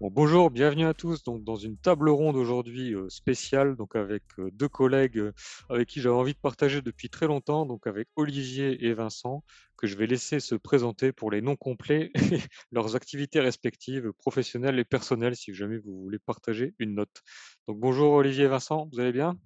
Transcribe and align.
Bon, 0.00 0.10
bonjour, 0.12 0.52
bienvenue 0.52 0.86
à 0.86 0.94
tous 0.94 1.24
donc, 1.24 1.42
dans 1.42 1.56
une 1.56 1.76
table 1.76 2.08
ronde 2.08 2.36
aujourd'hui 2.36 2.94
euh, 2.94 3.08
spéciale 3.08 3.74
donc 3.74 3.96
avec 3.96 4.22
euh, 4.38 4.48
deux 4.52 4.68
collègues 4.68 5.18
euh, 5.18 5.32
avec 5.68 5.88
qui 5.88 6.00
j'avais 6.00 6.14
envie 6.14 6.34
de 6.34 6.38
partager 6.38 6.82
depuis 6.82 7.10
très 7.10 7.26
longtemps, 7.26 7.66
donc 7.66 7.84
avec 7.88 8.06
Olivier 8.14 8.86
et 8.86 8.94
Vincent, 8.94 9.42
que 9.76 9.88
je 9.88 9.96
vais 9.96 10.06
laisser 10.06 10.38
se 10.38 10.54
présenter 10.54 11.10
pour 11.10 11.32
les 11.32 11.40
noms 11.40 11.56
complets, 11.56 12.12
leurs 12.70 12.94
activités 12.94 13.40
respectives, 13.40 14.12
professionnelles 14.12 14.78
et 14.78 14.84
personnelles, 14.84 15.34
si 15.34 15.52
jamais 15.52 15.78
vous 15.78 16.00
voulez 16.00 16.20
partager 16.20 16.76
une 16.78 16.94
note. 16.94 17.22
Donc 17.66 17.80
bonjour 17.80 18.12
Olivier 18.12 18.44
et 18.44 18.48
Vincent, 18.48 18.88
vous 18.92 19.00
allez 19.00 19.10
bien? 19.10 19.36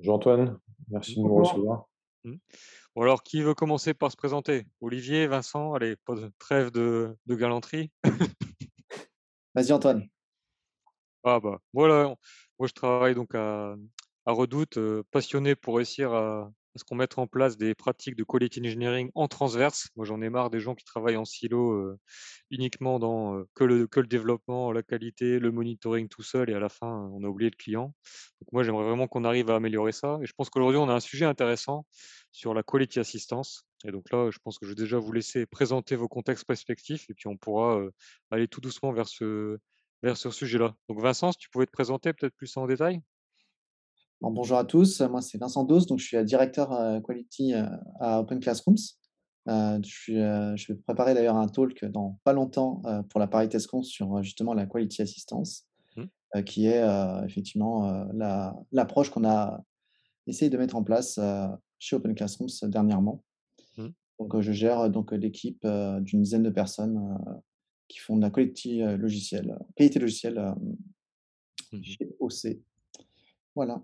Jean-Antoine, 0.00 0.58
merci 0.90 1.16
de 1.16 1.22
me 1.22 1.32
recevoir. 1.32 1.86
Mmh. 2.24 2.34
Bon 2.94 3.02
alors, 3.02 3.22
qui 3.22 3.40
veut 3.40 3.54
commencer 3.54 3.94
par 3.94 4.12
se 4.12 4.16
présenter? 4.16 4.66
Olivier, 4.82 5.26
Vincent, 5.26 5.72
allez, 5.72 5.96
pas 6.04 6.14
de 6.14 6.30
trêve 6.38 6.70
de, 6.70 7.16
de 7.24 7.34
galanterie? 7.34 7.90
Vas-y 9.54 9.72
Antoine. 9.72 10.08
Ah 11.22 11.40
bah 11.40 11.58
voilà, 11.72 12.14
moi 12.58 12.68
je 12.68 12.72
travaille 12.72 13.14
donc 13.14 13.34
à, 13.34 13.76
à 14.26 14.32
Redoute, 14.32 14.76
euh, 14.78 15.02
passionné 15.10 15.54
pour 15.54 15.76
réussir 15.76 16.12
à, 16.12 16.50
ce 16.76 16.84
qu'on 16.84 16.96
mette 16.96 17.18
en 17.18 17.26
place 17.26 17.56
des 17.56 17.74
pratiques 17.74 18.16
de 18.16 18.24
quality 18.24 18.60
engineering 18.60 19.10
en 19.14 19.28
transverse. 19.28 19.88
Moi 19.96 20.04
j'en 20.06 20.20
ai 20.20 20.28
marre 20.28 20.50
des 20.50 20.60
gens 20.60 20.74
qui 20.74 20.84
travaillent 20.84 21.16
en 21.16 21.24
silo 21.24 21.72
euh, 21.72 21.98
uniquement 22.50 22.98
dans 22.98 23.36
euh, 23.36 23.48
que, 23.54 23.64
le, 23.64 23.86
que 23.86 24.00
le 24.00 24.06
développement, 24.06 24.72
la 24.72 24.82
qualité, 24.82 25.38
le 25.38 25.52
monitoring 25.52 26.08
tout 26.08 26.22
seul 26.22 26.50
et 26.50 26.54
à 26.54 26.60
la 26.60 26.68
fin 26.68 27.08
on 27.12 27.22
a 27.24 27.28
oublié 27.28 27.50
le 27.50 27.56
client. 27.56 27.94
Moi 28.52 28.64
j'aimerais 28.64 28.84
vraiment 28.84 29.06
qu'on 29.06 29.24
arrive 29.24 29.50
à 29.50 29.56
améliorer 29.56 29.92
ça 29.92 30.18
et 30.22 30.26
je 30.26 30.32
pense 30.36 30.50
qu'aujourd'hui 30.50 30.78
on 30.78 30.88
a 30.88 30.94
un 30.94 31.00
sujet 31.00 31.26
intéressant 31.26 31.86
sur 32.32 32.54
la 32.54 32.62
quality 32.62 32.98
assistance. 32.98 33.64
Et 33.86 33.92
donc 33.92 34.10
là, 34.10 34.30
je 34.30 34.38
pense 34.42 34.58
que 34.58 34.66
je 34.66 34.70
vais 34.70 34.76
déjà 34.76 34.98
vous 34.98 35.12
laisser 35.12 35.46
présenter 35.46 35.94
vos 35.94 36.08
contextes 36.08 36.46
respectifs 36.48 37.08
et 37.10 37.14
puis 37.14 37.28
on 37.28 37.36
pourra 37.36 37.76
euh, 37.78 37.90
aller 38.30 38.48
tout 38.48 38.60
doucement 38.60 38.92
vers 38.92 39.06
ce, 39.06 39.58
vers 40.02 40.16
ce 40.16 40.30
sujet-là. 40.30 40.74
Donc 40.88 41.00
Vincent, 41.00 41.32
si 41.32 41.38
tu 41.38 41.50
pouvais 41.50 41.66
te 41.66 41.70
présenter 41.70 42.12
peut-être 42.12 42.34
plus 42.34 42.56
en 42.56 42.66
détail? 42.66 43.00
Bon, 44.20 44.30
bonjour 44.30 44.56
à 44.56 44.64
tous, 44.64 45.00
moi 45.02 45.20
c'est 45.20 45.36
Vincent 45.36 45.64
Dos, 45.64 45.84
donc 45.86 45.98
je 45.98 46.06
suis 46.06 46.24
directeur 46.24 46.72
euh, 46.72 47.00
quality 47.00 47.52
à 48.00 48.20
Open 48.20 48.40
Classrooms. 48.40 48.76
Euh, 49.48 49.78
je, 49.84 49.90
suis, 49.90 50.14
je 50.16 50.72
vais 50.72 50.78
préparer 50.78 51.12
d'ailleurs 51.12 51.36
un 51.36 51.48
talk 51.48 51.84
dans 51.84 52.18
pas 52.24 52.32
longtemps 52.32 52.80
pour 53.10 53.20
la 53.20 53.26
Paris 53.26 53.50
TestCon 53.50 53.82
sur 53.82 54.22
justement 54.22 54.54
la 54.54 54.66
quality 54.66 55.02
assistance, 55.02 55.68
Mmh. 55.96 56.42
qui 56.42 56.66
est 56.66 56.82
effectivement 57.24 58.08
la- 58.14 58.56
l'approche 58.72 59.10
qu'on 59.10 59.24
a 59.24 59.62
essayé 60.26 60.50
de 60.50 60.56
mettre 60.58 60.74
en 60.74 60.82
place 60.82 61.20
chez 61.78 61.94
Open 61.94 62.14
Classrooms 62.14 62.48
dernièrement. 62.64 63.22
Mmh. 64.18 64.28
Donc 64.28 64.40
je 64.40 64.52
gère 64.52 64.90
donc 64.90 65.12
l'équipe 65.12 65.66
d'une 66.00 66.22
dizaine 66.22 66.42
de 66.42 66.50
personnes 66.50 67.18
qui 67.88 67.98
font 67.98 68.16
de 68.16 68.22
la 68.22 68.30
euh, 68.82 68.96
logicielle, 68.96 69.58
qualité 69.76 69.98
logicielle 69.98 70.54
Mmh. 71.72 71.82
chez 71.82 72.16
OC. 72.20 72.58
Voilà. 73.54 73.82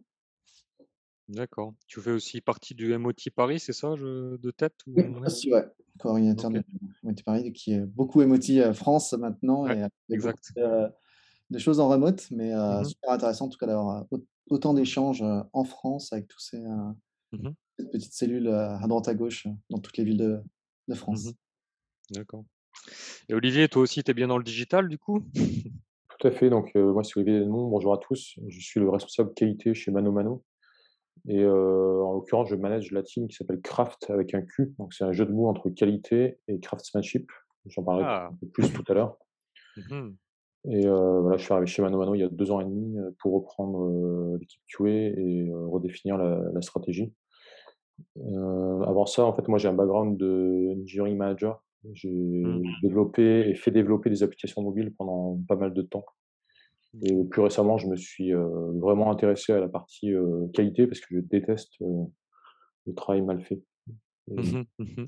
D'accord. 1.29 1.75
Tu 1.87 2.01
fais 2.01 2.11
aussi 2.11 2.41
partie 2.41 2.75
du 2.75 2.93
MOT 2.93 3.31
Paris, 3.35 3.61
c'est 3.61 3.73
ça, 3.73 3.95
je- 3.97 4.37
de 4.37 4.51
tête 4.51 4.75
Oui, 4.87 5.05
ou... 5.05 5.25
aussi, 5.25 5.53
ouais. 5.53 5.65
Coordinateur 5.99 6.51
Ok. 6.51 6.57
de 6.57 6.63
Emoty 7.05 7.23
Paris, 7.23 7.53
qui 7.53 7.73
est 7.73 7.85
beaucoup 7.85 8.21
euh, 8.61 8.73
France 8.73 9.13
maintenant 9.13 9.65
Ouais, 9.65 9.87
et 10.09 10.15
exact. 10.15 10.53
de, 10.57 10.89
de 11.51 11.59
choses 11.59 11.79
en 11.79 11.89
remote, 11.89 12.27
mais 12.31 12.55
euh, 12.55 12.79
Mhm, 12.79 12.85
super 12.85 13.11
intéressant 13.11 13.47
en 13.47 13.49
tout 13.49 13.59
cas 13.59 13.67
d'avoir 13.67 14.07
au- 14.11 14.25
autant 14.49 14.73
d'échanges 14.75 15.23
en 15.53 15.65
France 15.65 16.13
avec 16.13 16.27
tous 16.29 16.41
ces 16.41 16.59
mhm, 17.33 17.55
cette 17.81 17.91
petite 17.93 18.13
cellule 18.13 18.49
euh, 18.49 18.77
à 18.77 18.87
droite 18.87 19.09
à 19.09 19.15
gauche 19.15 19.47
euh, 19.47 19.51
dans 19.71 19.79
toutes 19.79 19.97
les 19.97 20.05
villes 20.05 20.19
de, 20.19 20.41
de. 20.89 20.95
France. 20.95 21.29
D'accord. 22.11 22.45
Et 23.29 23.35
Olivier, 23.35 23.69
toi 23.69 23.83
aussi, 23.83 24.03
tu 24.03 24.11
es 24.11 24.15
bien 24.15 24.29
dans 24.29 24.39
le 24.39 24.45
digital, 24.45 24.89
du 24.89 24.99
coup? 24.99 25.21
Tout 25.35 26.27
à 26.27 26.31
fait, 26.31 26.51
donc 26.51 26.71
euh, 26.77 26.93
moi 26.93 27.03
c'est 27.03 27.19
Olivier 27.19 27.41
Edmond, 27.41 27.69
bonjour 27.69 27.95
à 27.95 27.99
tous. 27.99 28.35
Je 28.47 28.61
suis 28.61 28.79
le 28.81 28.91
responsable 28.91 29.33
qualité 29.35 29.73
chez 29.75 29.91
Mano 29.91 30.13
Mano. 30.13 30.45
Et 31.29 31.43
euh, 31.43 32.03
en 32.03 32.13
l'occurrence, 32.15 32.49
je 32.49 32.57
manage 32.57 32.91
la 32.93 33.03
team 33.03 33.27
qui 33.29 33.37
s'appelle 33.37 33.61
Craft 33.61 34.11
avec 34.11 34.35
un 34.35 34.43
Q. 34.43 34.75
Donc 34.79 34.93
c'est 34.95 35.05
un 35.05 35.13
jeu 35.13 35.25
de 35.27 35.33
mots 35.33 35.49
entre 35.49 35.71
qualité 35.71 36.39
et 36.49 36.61
craftsmanship. 36.61 37.31
J'en 37.67 37.83
parlerai 37.83 38.07
Ah. 38.07 38.29
un 38.33 38.37
peu 38.37 38.47
plus 38.49 38.73
tout 38.73 38.85
à 38.89 38.95
l'heure. 38.95 39.17
mhm, 39.77 40.17
Et 40.71 40.87
euh, 40.87 41.21
voilà, 41.21 41.37
je 41.39 41.45
suis 41.45 41.53
arrivé 41.53 41.67
chez 41.67 41.81
Mano 41.83 41.99
Mano 41.99 42.15
il 42.15 42.21
y 42.21 42.25
a 42.25 42.29
deux 42.29 42.51
ans 42.51 42.61
et 42.61 42.65
demi 42.65 42.97
pour 43.19 43.33
reprendre 43.35 43.85
euh, 43.87 44.37
l'équipe 44.41 44.61
QA 44.67 44.89
et 44.89 45.49
euh, 45.51 45.67
redéfinir 45.69 46.17
la, 46.19 46.41
la 46.53 46.61
stratégie. 46.63 47.13
Euh, 48.19 48.83
avant 48.83 49.07
ça, 49.07 49.25
en 49.25 49.35
fait, 49.35 49.47
moi 49.49 49.59
j'ai 49.59 49.69
un 49.69 49.73
background 49.75 50.17
de 50.19 50.75
engineering 50.83 51.17
manager. 51.17 51.63
J'ai 51.95 52.11
Mm. 52.11 52.63
développé 52.83 53.49
et 53.49 53.55
fait 53.55 53.71
développer 53.71 54.11
des 54.11 54.23
applications 54.23 54.63
mobiles 54.63 54.93
pendant 54.97 55.41
pas 55.49 55.57
mal 55.57 55.73
de 55.73 55.83
temps. 55.83 56.05
Et 57.03 57.25
plus 57.25 57.41
récemment, 57.43 57.79
je 57.79 57.87
me 57.87 57.97
suis 57.97 58.35
euh, 58.35 58.73
vraiment 58.81 59.11
intéressé 59.11 59.53
à 59.53 59.61
la 59.61 59.69
partie 59.69 60.13
euh, 60.13 60.49
qualité 60.53 60.87
parce 60.87 61.01
que 61.01 61.15
je 61.15 61.21
déteste 61.21 61.73
le 61.81 62.95
travail 62.95 63.23
mal 63.23 63.41
fait. 63.43 63.63
Et- 64.31 64.35
Mhm, 64.35 64.65
mhm. 64.79 65.07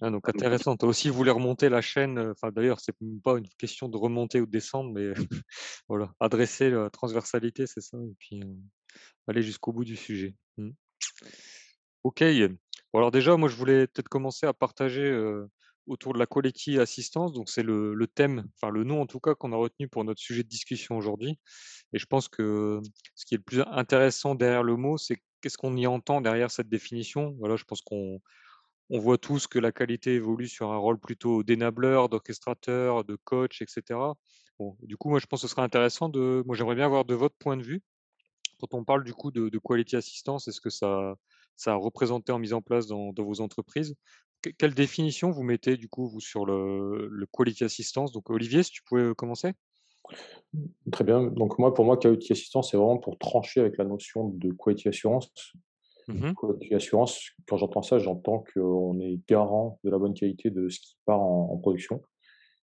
Ah, 0.00 0.10
donc 0.10 0.28
intéressant. 0.28 0.76
Tu 0.76 0.84
as 0.84 0.88
aussi 0.88 1.08
voulu 1.10 1.30
remonter 1.30 1.68
la 1.68 1.80
chaîne. 1.80 2.18
Enfin, 2.18 2.52
d'ailleurs, 2.52 2.78
c'est 2.80 2.94
pas 3.24 3.36
une 3.38 3.48
question 3.58 3.88
de 3.88 3.96
remonter 3.96 4.40
ou 4.40 4.46
de 4.46 4.50
descendre, 4.50 4.92
mais 4.92 5.12
voilà, 5.88 6.12
adresser 6.20 6.70
la 6.70 6.88
transversalité, 6.90 7.66
c'est 7.66 7.80
ça, 7.80 7.98
et 7.98 8.14
puis 8.18 8.40
aller 9.26 9.42
jusqu'au 9.42 9.72
bout 9.72 9.84
du 9.84 9.96
sujet. 9.96 10.34
Ok. 12.08 12.24
Bon, 12.90 13.00
alors 13.00 13.10
déjà, 13.10 13.36
moi, 13.36 13.50
je 13.50 13.56
voulais 13.56 13.86
peut-être 13.86 14.08
commencer 14.08 14.46
à 14.46 14.54
partager 14.54 15.14
autour 15.86 16.14
de 16.14 16.18
la 16.18 16.24
quality 16.24 16.78
assistance. 16.78 17.34
Donc, 17.34 17.50
c'est 17.50 17.62
le, 17.62 18.06
thème, 18.06 18.48
enfin 18.56 18.72
le 18.72 18.82
nom 18.82 19.02
en 19.02 19.06
tout 19.06 19.20
cas 19.20 19.34
qu'on 19.34 19.52
a 19.52 19.56
retenu 19.56 19.88
pour 19.88 20.04
notre 20.04 20.18
sujet 20.18 20.42
de 20.42 20.48
discussion 20.48 20.96
aujourd'hui. 20.96 21.38
Et 21.92 21.98
je 21.98 22.06
pense 22.06 22.28
que 22.28 22.80
ce 23.14 23.26
qui 23.26 23.34
est 23.34 23.36
le 23.36 23.42
plus 23.42 23.62
intéressant 23.70 24.34
derrière 24.34 24.62
le 24.62 24.76
mot, 24.76 24.96
c'est 24.96 25.18
qu'est-ce 25.42 25.58
qu'on 25.58 25.76
y 25.76 25.86
entend 25.86 26.22
derrière 26.22 26.50
cette 26.50 26.70
définition. 26.70 27.36
Voilà, 27.40 27.56
je 27.56 27.64
pense 27.64 27.82
qu'on 27.82 28.20
on 28.88 28.98
voit 28.98 29.18
tous 29.18 29.46
que 29.46 29.58
la 29.58 29.70
qualité 29.70 30.14
évolue 30.14 30.48
sur 30.48 30.72
un 30.72 30.78
rôle 30.78 30.98
plutôt 30.98 31.42
d'énableur, 31.42 32.08
d'orchestrateur, 32.08 33.04
de 33.04 33.16
coach, 33.16 33.60
etc. 33.60 34.00
Du 34.80 34.96
coup, 34.96 35.10
moi, 35.10 35.18
je 35.18 35.26
pense 35.26 35.42
que 35.42 35.46
ce 35.46 35.52
serait 35.52 35.62
intéressant 35.62 36.08
de. 36.08 36.42
Moi, 36.46 36.56
j'aimerais 36.56 36.74
bien 36.76 36.86
avoir 36.86 37.04
de 37.04 37.14
votre 37.14 37.36
point 37.36 37.58
de 37.58 37.62
vue 37.62 37.82
quand 38.58 38.74
on 38.74 38.84
parle 38.84 39.04
du 39.04 39.14
coup 39.14 39.30
de, 39.30 39.48
de 39.48 39.58
quality 39.58 39.96
assistance, 39.96 40.48
est-ce 40.48 40.60
que 40.60 40.70
ça, 40.70 41.14
ça 41.58 41.72
a 41.72 41.76
représenté 41.76 42.32
en 42.32 42.38
mise 42.38 42.54
en 42.54 42.62
place 42.62 42.86
dans, 42.86 43.12
dans 43.12 43.24
vos 43.24 43.40
entreprises 43.42 43.94
Que- 44.40 44.50
Quelle 44.50 44.74
définition 44.74 45.30
vous 45.30 45.42
mettez 45.42 45.76
du 45.76 45.88
coup 45.88 46.08
vous 46.08 46.20
sur 46.20 46.46
le, 46.46 47.08
le 47.10 47.26
quality 47.26 47.64
assistance? 47.64 48.12
Donc 48.12 48.30
Olivier, 48.30 48.62
si 48.62 48.70
tu 48.70 48.82
pouvais 48.84 49.02
euh, 49.02 49.14
commencer. 49.14 49.52
Très 50.92 51.04
bien. 51.04 51.24
Donc 51.24 51.58
moi, 51.58 51.74
pour 51.74 51.84
moi, 51.84 51.96
quality 51.96 52.32
assistance, 52.32 52.70
c'est 52.70 52.76
vraiment 52.76 52.98
pour 52.98 53.18
trancher 53.18 53.60
avec 53.60 53.76
la 53.76 53.84
notion 53.84 54.28
de 54.28 54.52
quality 54.52 54.88
assurance. 54.88 55.30
Quality 56.40 56.74
assurance, 56.74 57.30
quand 57.46 57.58
j'entends 57.58 57.82
ça, 57.82 57.98
j'entends 57.98 58.44
qu'on 58.54 58.98
est 59.00 59.20
garant 59.28 59.78
de 59.84 59.90
la 59.90 59.98
bonne 59.98 60.14
qualité 60.14 60.50
de 60.50 60.68
ce 60.70 60.80
qui 60.80 60.96
part 61.04 61.20
en, 61.20 61.50
en 61.52 61.56
production. 61.58 62.00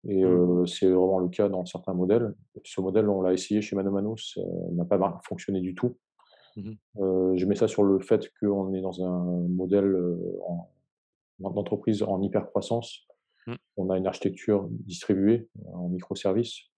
Et 0.08 0.22
Mhm. 0.22 0.62
euh, 0.62 0.66
c'est 0.66 0.86
vraiment 0.88 1.18
le 1.18 1.28
cas 1.28 1.48
dans 1.48 1.66
certains 1.66 1.92
modèles. 1.92 2.34
Ce 2.64 2.80
modèle, 2.80 3.08
on 3.08 3.20
l'a 3.22 3.32
essayé 3.32 3.60
chez 3.60 3.76
Mano 3.76 3.90
Mano, 3.90 4.16
ça 4.16 4.40
n'a 4.72 4.84
pas 4.84 5.20
fonctionné 5.28 5.60
du 5.60 5.74
tout. 5.74 5.98
Euh, 6.98 7.36
je 7.36 7.44
mets 7.46 7.54
ça 7.54 7.68
sur 7.68 7.82
le 7.84 7.98
fait 8.00 8.30
qu'on 8.40 8.72
est 8.74 8.80
dans 8.80 9.04
un 9.04 9.46
modèle 9.48 9.84
euh, 9.84 10.38
en, 10.46 12.22
hyper 12.22 12.46
croissance. 12.46 13.06
Mhm. 13.46 13.56
On 13.76 13.90
a 13.90 13.98
une 13.98 14.06
architecture 14.06 14.66
distribuée 14.70 15.48
en 15.72 15.88
microservices. 15.88 16.70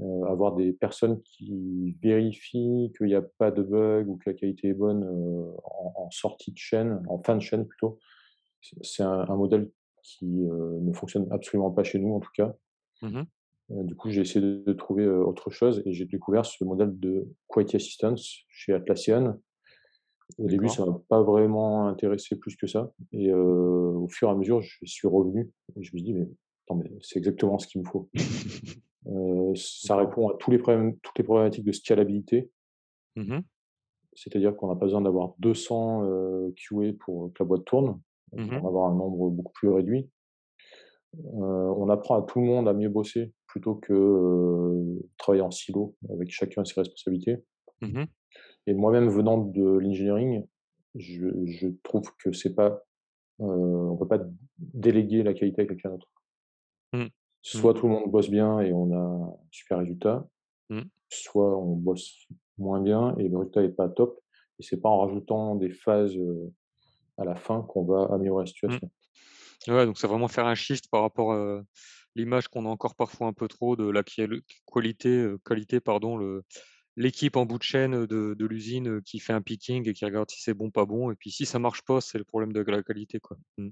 Euh, 0.00 0.24
avoir 0.24 0.56
des 0.56 0.72
personnes 0.72 1.22
qui 1.22 1.96
vérifient 2.02 2.92
qu'il 2.96 3.06
n'y 3.06 3.14
a 3.14 3.22
pas 3.22 3.52
de 3.52 3.62
bug 3.62 4.08
ou 4.08 4.16
que 4.16 4.28
la 4.30 4.34
qualité 4.34 4.68
est 4.68 4.74
bonne 4.74 5.04
euh, 5.04 5.52
en, 5.62 5.92
en 5.96 6.10
sortie 6.10 6.50
de 6.50 6.58
chaîne, 6.58 7.00
en 7.08 7.22
fin 7.22 7.36
de 7.36 7.40
chaîne 7.40 7.64
plutôt. 7.64 8.00
C'est 8.60 9.04
un, 9.04 9.20
un 9.28 9.36
modèle 9.36 9.70
qui 10.02 10.26
euh, 10.26 10.80
ne 10.80 10.92
fonctionne 10.92 11.28
absolument 11.30 11.70
pas 11.70 11.84
chez 11.84 12.00
nous 12.00 12.12
en 12.12 12.20
tout 12.20 12.32
cas. 12.34 12.56
Euh, 13.70 13.82
du 13.82 13.94
coup, 13.94 14.10
j'ai 14.10 14.20
essayé 14.22 14.40
de, 14.44 14.62
de 14.66 14.72
trouver 14.72 15.04
euh, 15.04 15.24
autre 15.24 15.50
chose 15.50 15.82
et 15.86 15.92
j'ai 15.92 16.04
découvert 16.04 16.44
ce 16.44 16.62
modèle 16.64 16.98
de 16.98 17.26
Quality 17.48 17.76
Assistance 17.76 18.40
chez 18.48 18.72
Atlassian. 18.74 19.38
Au 20.38 20.46
début, 20.46 20.68
ça 20.68 20.84
m'a 20.86 20.98
pas 21.08 21.22
vraiment 21.22 21.86
intéressé 21.86 22.36
plus 22.36 22.56
que 22.56 22.66
ça. 22.66 22.90
Et 23.12 23.30
euh, 23.30 23.36
au 23.92 24.08
fur 24.08 24.28
et 24.28 24.30
à 24.32 24.34
mesure, 24.34 24.60
je 24.62 24.84
suis 24.84 25.06
revenu 25.08 25.50
et 25.76 25.82
je 25.82 25.90
me 25.94 25.98
suis 25.98 26.02
dit, 26.02 26.14
mais, 26.14 26.26
mais 26.74 26.90
c'est 27.02 27.18
exactement 27.18 27.58
ce 27.58 27.66
qu'il 27.66 27.80
me 27.82 27.86
faut. 27.86 28.08
Euh, 29.06 29.52
ça 29.54 29.96
répond 29.96 30.30
à 30.30 30.36
tous 30.38 30.50
les 30.50 30.56
problèmes, 30.56 30.96
toutes 31.00 31.18
les 31.18 31.24
problématiques 31.24 31.66
de 31.66 31.72
scalabilité, 31.72 32.50
Mhm. 33.16 33.42
c'est-à-dire 34.14 34.56
qu'on 34.56 34.68
n'a 34.68 34.76
pas 34.76 34.86
besoin 34.86 35.02
d'avoir 35.02 35.34
200 35.40 36.04
euh, 36.04 36.50
QA 36.56 36.94
pour 36.98 37.30
que 37.34 37.42
la 37.42 37.44
boîte 37.44 37.66
tourne, 37.66 38.00
on 38.32 38.36
peut 38.38 38.42
Mhm. 38.54 38.64
en 38.64 38.66
avoir 38.66 38.90
un 38.90 38.94
nombre 38.94 39.28
beaucoup 39.28 39.52
plus 39.52 39.68
réduit. 39.68 40.08
On 41.34 41.90
apprend 41.90 42.18
à 42.18 42.22
tout 42.22 42.40
le 42.40 42.46
monde 42.46 42.66
à 42.66 42.72
mieux 42.72 42.88
bosser 42.88 43.34
plutôt 43.54 43.76
que 43.76 43.92
euh, 43.92 45.08
travailler 45.16 45.40
en 45.42 45.52
silo 45.52 45.94
avec 46.12 46.28
chacun 46.32 46.64
ses 46.64 46.74
responsabilités. 46.80 47.36
Mhm. 47.82 48.06
Et 48.66 48.74
moi-même 48.74 49.08
venant 49.08 49.38
de 49.38 49.62
l'engineering, 49.62 50.44
je, 50.96 51.28
je 51.44 51.68
trouve 51.84 52.02
que 52.18 52.32
c'est 52.32 52.56
pas, 52.56 52.82
euh, 53.40 53.44
on 53.44 53.96
peut 53.96 54.08
pas 54.08 54.18
déléguer 54.58 55.22
la 55.22 55.34
qualité 55.34 55.62
à 55.62 55.66
quelqu'un 55.66 55.90
d'autre. 55.90 56.08
Mm. 56.94 57.04
Soit 57.42 57.74
tout 57.74 57.86
le 57.86 57.92
monde 57.92 58.10
bosse 58.10 58.28
bien 58.28 58.58
et 58.58 58.72
on 58.72 58.90
a 58.92 58.96
un 58.96 59.36
super 59.52 59.78
résultat, 59.78 60.28
Mmh. 60.70 60.80
soit 61.10 61.56
on 61.58 61.76
bosse 61.76 62.26
moins 62.58 62.80
bien 62.80 63.14
et 63.18 63.28
le 63.28 63.36
résultat 63.38 63.62
est 63.62 63.68
pas 63.68 63.88
top 63.88 64.18
et 64.58 64.62
c'est 64.64 64.80
pas 64.80 64.88
en 64.88 64.98
rajoutant 65.06 65.54
des 65.54 65.70
phases, 65.70 66.18
à 67.18 67.24
la 67.24 67.36
fin 67.36 67.62
qu'on 67.62 67.84
va 67.84 68.08
améliorer 68.12 68.42
la 68.42 68.44
Mmh. 68.44 68.46
situation. 68.48 68.90
Ouais, 69.68 69.86
donc 69.86 69.96
c'est 69.98 70.08
vraiment 70.08 70.26
faire 70.28 70.46
un 70.46 70.56
shift 70.56 70.88
par 70.90 71.02
rapport, 71.02 71.32
à 71.34 71.62
l'image 72.16 72.48
qu'on 72.48 72.66
a 72.66 72.68
encore 72.68 72.94
parfois 72.96 73.26
un 73.28 73.32
peu 73.34 73.48
trop 73.48 73.76
de 73.76 73.88
la 73.90 74.02
quali 74.04 74.42
qualité, 74.72 75.08
heu, 75.10 75.38
qualité 75.44 75.80
pardon, 75.80 76.16
le 76.16 76.44
l'équipe 76.96 77.36
en 77.36 77.46
bout 77.46 77.58
de 77.58 77.64
chaîne, 77.64 78.06
de 78.06 78.34
de 78.38 78.46
l'usine, 78.46 79.02
qui 79.02 79.20
fait 79.20 79.32
un 79.34 79.42
picking 79.42 79.88
et 79.88 79.94
qui 79.94 80.04
regarde 80.06 80.30
si 80.30 80.42
c'est 80.42 80.54
bon, 80.54 80.70
pas 80.72 80.86
bon 80.86 81.10
et 81.12 81.16
puis 81.16 81.30
si 81.32 81.46
ça 81.46 81.58
marche 81.60 81.82
pas, 81.84 82.00
c'est 82.02 82.18
le 82.18 82.24
problème 82.24 82.52
de 82.52 82.60
la 82.62 82.82
qualité, 82.84 83.20
quoi. 83.20 83.38
Mmh. 83.58 83.70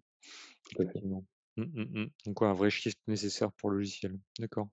Effectivement. 0.70 1.26
Mmh, 1.56 1.64
mmh. 1.64 2.06
Donc 2.26 2.40
ouais, 2.40 2.48
un 2.48 2.54
vrai 2.54 2.70
shift 2.70 2.98
nécessaire 3.08 3.52
pour 3.52 3.70
le 3.70 3.76
logiciel. 3.78 4.18
D'accord. 4.38 4.68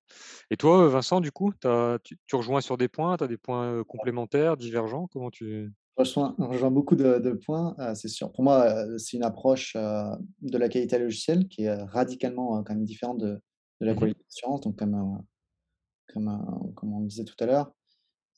Et 0.51 0.57
toi, 0.57 0.88
Vincent, 0.89 1.21
du 1.21 1.31
coup, 1.31 1.54
tu 1.62 1.68
tu 2.04 2.18
tu 2.27 2.36
rejoins 2.38 2.62
sur 2.62 2.77
des 2.77 2.89
points? 2.89 3.18
Tu 3.18 3.24
as 3.25 3.27
des 3.27 3.38
points, 3.38 3.83
complémentaires, 3.86 4.57
divergents? 4.57 5.07
Comment 5.12 5.31
tu 5.31 5.71
Je 5.98 6.04
rejoins 6.04 6.36
je 6.39 6.44
rejoins 6.45 6.71
beaucoup 6.71 6.95
de 6.95 7.19
de 7.19 7.31
points, 7.31 7.75
c'est 7.95 8.07
sûr. 8.07 8.31
Pour 8.31 8.44
moi, 8.44 8.86
c'est 8.98 9.18
une 9.18 9.24
approche, 9.24 9.74
de 9.75 10.57
la 10.57 10.69
qualité 10.69 10.98
logicielle 10.98 11.48
qui 11.48 11.63
est, 11.63 11.74
radicalement, 11.83 12.63
quand 12.63 12.74
même 12.75 12.86
différente 12.86 13.18
de 13.19 13.42
de 13.81 13.86
la 13.86 13.94
mmh 13.94 13.96
mh. 13.96 14.00
qualité 14.00 14.22
d'assurance. 14.24 14.62
Donc 14.62 14.78
comme, 14.78 14.96
heu, 14.96 16.14
comme, 16.14 16.94
on 16.94 17.02
disait 17.02 17.26
tout 17.26 17.36
à 17.40 17.46
l'heure, 17.46 17.72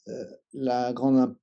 heu, 0.08 0.28
la 0.54 0.94
grande 0.94 1.36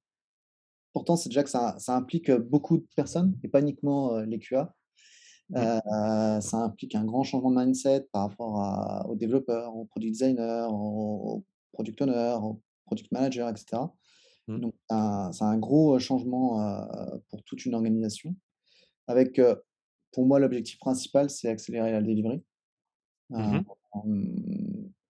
importance, 0.94 1.22
c'est 1.22 1.28
déjà 1.30 1.44
que 1.44 1.50
ça 1.50 1.76
ça 1.78 1.96
implique, 1.96 2.30
beaucoup 2.30 2.78
de 2.78 2.86
personnes 2.96 3.38
et 3.44 3.48
pas 3.48 3.60
uniquement, 3.60 4.18
les 4.20 4.38
QA. 4.38 4.74
Mmh. 5.50 6.40
Ça 6.40 6.58
implique 6.58 6.94
un 6.94 7.04
grand 7.04 7.22
changement 7.24 7.50
de 7.50 7.56
mindset 7.64 8.08
par 8.12 8.28
rapport 8.28 8.60
à 8.60 9.06
aux 9.08 9.16
développeurs, 9.16 9.74
aux 9.74 9.86
product 9.86 10.12
designers, 10.12 10.66
aux 10.70 11.44
product 11.72 12.02
owners, 12.02 12.36
aux 12.42 12.60
product 12.84 13.10
managers 13.12 13.48
et 13.50 13.56
cetera. 13.56 13.94
Mmh. 14.48 14.60
Donc 14.60 14.74
c'est 14.88 14.94
un 14.94 15.30
un 15.40 15.58
gros, 15.58 15.98
changement, 15.98 16.86
pour 17.30 17.42
toute 17.44 17.64
une 17.64 17.74
organisation 17.74 18.34
avec, 19.06 19.40
pour 20.12 20.26
moi, 20.26 20.38
l'objectif 20.38 20.78
principal, 20.78 21.30
c'est 21.30 21.48
accélérer 21.48 21.92
la 21.92 22.02
delivery, 22.02 22.42
Mmh 23.30 23.60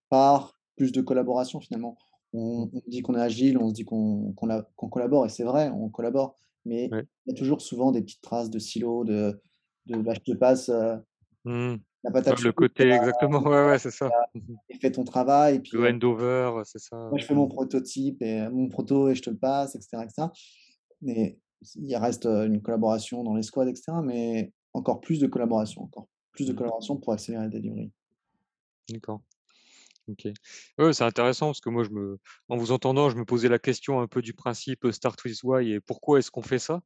par 0.09 0.59
plus 0.75 0.91
de 0.91 1.01
collaboration 1.01 1.59
finalement. 1.59 1.97
Mmh. 2.33 2.39
On 2.39 2.69
on 2.73 2.81
dit 2.87 3.01
qu'on 3.01 3.15
est 3.15 3.21
agile, 3.21 3.57
on 3.57 3.69
se 3.69 3.73
dit 3.73 3.85
qu'on 3.85 4.33
a 4.49 4.63
qu'on 4.75 4.89
collabore 4.89 5.25
et 5.25 5.29
c'est 5.29 5.43
vrai, 5.43 5.69
on 5.69 5.89
collabore, 5.89 6.35
mais 6.65 6.89
Ouais. 6.91 7.05
il 7.25 7.31
y 7.31 7.35
a 7.35 7.37
toujours 7.37 7.61
souvent 7.61 7.91
des 7.91 8.01
petites 8.01 8.21
traces 8.21 8.49
de 8.49 8.59
silos, 8.59 9.03
de 9.03 9.39
de 9.87 9.95
je 10.13 10.19
te 10.19 10.31
passe, 10.37 10.69
heu, 10.69 10.97
Mmh. 11.45 11.75
la 12.03 12.11
patate 12.11 12.41
le 12.41 12.51
côté 12.51 12.89
exactement, 12.91 13.41
ouais, 13.41 13.65
ouais, 13.67 13.79
c'est 13.79 13.91
ça. 13.91 14.09
Et 14.69 14.75
fais 14.79 14.91
ton 14.91 15.03
travail 15.03 15.55
et 15.55 15.59
puis, 15.59 15.77
Le 15.77 15.87
handover, 15.87 16.51
c'est 16.65 16.79
ça, 16.79 16.97
moi 16.97 17.17
je 17.19 17.25
fais 17.25 17.35
mon 17.35 17.47
prototype 17.47 18.21
et 18.21 18.47
mon 18.49 18.67
proto 18.69 19.09
et 19.09 19.15
je 19.15 19.21
te 19.21 19.29
le 19.29 19.37
passe 19.37 19.75
et 19.75 19.81
cetera 19.81 20.05
et 20.05 20.09
cetera. 20.09 20.31
Mais 21.01 21.39
il 21.75 21.95
reste, 21.95 22.25
une 22.25 22.61
collaboration 22.61 23.23
dans 23.23 23.35
les 23.35 23.43
squads 23.43 23.67
et 23.69 23.75
cetera, 23.75 24.01
mais 24.01 24.53
encore 24.73 24.99
plus 25.01 25.19
de 25.19 25.27
collaboration, 25.27 25.83
encore 25.83 26.07
plus 26.33 26.47
de 26.47 26.53
collaboration 26.53 26.97
pour 26.97 27.13
accélérer 27.13 27.43
la 27.45 27.49
delivery. 27.49 27.91
D'accord. 28.91 29.21
OK. 30.09 30.27
C'est 30.93 31.03
intéressant 31.03 31.47
parce 31.47 31.61
que 31.61 31.69
moi 31.69 31.83
je 31.83 31.91
me 31.91 32.19
en 32.49 32.57
vous 32.57 32.71
entendant, 32.71 33.09
je 33.09 33.17
me 33.17 33.25
posais 33.25 33.49
la 33.49 33.59
question 33.59 34.01
un 34.01 34.07
peu 34.07 34.21
du 34.21 34.33
principe, 34.33 34.85
heu, 34.85 34.91
start 34.91 35.23
with 35.25 35.43
why 35.43 35.73
et 35.73 35.79
pourquoi 35.81 36.19
est-ce 36.19 36.31
qu'on 36.31 36.41
fait 36.43 36.59
ça? 36.59 36.81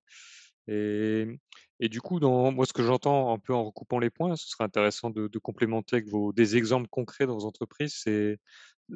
Et 0.67 1.89
du 1.89 2.01
coup, 2.01 2.19
dans 2.19 2.51
moi, 2.51 2.65
ce 2.65 2.73
que 2.73 2.83
j'entends 2.83 3.33
un 3.33 3.39
peu 3.39 3.53
en 3.53 3.65
recoupant 3.65 4.00
les 4.00 4.09
points, 4.09 4.35
ce 4.38 4.47
serait 4.50 4.63
intéressant 4.65 5.09
de 5.11 5.39
complémenter 5.39 5.97
avec 5.97 6.09
vos 6.09 6.33
des 6.33 6.57
exemples 6.57 6.88
concrets 6.89 7.27
dans 7.27 7.38
vos 7.38 7.45
entreprises, 7.45 7.95
c'est 8.03 8.39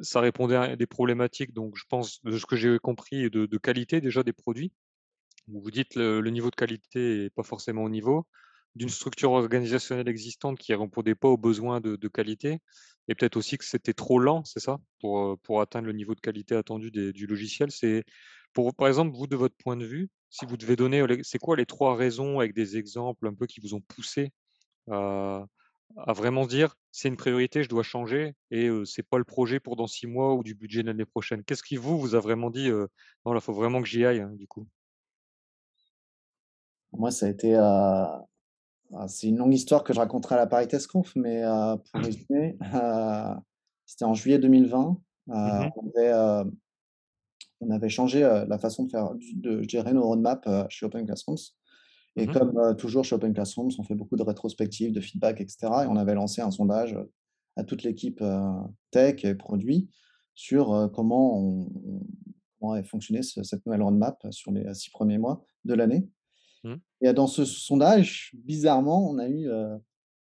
ça 0.02 0.20
répondait 0.20 0.56
à 0.56 0.76
des 0.76 0.86
problématiques 0.86 1.54
donc 1.54 1.76
je 1.76 1.84
pense, 1.88 2.22
de 2.24 2.38
ce 2.38 2.46
que 2.46 2.56
j'ai 2.56 2.78
compris, 2.80 3.30
de 3.30 3.58
qualité 3.58 4.00
déjà 4.00 4.22
des 4.24 4.32
produits. 4.34 4.72
Vous 5.48 5.70
dites 5.70 5.94
le 5.96 6.20
le 6.22 6.30
niveau 6.30 6.50
de 6.50 6.56
qualité 6.56 7.26
est 7.26 7.30
pas 7.30 7.42
forcément 7.44 7.84
au 7.84 7.90
niveau, 7.90 8.26
d'une 8.74 8.88
structure 8.88 9.32
organisationnelle 9.32 10.08
existante 10.08 10.58
qui 10.58 10.74
répondait 10.74 11.14
pas 11.14 11.28
aux 11.28 11.36
besoins 11.38 11.80
de 11.80 12.08
qualité 12.08 12.60
et 13.08 13.14
peut-être 13.14 13.36
aussi 13.36 13.58
que 13.58 13.64
c'était 13.64 13.94
trop 13.94 14.18
lent, 14.18 14.44
c'est 14.44 14.60
ça? 14.60 14.78
Pour, 15.00 15.38
pour 15.40 15.60
atteindre 15.60 15.86
le 15.86 15.92
niveau 15.94 16.14
de 16.14 16.20
qualité 16.20 16.54
attendu 16.56 16.90
du 16.90 17.26
logiciel. 17.26 17.70
C'est 17.70 18.04
pour 18.52 18.74
par 18.74 18.88
exemple, 18.88 19.16
vous, 19.16 19.26
de 19.26 19.36
votre 19.36 19.56
point 19.56 19.76
de 19.76 19.84
vue, 19.86 20.10
si 20.30 20.44
vous 20.46 20.56
devez 20.58 20.76
donner, 20.76 21.04
c'est 21.22 21.38
quoi 21.38 21.56
les 21.56 21.66
3 21.66 21.96
raisons 21.96 22.38
avec 22.40 22.54
des 22.54 22.76
exemples 22.76 23.26
un 23.26 23.34
peu 23.34 23.46
qui 23.46 23.60
vous 23.60 23.74
ont 23.74 23.80
poussé 23.80 24.30
à 25.96 26.12
vraiment 26.14 26.46
dire: 26.46 26.74
«C'est 26.92 27.08
une 27.08 27.16
priorité, 27.16 27.62
je 27.62 27.68
dois 27.68 27.82
changer 27.82 28.34
et 28.50 28.68
heu, 28.68 28.84
c'est 28.86 29.02
pas 29.08 29.18
le 29.18 29.24
projet 29.24 29.60
pour 29.60 29.76
dans 29.76 29.86
6 29.86 30.06
mois 30.06 30.34
ou 30.34 30.42
du 30.42 30.54
budget 30.54 30.82
de 30.82 30.88
l'année 30.88 31.04
prochaine»? 31.04 31.44
Qu'est-ce 31.44 31.62
qui 31.62 31.76
vous, 31.76 31.98
vous 32.00 32.14
a 32.14 32.20
vraiment 32.20 32.50
dit, 32.50 32.68
«Non, 33.26 33.32
là, 33.32 33.40
faut 33.40 33.52
vraiment 33.54 33.80
que 33.82 33.88
j'y 33.88 34.04
aille», 34.04 34.20
hein, 34.20 34.32
du 34.36 34.46
coup? 34.48 34.66
Moi, 36.92 37.10
ça 37.10 37.26
a 37.26 37.28
été, 37.30 37.54
c'est 39.08 39.28
une 39.28 39.36
longue 39.38 39.54
histoire 39.54 39.84
que 39.84 39.92
je 39.92 39.98
raconterai 39.98 40.34
à 40.36 40.38
la 40.38 40.46
Paris 40.46 40.68
Test 40.68 40.86
Conf, 40.88 41.14
mais 41.16 41.42
heu, 41.44 41.76
pour 41.92 42.02
résumer, 42.02 42.60
heu, 42.74 43.34
c'était 43.86 44.04
en 44.04 44.14
juillet 44.14 44.38
2020. 44.38 45.00
Heu, 45.30 45.34
Mmh 45.44 45.58
mh. 45.58 45.72
on 45.76 45.88
avait, 45.90 46.12
heu, 46.12 46.52
on 47.60 47.70
avait 47.70 47.88
changé, 47.90 48.20
la 48.22 48.58
façon 48.58 48.84
de 48.84 48.90
faire 48.90 49.12
de 49.34 49.62
gérer 49.68 49.92
nos 49.94 50.04
roadmaps, 50.04 50.48
chez 50.70 50.86
Open 50.86 51.06
Classrooms 51.06 51.38
et 52.16 52.28
Mmh 52.28 52.34
mh. 52.34 52.38
comme, 52.40 52.76
toujours 52.78 53.04
chez 53.04 53.16
Open 53.16 53.34
Classrooms, 53.34 53.70
on 53.78 53.84
fait 53.84 53.94
beaucoup 53.96 54.16
de 54.16 54.22
rétrospectives, 54.24 54.92
de 54.92 55.00
feedback 55.00 55.40
et 55.40 55.48
cetera 55.48 55.84
et 55.86 55.88
on 55.88 55.96
avait 55.96 56.14
lancé 56.14 56.42
un 56.42 56.50
sondage, 56.52 56.96
à 57.56 57.64
toute 57.64 57.82
l'équipe, 57.84 58.22
tech 58.92 59.24
et 59.24 59.34
produit 59.36 59.90
sur, 60.34 60.90
comment 60.94 61.38
on 61.40 61.70
comment 62.60 62.74
ce 63.22 63.42
cette 63.44 63.66
nouvelle 63.66 63.82
roadmap 63.82 64.26
sur 64.32 64.52
les, 64.52 64.72
6 64.74 64.90
premiers 64.90 65.18
mois 65.18 65.44
de 65.64 65.74
l'année. 65.74 66.08
Et 67.00 67.12
dans 67.12 67.26
ce 67.26 67.44
sondage, 67.44 68.32
bizarrement, 68.34 69.08
on 69.10 69.18
a 69.18 69.28
eu, 69.28 69.48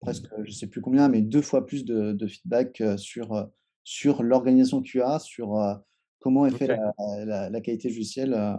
presque, 0.02 0.28
je 0.44 0.52
sais 0.52 0.68
plus 0.68 0.82
combien, 0.82 1.08
mais 1.08 1.22
2 1.22 1.42
fois 1.42 1.66
plus 1.66 1.86
de 1.86 2.12
de 2.12 2.28
feedback, 2.28 2.82
sur, 2.98 3.48
sur 3.84 4.24
l'organisation 4.24 4.82
QA, 4.82 5.20
sur, 5.20 5.56
comment 6.20 6.46
est 6.46 6.52
fait 6.52 6.72
OK. 6.72 6.78
la 6.98 7.26
la 7.26 7.50
la 7.50 7.62
qualité 7.62 7.88
logicielle, 7.90 8.34
heu, 8.34 8.56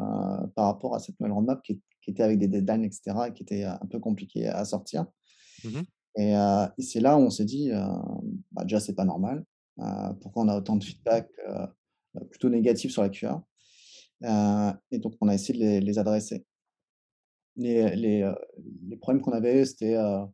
par 0.55 0.67
rapport 0.67 0.95
à 0.95 0.99
cette 1.01 1.19
nouvelle 1.21 1.33
roadmap 1.33 1.63
qui 1.63 1.81
qui 2.01 2.11
était 2.13 2.23
avec 2.23 2.39
des 2.39 2.47
deadlines 2.47 2.85
et 2.85 2.91
cetera 2.93 3.29
et 3.29 3.33
qui 3.33 3.43
était, 3.43 3.65
un 3.65 3.87
peu 3.91 3.99
compliqué 3.99 4.47
à 4.49 4.65
sortir 4.65 5.07
Mmh 5.65 5.69
mh. 5.81 5.83
et 6.79 6.83
c'est 6.83 7.01
là 7.01 7.17
où 7.17 7.21
on 7.21 7.31
s'est 7.31 7.45
dit, 7.47 7.71
bah, 8.53 8.63
déjà 8.63 8.79
c'est 8.79 8.95
pas 8.95 9.05
normal, 9.05 9.45
pourquoi 10.21 10.45
on 10.45 10.49
a 10.49 10.57
autant 10.57 10.77
de 10.77 10.85
feedback, 10.85 11.29
plutôt 12.31 12.49
négatifs 12.49 12.93
sur 12.93 13.03
la 13.03 13.09
QA? 13.09 13.43
Et 14.91 14.99
donc 14.99 15.15
on 15.21 15.29
a 15.29 15.35
essayé 15.35 15.59
de 15.59 15.65
les 15.65 15.81
les 15.81 15.99
adresser. 15.99 16.45
Les 17.57 17.97
les, 17.97 18.23
heu, 18.23 18.35
les 18.89 18.97
problèmes 18.97 19.23
qu'on 19.23 19.33
avait, 19.33 19.65
c'était, 19.65 19.95
heu, 19.97 20.27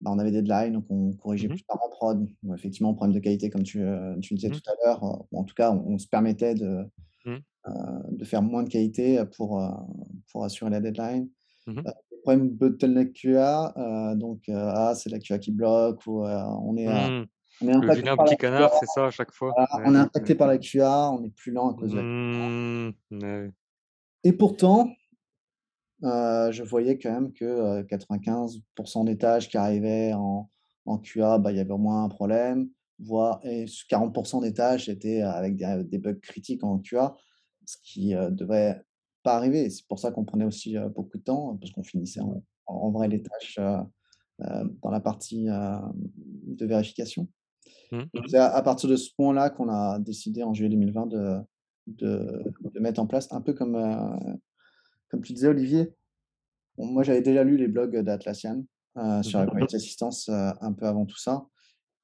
bah, 0.00 0.10
on 0.12 0.18
avait 0.18 0.30
des 0.30 0.42
deadlines, 0.42 0.74
donc 0.74 0.86
on 0.90 1.12
corrigeait 1.14 1.48
Mmh 1.48 1.54
mh. 1.54 1.58
plus 1.58 1.64
tard 1.64 1.78
en 1.84 1.90
prod. 1.90 2.28
Effectivement, 2.54 2.94
problème 2.94 3.14
de 3.14 3.20
qualité 3.20 3.50
comme 3.50 3.64
tu, 3.64 3.80
heu, 3.82 4.16
tu 4.22 4.34
le 4.34 4.38
disais 4.38 4.50
Mmh 4.50 4.54
mh. 4.54 4.60
tout 4.60 4.62
à 4.70 4.72
l'heure, 4.84 5.02
en 5.04 5.44
tout 5.44 5.54
cas, 5.54 5.72
on 5.72 5.94
on 5.94 5.98
se 5.98 6.06
permettait 6.08 6.54
de, 6.54 6.84
Mmh. 7.24 7.38
de 8.10 8.24
faire 8.24 8.42
moins 8.42 8.64
de 8.64 8.70
qualité, 8.70 9.22
pour, 9.36 9.62
pour 10.32 10.44
assurer 10.44 10.70
la 10.72 10.80
deadline. 10.80 11.30
Les 12.12 12.18
problèmes 12.24 12.50
bottleneck 12.50 13.14
QA, 13.14 14.14
donc, 14.16 14.44
ah, 14.50 14.94
c'est 14.96 15.10
la 15.10 15.18
QA 15.20 15.38
qui 15.40 15.52
bloque 15.52 16.06
ou, 16.06 16.24
on 16.24 16.76
est, 16.78 16.88
on 17.62 17.68
est 17.68 17.72
impacté 17.74 18.10
par 18.16 18.26
petit 18.26 18.36
canard, 18.36 18.74
c'est 18.74 18.86
ça 18.86 19.06
à 19.06 19.10
chaque 19.10 19.32
fois? 19.32 19.56
Ouais, 19.56 19.66
on 19.84 19.94
est 19.94 19.98
impacté 19.98 20.34
par 20.34 20.48
la 20.48 20.58
QA, 20.58 21.10
on 21.12 21.24
est 21.24 21.30
plus 21.30 21.52
lent 21.52 21.70
à 21.70 21.74
cause 21.74 21.92
de 21.92 21.96
la. 21.98 22.04
Ouais. 23.10 23.52
et 24.24 24.32
pourtant 24.32 24.90
Heu, 26.02 26.52
je 26.52 26.62
voyais 26.62 26.96
quand 26.98 27.10
même 27.12 27.32
que, 27.32 27.44
heu, 27.80 27.84
95% 27.84 29.04
des 29.04 29.18
tâches 29.18 29.48
qui 29.48 29.56
arrivaient 29.56 30.12
en 30.14 30.50
en 30.86 30.96
QA, 30.98 31.38
bah, 31.38 31.52
il 31.52 31.58
y 31.58 31.60
avait 31.60 31.70
au 31.72 31.76
moins 31.78 32.04
un 32.04 32.08
problème, 32.08 32.70
voire 32.98 33.40
et 33.44 33.64
s 33.64 33.84
40% 33.88 34.40
des 34.40 34.54
tâches 34.54 34.88
étaient 34.88 35.20
avec 35.22 35.56
des 35.56 35.82
des 35.84 35.98
bugs 35.98 36.14
critiques 36.20 36.64
en 36.64 36.78
QA, 36.78 37.14
ce 37.66 37.76
qui, 37.82 38.14
heu, 38.14 38.30
devrait 38.30 38.84
pas 39.24 39.34
arriver 39.36 39.68
c'est 39.70 39.86
pour 39.88 39.98
ça 39.98 40.12
qu'on 40.12 40.24
prenait 40.24 40.44
aussi, 40.46 40.76
beaucoup 40.94 41.18
de 41.18 41.22
temps, 41.24 41.56
parce 41.60 41.72
qu'on 41.72 41.82
finissait 41.82 42.20
en 42.20 42.42
en 42.66 42.90
vrai 42.90 43.08
les 43.08 43.22
tâches, 43.22 43.58
dans 44.82 44.90
la 44.90 45.00
partie, 45.00 45.46
de 45.46 46.66
vérification. 46.66 47.28
Mmh. 47.92 48.02
C'est 48.28 48.38
à 48.38 48.48
à 48.54 48.62
partir 48.62 48.88
de 48.90 48.96
ce 48.96 49.10
point-là 49.16 49.50
qu'on 49.50 49.68
a 49.70 49.98
décidé 50.00 50.42
en 50.44 50.54
juillet 50.54 50.70
2020 50.70 51.06
de 51.08 51.38
de 51.88 52.44
de 52.74 52.80
mettre 52.80 53.00
en 53.00 53.06
place 53.08 53.32
un 53.32 53.40
peu 53.42 53.54
comme, 53.54 53.76
comme 55.08 55.22
tu 55.22 55.32
disais 55.32 55.48
Olivier, 55.48 55.94
Bon, 56.76 56.86
moi, 56.86 57.02
j'avais 57.02 57.22
déjà 57.22 57.42
lu 57.42 57.56
les 57.56 57.66
blogs 57.66 57.96
d'Atlassian, 57.98 58.64
heu, 58.96 59.00
Mmh 59.00 59.22
sur 59.24 59.40
la 59.40 59.46
quality 59.46 59.76
assistance, 59.76 60.28
heu, 60.28 60.52
un 60.60 60.72
peu 60.72 60.86
avant 60.86 61.06
tout 61.06 61.18
ça 61.18 61.46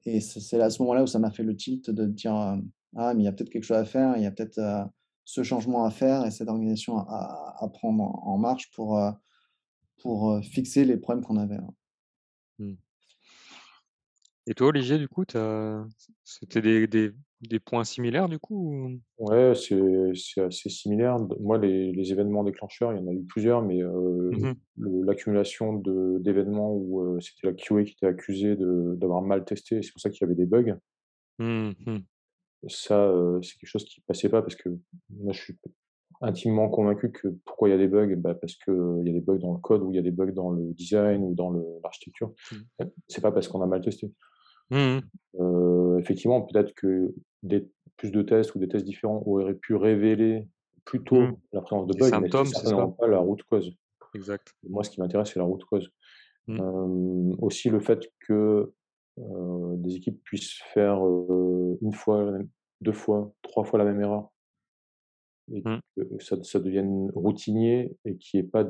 et 0.05 0.21
c'est 0.21 0.61
à 0.61 0.69
ce 0.69 0.81
moment-là 0.83 1.03
où 1.03 1.07
ça 1.07 1.19
m'a 1.19 1.31
fait 1.31 1.43
le 1.43 1.55
tilt 1.55 1.89
de 1.89 2.05
dire, 2.05 2.31
hem: 2.31 2.69
«Ah, 2.95 3.13
mais 3.13 3.23
il 3.23 3.25
y 3.25 3.27
a 3.27 3.31
peut-être 3.31 3.49
quelque 3.49 3.63
chose 3.63 3.77
à 3.77 3.85
faire, 3.85 4.15
il 4.17 4.23
y 4.23 4.25
a 4.27 4.31
peut-être, 4.31 4.61
ce 5.23 5.41
changement 5.41 5.85
à 5.85 5.89
faire 5.89 6.25
et 6.25 6.31
cette 6.31 6.47
organisation 6.47 6.99
à 6.99 7.55
à 7.59 7.67
prendre 7.69 8.03
en 8.03 8.37
marche 8.37 8.69
pour, 8.71 9.01
pour, 10.01 10.39
fixer 10.43 10.85
les 10.85 10.97
problèmes 10.97 11.23
qu'on 11.23 11.37
avait», 11.37 11.57
ouais. 11.57 11.73
Mmh. 12.59 12.75
Et 14.47 14.53
toi, 14.53 14.67
Olivier, 14.67 14.99
du 14.99 15.09
coup, 15.09 15.23
c'était 16.23 16.61
des 16.61 16.87
des 16.87 17.11
des 17.47 17.59
points 17.59 17.83
similaires, 17.83 18.29
du 18.29 18.39
coup, 18.39 18.73
ou? 18.73 18.99
Ouais, 19.17 19.53
c'est 19.55 20.11
c'est 20.15 20.41
assez 20.41 20.69
similaire. 20.69 21.17
Moi, 21.39 21.57
les 21.57 21.93
les 21.93 22.11
événements 22.11 22.43
déclencheurs, 22.43 22.91
il 22.91 22.99
y 22.99 23.01
en 23.01 23.07
a 23.07 23.13
eu 23.13 23.23
plusieurs, 23.23 23.61
mais 23.61 23.79
mh. 24.31 24.55
le 24.77 25.03
l'accumulation 25.05 25.73
de 25.73 26.17
d'événements 26.19 26.73
où, 26.75 27.17
c'était 27.21 27.47
la 27.47 27.53
QA 27.53 27.83
qui 27.85 27.93
était 27.93 28.07
accusée 28.07 28.57
de 28.57 28.95
d'avoir 28.97 29.21
mal 29.21 29.45
testé 29.45 29.81
c'est 29.81 29.91
pour 29.91 30.01
ça 30.01 30.09
qu'il 30.09 30.21
y 30.21 30.25
avait 30.25 30.35
des 30.35 30.45
bugs. 30.45 30.77
Mmh 31.39 31.75
mh. 31.85 32.05
Ça, 32.67 33.13
c'est 33.43 33.57
quelque 33.59 33.69
chose 33.69 33.85
qui 33.85 34.01
passait 34.01 34.29
pas 34.29 34.41
parce 34.41 34.55
que 34.55 34.69
moi, 35.09 35.33
je 35.33 35.39
suis 35.41 35.57
intimement 36.21 36.69
convaincu 36.69 37.11
que 37.11 37.27
pourquoi 37.45 37.69
il 37.69 37.71
y 37.71 37.75
a 37.75 37.77
des 37.77 37.87
bugs? 37.87 38.15
Bah, 38.17 38.33
parce 38.33 38.55
qu'il 38.55 39.03
y 39.05 39.09
a 39.09 39.13
des 39.13 39.21
bugs 39.21 39.37
dans 39.37 39.53
le 39.53 39.59
code 39.59 39.83
ou 39.83 39.91
il 39.91 39.95
y 39.95 39.99
a 39.99 40.01
des 40.01 40.11
bugs 40.11 40.31
dans 40.31 40.49
le 40.51 40.73
design 40.73 41.23
ou 41.23 41.35
dans 41.35 41.51
le 41.51 41.63
l'architecture. 41.83 42.33
Mmh. 42.51 42.65
Heu, 42.81 42.91
c'est 43.07 43.21
pas 43.21 43.31
parce 43.31 43.47
qu'on 43.47 43.61
a 43.61 43.67
mal 43.67 43.81
testé. 43.81 44.11
Mmh 44.71 45.01
effectivement, 45.99 46.41
peut-être 46.41 46.73
que 46.75 47.13
des 47.45 47.67
plus 47.97 48.11
de 48.11 48.21
tests 48.21 48.55
ou 48.55 48.59
des 48.59 48.67
tests 48.67 48.85
différents 48.85 49.23
auraient 49.25 49.55
pu 49.55 49.75
révéler 49.75 50.47
plus 50.83 50.99
Mmh. 50.99 51.03
tôt 51.03 51.23
la 51.53 51.61
présence 51.61 51.87
de 51.87 51.93
bugs, 51.93 52.05
mais 52.05 52.09
symptômes, 52.11 52.45
ça? 52.45 52.59
certainement 52.59 52.91
pas 52.91 53.07
la 53.07 53.17
root 53.19 53.37
cause. 53.49 53.75
Exact. 54.13 54.53
Moi, 54.69 54.83
ce 54.83 54.91
qui 54.91 55.01
m'intéresse, 55.01 55.31
c'est 55.33 55.39
la 55.39 55.45
root 55.45 55.59
cause. 55.69 55.89
Mmh. 56.47 57.33
Aussi 57.39 57.69
le 57.69 57.79
fait 57.79 58.07
que, 58.27 58.71
des 59.17 59.95
équipes 59.95 60.21
puissent 60.23 60.59
faire, 60.73 60.99
1 61.01 61.91
fois, 61.91 62.31
2 62.81 62.91
fois, 62.91 63.33
3 63.41 63.63
fois 63.63 63.79
la 63.79 63.85
même 63.85 64.01
erreur 64.01 64.31
et 65.53 65.65
Mmh. 65.65 65.79
que 65.97 66.03
ça 66.23 66.41
ça 66.43 66.59
devienne 66.59 67.11
routinier 67.15 67.97
et 68.05 68.17
qu'il 68.17 68.39
y 68.39 68.43
ait 68.43 68.47
pas 68.47 68.63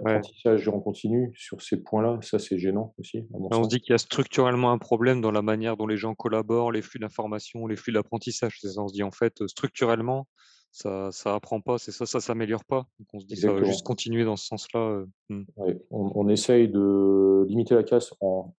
Ouais. 0.00 0.22
d'apprentissage 0.22 0.68
en 0.68 0.80
continu 0.80 1.32
sur 1.36 1.62
ces 1.62 1.82
points-là, 1.82 2.18
ça, 2.22 2.38
c'est 2.38 2.58
gênant 2.58 2.94
aussi, 2.98 3.18
à 3.34 3.38
mon 3.38 3.50
on 3.50 3.64
se 3.64 3.68
dit 3.68 3.80
qu'il 3.80 3.92
y 3.92 3.94
a 3.94 3.98
structurellement 3.98 4.72
un 4.72 4.78
problème 4.78 5.20
dans 5.20 5.30
la 5.30 5.42
manière 5.42 5.76
dont 5.76 5.86
les 5.86 5.96
gens 5.96 6.14
collaborent, 6.14 6.72
les 6.72 6.82
flux 6.82 6.98
d'informations, 7.00 7.66
les 7.66 7.76
flux 7.76 7.92
d'apprentissage. 7.92 8.58
On 8.76 8.88
se 8.88 8.92
dit 8.94 9.02
en 9.02 9.10
fait, 9.10 9.40
heu, 9.42 9.48
structurellement, 9.48 10.28
ça 10.70 11.10
ça 11.12 11.34
apprend 11.34 11.60
pas, 11.60 11.78
c'est 11.78 11.92
ça, 11.92 12.06
ça 12.06 12.20
s'améliore 12.20 12.64
pas. 12.64 12.84
Donc 12.98 13.08
on 13.14 13.20
se 13.20 13.26
dit: 13.26 13.36
«Ça 13.36 13.52
va 13.52 13.62
juste 13.62 13.82
Exactement. 13.82 13.84
continuer 13.84 14.24
dans 14.24 14.36
ce 14.36 14.46
sens-là», 14.46 14.80
heu, 14.80 15.06
mmh. 15.28 15.42
Ouais, 15.56 15.82
on 15.90 16.12
on 16.14 16.28
essaye 16.28 16.68
de 16.68 17.44
limiter 17.48 17.74
la 17.74 17.82
casse 17.84 18.12
en 18.20 18.54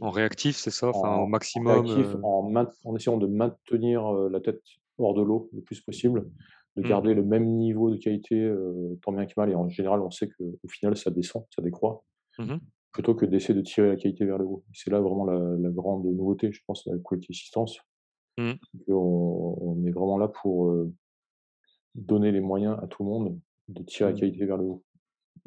En 0.00 0.10
réactif, 0.10 0.56
c'est 0.56 0.70
ça? 0.70 0.86
Enfin, 0.88 1.16
au 1.16 1.26
en 1.26 1.28
en 1.54 1.60
maximum, 1.60 1.66
réactif, 1.66 2.14
en 2.22 2.96
essayant 2.96 3.16
de 3.18 3.26
maintenir, 3.26 4.12
la 4.12 4.40
tête 4.40 4.62
hors 4.98 5.14
de 5.14 5.22
l'eau 5.22 5.50
le 5.52 5.62
plus 5.62 5.80
possible, 5.80 6.30
de 6.76 6.82
mmh, 6.82 6.94
garder 6.94 7.14
le 7.14 7.24
même 7.24 7.46
niveau 7.46 7.90
de 7.90 7.96
qualité, 7.98 8.36
heu, 8.42 8.98
tant 9.02 9.12
bien 9.12 9.26
que 9.26 9.32
mal 9.36 9.50
et 9.50 9.54
en 9.54 9.68
général, 9.68 10.00
on 10.02 10.10
sait 10.10 10.28
qu'au 10.28 10.58
final, 10.68 10.96
ça 10.96 11.10
descend, 11.10 11.44
ça 11.54 11.62
décroît, 11.62 12.04
mmh 12.38 12.50
mh. 12.52 12.74
plutôt 12.92 13.14
que 13.14 13.26
d'essayer 13.26 13.54
de 13.54 13.62
tirer 13.62 13.88
la 13.90 13.96
qualité 13.96 14.24
vers 14.26 14.38
le 14.38 14.46
haut. 14.46 14.64
C'est 14.74 14.90
là 14.90 15.00
vraiment 15.00 15.24
la 15.26 15.38
la 15.58 15.70
grande 15.70 16.06
nouveauté, 16.06 16.52
je 16.52 16.62
pense, 16.66 16.84
de 16.86 16.92
la 16.94 16.98
quality 17.04 17.28
assistance, 17.32 17.78
Mmh. 18.38 18.58
on 18.88 19.84
est 19.86 19.90
vraiment 19.90 20.16
là 20.18 20.28
pour, 20.28 20.68
heu, 20.70 20.94
donner 21.94 22.32
les 22.32 22.40
moyens 22.40 22.78
à 22.82 22.86
tout 22.86 23.02
le 23.04 23.08
monde 23.10 23.40
de 23.68 23.82
tirer 23.82 24.12
la 24.12 24.18
qualité 24.18 24.44
vers 24.46 24.56
le 24.56 24.64
haut 24.64 24.84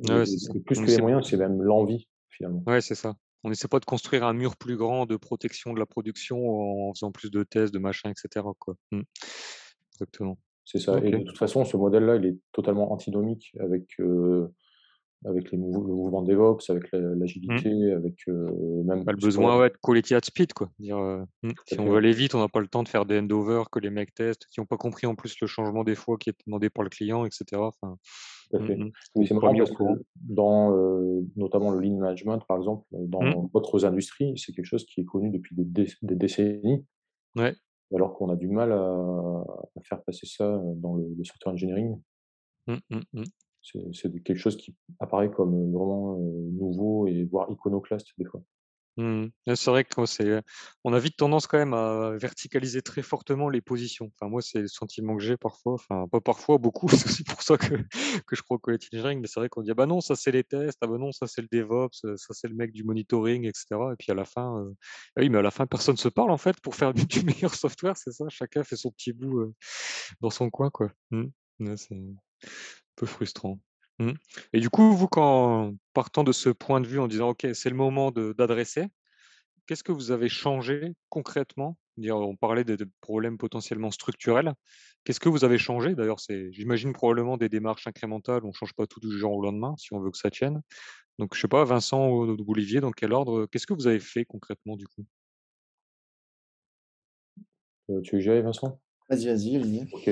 Ouais, 0.03 0.23
et 0.23 0.57
et 0.57 0.61
plus 0.61 0.81
que 0.81 0.91
les 0.91 0.97
moyens, 0.99 1.27
c'est 1.29 1.37
même 1.37 1.61
l'envie, 1.63 2.09
finalement. 2.29 2.67
ouais, 2.67 2.81
c'est 2.81 2.93
ça. 2.95 3.15
On 3.43 3.51
essaie 3.51 3.67
pas 3.67 3.79
de 3.79 3.85
construire 3.85 4.23
un 4.25 4.33
mur 4.33 4.57
plus 4.57 4.77
grand 4.77 5.05
de 5.05 5.15
protection 5.15 5.73
de 5.73 5.79
la 5.79 5.85
production 5.85 6.89
en 6.89 6.93
faisant 6.93 7.11
plus 7.11 7.31
de 7.31 7.43
tests, 7.43 7.73
de 7.73 7.79
machin 7.79 8.09
et 8.09 8.13
cetera, 8.15 8.53
quoi. 8.59 8.75
Mmh. 8.91 9.01
Exactement. 9.93 10.37
C'est 10.65 10.79
ça 10.79 10.99
et 10.99 11.11
de 11.11 11.23
toute 11.23 11.37
façon, 11.37 11.63
ce 11.63 11.77
modèle-là, 11.77 12.17
il 12.17 12.25
est 12.25 12.37
totalement 12.51 12.91
antinomique 12.91 13.53
avec, 13.59 13.97
avec 15.27 15.51
les 15.51 15.57
le 15.57 15.63
mouvement 15.67 16.21
DevOps, 16.23 16.69
avec 16.69 16.91
la 16.91 16.99
Mmh. 17.47 17.67
l'agilité, 17.69 17.91
avec, 17.93 18.15
heu, 18.29 18.45
même 18.85 19.05
Bah, 19.05 19.13
le 19.13 19.17
besoin, 19.17 19.57
ouais, 19.59 19.69
de 19.69 19.77
quality 19.81 20.15
at 20.15 20.21
speed, 20.23 20.53
quoi. 20.53 20.69
Dire, 20.79 20.97
heu, 20.97 21.25
mmh, 21.43 21.51
si 21.65 21.79
on 21.79 21.87
veut 21.89 21.97
aller 21.97 22.11
vite, 22.13 22.35
on 22.35 22.39
n'a 22.39 22.47
pas 22.49 22.59
le 22.59 22.67
temps 22.67 22.83
de 22.83 22.87
faire 22.89 23.05
des 23.05 23.19
handover, 23.19 23.63
que 23.71 23.79
les 23.79 23.89
mecs 23.89 24.13
testent, 24.13 24.47
qui 24.51 24.59
ont 24.59 24.65
pas 24.65 24.77
compris 24.77 25.07
en 25.07 25.15
plus 25.15 25.35
le 25.41 25.47
changement 25.47 25.83
des 25.83 25.95
fois 25.95 26.17
qui 26.17 26.29
est 26.29 26.35
demandé 26.45 26.69
par 26.69 26.83
le 26.83 26.89
client 26.89 27.25
et 27.25 27.29
cetera. 27.31 27.67
Enfin, 27.81 27.97
tout 28.49 28.57
à 28.57 28.59
mmh 28.59 28.63
fait. 28.63 28.91
c'est 29.25 29.33
marrant 29.33 29.55
parce 29.57 29.71
que 29.71 29.83
dans, 30.15 30.71
heu, 30.73 31.25
notamment 31.35 31.71
le 31.71 31.79
lean 31.81 31.97
management, 31.97 32.39
par 32.47 32.57
exemple, 32.57 32.85
Mmh. 33.19 33.37
dans 33.37 33.49
d'autres 33.53 33.85
industries, 33.85 34.33
c'est 34.37 34.53
quelque 34.53 34.65
chose 34.65 34.85
qui 34.85 35.01
est 35.01 35.05
connu 35.05 35.29
depuis 35.31 35.55
des 35.55 35.65
déc 35.65 35.93
des 36.01 36.15
décennies, 36.15 36.85
Ouais. 37.35 37.57
alors 37.93 38.13
qu'on 38.15 38.29
a 38.29 38.35
du 38.37 38.47
mal 38.47 38.71
à 38.71 38.77
à 39.75 39.81
faire 39.83 40.01
passer 40.03 40.25
ça, 40.25 40.61
dans 40.77 40.95
le 40.95 41.13
le 41.17 41.23
software 41.25 41.53
engineering. 41.53 42.01
C'est 43.93 44.23
quelque 44.23 44.37
chose 44.37 44.57
qui 44.57 44.75
apparaît 44.99 45.31
comme, 45.31 45.71
vraiment, 45.73 46.17
nouveau 46.17 47.07
et 47.07 47.25
voire 47.25 47.49
iconoclaste 47.51 48.09
des 48.17 48.25
fois. 48.25 48.41
Mmh 48.99 49.27
c'est 49.55 49.69
vrai 49.69 49.83
que 49.85 50.05
c'est 50.07 50.41
on 50.83 50.91
a 50.91 50.97
vite 50.99 51.17
tendance 51.17 51.45
quand 51.45 51.59
même 51.59 51.75
à 51.75 52.13
verticaliser 52.17 52.81
très 52.81 53.03
fortement 53.03 53.47
les 53.47 53.61
positions. 53.61 54.09
Enfin, 54.19 54.27
moi, 54.27 54.41
c'est 54.41 54.59
le 54.61 54.67
sentiment 54.67 55.15
que 55.15 55.21
j'ai 55.23 55.37
parfois, 55.37 55.73
enfin, 55.75 56.07
pas 56.11 56.19
parfois, 56.19 56.57
beaucoup. 56.57 56.87
C'est 56.89 57.05
aussi 57.07 57.23
pour 57.23 57.43
ça 57.43 57.57
que 57.57 57.75
que 58.25 58.35
je 58.35 58.41
crois 58.41 58.57
au 58.61 58.71
engineering, 58.71 59.19
mais 59.21 59.27
c'est 59.27 59.39
vrai 59.39 59.49
qu'on 59.49 59.61
dit: 59.61 59.69
«Ah 59.71 59.75
bah 59.75 59.85
non, 59.85 60.01
ça 60.01 60.15
c'est 60.15 60.31
les 60.31 60.43
tests, 60.43 60.79
ah 60.81 60.87
bah 60.87 60.97
non, 60.97 61.11
ça 61.11 61.27
c'est 61.27 61.41
le 61.43 61.47
DevOps, 61.51 61.93
ça 62.17 62.33
c'est 62.33 62.47
le 62.47 62.55
mec 62.55 62.71
du 62.73 62.83
monitoring» 62.83 63.45
et 63.45 63.51
cetera 63.53 63.93
et 63.93 63.95
puis 63.97 64.11
à 64.11 64.15
la 64.15 64.25
fin, 64.25 64.59
heu, 64.63 64.75
ah 65.15 65.21
oui, 65.21 65.29
mais 65.29 65.37
à 65.39 65.41
la 65.43 65.51
fin, 65.51 65.67
personne 65.67 65.97
se 65.97 66.09
parle 66.09 66.31
en 66.31 66.37
fait 66.37 66.59
pour 66.61 66.75
faire 66.75 66.93
du 66.93 67.05
meilleur 67.23 67.53
software, 67.55 67.95
c'est 67.97 68.11
ça? 68.11 68.25
Chacun 68.29 68.63
fait 68.63 68.75
son 68.77 68.89
petit 68.91 69.13
bout, 69.13 69.53
dans 70.21 70.29
son 70.31 70.49
coin, 70.49 70.69
quoi. 70.71 70.91
Mmh. 71.11 71.25
Peu 72.97 73.07
frustrant. 73.07 73.59
Mmh 73.99 74.13
et 74.53 74.59
du 74.61 74.69
coup, 74.71 74.93
vous, 74.95 75.07
quand 75.09 75.73
partant 75.93 76.23
de 76.25 76.33
ce 76.33 76.49
point 76.49 76.81
de 76.81 76.87
vue 76.87 76.99
en 76.99 77.07
disant: 77.07 77.29
«OK, 77.31 77.47
c'est 77.53 77.69
le 77.71 77.77
moment 77.77 78.11
d'adresser», 78.11 78.87
Qu'est-ce 79.67 79.83
que 79.83 79.91
vous 79.91 80.11
avez 80.11 80.29
changé 80.29 80.93
concrètement? 81.09 81.77
Dire, 81.97 82.17
on 82.17 82.35
parlait 82.35 82.63
de 82.63 82.75
de 82.75 82.89
problèmes 83.01 83.37
potentiellement 83.37 83.91
structurels. 83.91 84.53
Qu'est-ce 85.03 85.19
que 85.19 85.29
vous 85.29 85.43
avez 85.43 85.57
changé? 85.57 85.95
D'ailleurs, 85.95 86.19
c'est 86.19 86.51
j'imagine 86.53 86.93
probablement 86.93 87.37
des 87.37 87.49
démarches 87.49 87.87
incrémentales, 87.87 88.43
on 88.45 88.49
ne 88.49 88.53
change 88.53 88.73
pas 88.73 88.87
tout 88.87 88.99
du 88.99 89.11
jour 89.17 89.33
au 89.33 89.41
lendemain 89.41 89.75
si 89.77 89.93
on 89.93 89.99
veut 89.99 90.11
que 90.11 90.17
ça 90.17 90.29
tienne. 90.31 90.61
Donc 91.19 91.35
je 91.35 91.41
sais 91.41 91.47
pas, 91.49 91.65
Vincent 91.65 92.09
ou 92.09 92.37
Olivier, 92.49 92.81
dans 92.81 92.91
quel 92.91 93.13
ordre, 93.13 93.47
qu'est-ce 93.47 93.67
que 93.67 93.73
vous 93.75 93.87
avez 93.87 93.99
fait 94.01 94.25
concrètement 94.25 94.77
du 94.77 94.87
coup? 94.87 95.05
Heu, 97.89 98.01
tu 98.01 98.17
veux 98.17 98.31
aille, 98.31 98.41
Vincent? 98.41 98.79
Vas-y, 99.09 99.25
vas-y, 99.27 99.57
Olivier. 99.57 99.87
OK. 99.91 100.09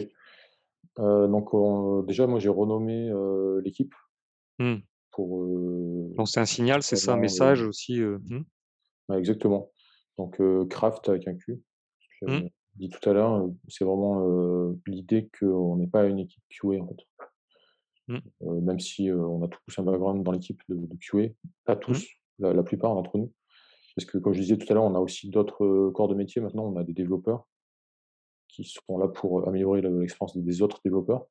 Heu, 0.99 1.27
donc 1.27 1.53
on 1.53 2.03
déjà, 2.03 2.27
moi, 2.27 2.39
j'ai 2.39 2.49
renommé, 2.49 3.09
heu, 3.09 3.61
l'équipe 3.63 3.93
Mmh. 4.59 4.81
pour, 5.11 5.45
Lancer 6.17 6.39
un 6.39 6.45
signal, 6.45 6.83
c'est 6.83 6.95
ça, 6.95 7.13
un 7.13 7.15
vraiment, 7.15 7.21
message 7.21 7.61
aussi, 7.63 7.99
mmh, 8.01 8.43
ouais, 9.09 9.17
exactement. 9.19 9.71
Donc 10.17 10.39
craft 10.69 11.09
avec 11.09 11.27
un 11.27 11.35
Q. 11.35 11.61
mmh, 12.27 12.41
J'avais 12.41 12.51
dit 12.75 12.89
tout 12.89 13.09
à 13.09 13.13
l'heure, 13.13 13.37
heu, 13.45 13.53
c'est 13.67 13.85
vraiment, 13.85 14.21
l'idée 14.87 15.29
qu'on 15.39 15.77
n'est 15.77 15.87
pas 15.87 16.05
une 16.05 16.19
équipe 16.19 16.43
QA, 16.49 16.81
en 16.81 16.87
fait. 16.87 16.97
mmh, 18.07 18.21
même 18.41 18.79
si, 18.79 19.11
on 19.11 19.43
a 19.43 19.47
tous 19.47 19.79
un 19.79 19.83
background 19.83 20.23
dans 20.23 20.31
l'équipe 20.31 20.61
de 20.69 20.75
de 20.75 20.97
QA, 20.97 21.29
pas 21.65 21.75
mmh, 21.87 21.99
tous, 21.99 22.07
la 22.39 22.53
la 22.53 22.63
plupart 22.63 22.93
d'entre 22.95 23.17
nous. 23.17 23.33
Parce 23.95 24.05
que 24.07 24.17
comme 24.19 24.33
je 24.33 24.41
disais 24.41 24.57
tout 24.57 24.67
à 24.71 24.75
l'heure, 24.75 24.83
on 24.85 24.95
a 24.95 24.99
aussi 24.99 25.29
d'autres, 25.29 25.91
corps 25.91 26.07
de 26.09 26.15
métier 26.15 26.41
maintenant. 26.41 26.65
On 26.65 26.77
a 26.77 26.83
des 26.83 26.93
développeurs 26.93 27.47
qui 28.55 28.63
sont 28.65 28.97
là 28.97 29.07
pour, 29.07 29.47
améliorer 29.47 29.81
le 29.81 29.99
l'expérience 30.01 30.37
des 30.37 30.61
autres 30.61 30.79
développeurs, 30.85 31.27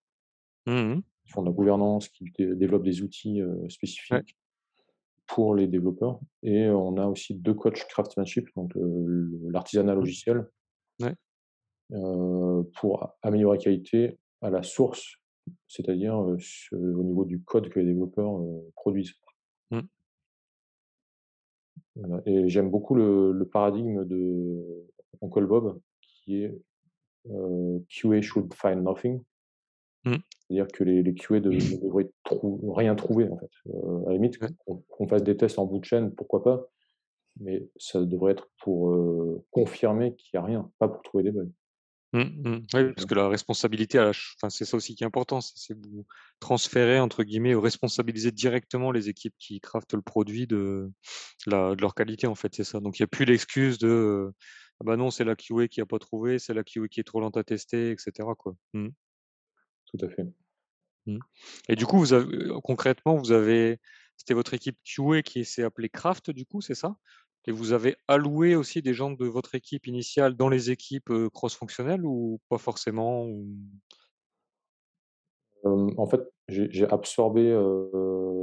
mmh 0.67 1.03
qui 1.25 1.33
font 1.33 1.43
de 1.43 1.47
la 1.49 1.53
gouvernance, 1.53 2.09
qui 2.09 2.25
dé 2.39 2.55
développent 2.55 2.85
des 2.85 3.03
outils, 3.03 3.41
Ouais, 4.11 4.23
spécifiques 4.23 4.37
pour 5.27 5.55
les 5.55 5.67
développeurs. 5.69 6.21
Et 6.43 6.69
on 6.69 6.97
a 6.99 7.07
aussi 7.07 7.35
2 7.37 7.55
coachs 7.55 7.87
craftsmanship, 7.89 8.49
donc 8.57 8.73
l'artisanat 8.77 9.95
mmh, 10.01 10.09
logiciel, 10.09 10.47
ouais, 11.01 11.15
pour 12.75 13.15
améliorer 13.23 13.59
la 13.59 13.65
qualité 13.65 14.19
à 14.43 14.51
la 14.51 14.63
source, 14.63 15.17
c'est-à-dire, 15.69 16.17
au 16.17 17.03
niveau 17.03 17.25
du 17.25 17.43
code 17.43 17.69
que 17.69 17.81
les 17.81 17.87
développeurs, 17.87 18.41
produisent. 18.77 19.15
mmh, 19.71 19.89
Voilà. 21.97 22.23
Et 22.27 22.49
j'aime 22.49 22.71
beaucoup 22.71 22.95
le 22.95 23.33
le 23.33 23.49
paradigme 23.49 24.05
de 24.05 24.87
Uncle 25.23 25.47
Bob 25.47 25.81
qui 26.01 26.43
est, 26.43 26.55
QA 27.89 28.23
should 28.23 28.53
find 28.55 28.83
nothing. 28.85 29.23
mmh, 30.05 30.21
C'est-à-dire 30.49 30.69
que 30.69 30.85
les 30.85 31.03
les 31.03 31.15
QA 31.15 31.41
de 31.41 31.51
ne 31.51 31.77
devraient 31.83 32.11
trou 32.25 32.73
rien 32.73 32.95
trouver 32.95 33.29
en 33.29 33.39
fait. 33.39 33.51
Heu, 33.69 34.03
à 34.07 34.09
la 34.11 34.13
limite 34.15 34.39
qu'on 34.67 35.09
fasse 35.09 35.23
des 35.23 35.37
tests 35.37 35.59
en 35.59 35.67
bout 35.67 35.79
de 35.79 35.85
chaîne, 35.85 36.15
pourquoi 36.15 36.43
pas, 36.43 36.71
mais 37.41 37.69
ça 37.79 38.03
devrait 38.05 38.33
être 38.33 38.51
pour, 38.63 38.91
heu, 38.93 39.45
confirmer 39.53 40.17
qu'il 40.17 40.33
y 40.35 40.39
a 40.39 40.43
rien, 40.45 40.71
pas 40.79 40.89
pour 40.89 41.03
trouver 41.03 41.25
des 41.25 41.33
bugs. 41.33 41.51
Mmh 42.13 42.21
mh. 42.21 42.61
Oui, 42.75 42.93
parce 42.95 43.07
que 43.07 43.15
la 43.15 43.27
responsabilité 43.29 43.99
la 43.99 44.11
enfin, 44.11 44.49
c'est 44.49 44.65
ça 44.65 44.77
aussi 44.77 44.95
qui 44.95 45.03
est 45.03 45.07
important, 45.07 45.41
c'est 45.41 45.75
vous 45.77 46.07
transférer 46.39 47.01
entre 47.01 47.25
guillemets 47.25 47.57
ou 47.57 47.61
responsabiliser 47.61 48.31
directement 48.31 48.93
les 48.93 49.09
équipes 49.09 49.35
qui 49.37 49.59
craftent 49.61 49.95
le 49.95 50.03
produit 50.03 50.47
de 50.47 50.93
la 51.47 51.75
de 51.75 51.81
leur 51.83 51.95
qualité, 51.95 52.27
en 52.29 52.35
fait, 52.37 52.55
c'est 52.55 52.65
ça. 52.65 52.81
Donc 52.81 52.99
il 52.99 53.03
y 53.03 53.05
a 53.05 53.09
plus 53.09 53.25
l'excuse 53.27 53.79
de, 53.79 54.33
«Ah 54.81 54.85
bah 54.85 54.97
non, 54.97 55.11
c'est 55.11 55.25
la 55.25 55.37
QA 55.37 55.69
qui 55.69 55.81
a 55.81 55.87
pas 55.87 55.99
trouvé, 55.99 56.39
c'est 56.39 56.55
la 56.55 56.65
QA 56.65 56.89
qui 56.89 57.01
est 57.01 57.05
trop 57.05 57.21
lente 57.21 57.37
à 57.37 57.45
tester» 57.45 57.93
et 57.93 57.97
cetera, 57.99 58.35
quoi. 58.35 58.57
Mmh. 58.75 58.89
Tout 59.87 59.99
à 60.05 60.09
fait. 60.09 60.27
Mmh. 61.07 61.19
Et 61.69 61.77
du 61.77 61.87
coup, 61.87 61.99
vous 61.99 62.13
avez, 62.13 62.35
heu, 62.37 62.61
concrètement, 62.63 63.17
vous 63.17 63.33
avez 63.33 63.81
c'était 64.17 64.35
votre 64.35 64.55
équipe 64.55 64.79
QA 64.85 65.23
qui 65.23 65.45
s'est 65.45 65.63
appelée 65.65 65.89
Craft, 65.89 66.31
du 66.31 66.47
coup, 66.47 66.61
c'est 66.61 66.75
ça? 66.75 66.97
Et 67.47 67.53
vous 67.53 67.73
avez 67.73 67.97
alloué 68.09 68.57
aussi 68.57 68.81
des 68.83 68.95
gens 68.95 69.11
de 69.11 69.27
votre 69.27 69.55
équipe 69.55 69.87
initiale 69.87 70.35
dans 70.37 70.49
les 70.49 70.71
équipes, 70.71 71.13
cross-fonctionnelles 71.35 72.05
ou 72.07 72.41
pas 72.49 72.59
forcément 72.59 73.27
ou? 73.27 73.47
En 75.65 76.07
fait, 76.07 76.21
j'ai 76.49 76.87
absorbé, 76.91 77.51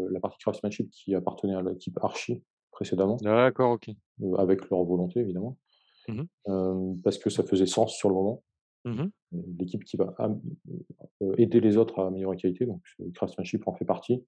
la 0.09 0.19
partie 0.19 0.39
craftsmanship 0.39 0.89
qui 0.91 1.15
appartenait 1.15 1.55
à 1.55 1.61
l'équipe 1.61 1.97
archi 2.01 2.43
précédemment, 2.71 3.17
D'accord, 3.21 3.71
OK. 3.71 3.91
avec 4.38 4.69
leur 4.69 4.83
volonté 4.83 5.19
évidemment, 5.19 5.57
Mmh 6.12 6.27
parce 7.03 7.18
que 7.18 7.30
ça 7.30 7.44
faisait 7.44 7.65
sens 7.68 7.96
sur 7.96 8.10
le 8.10 8.15
moment. 8.15 8.44
Mmh 8.86 8.91
mh. 9.01 9.12
Heu, 9.36 9.44
l'équipe 9.60 9.84
qui 9.86 9.98
va 9.98 10.15
heu, 11.22 11.36
aider 11.39 11.62
les 11.62 11.77
autres 11.77 12.00
à 12.01 12.08
améliorer 12.08 12.36
la 12.38 12.41
qualité, 12.41 12.65
donc 12.65 12.82
craftsmanship 13.15 13.68
en 13.68 13.74
fait 13.75 13.86
partie. 13.86 14.25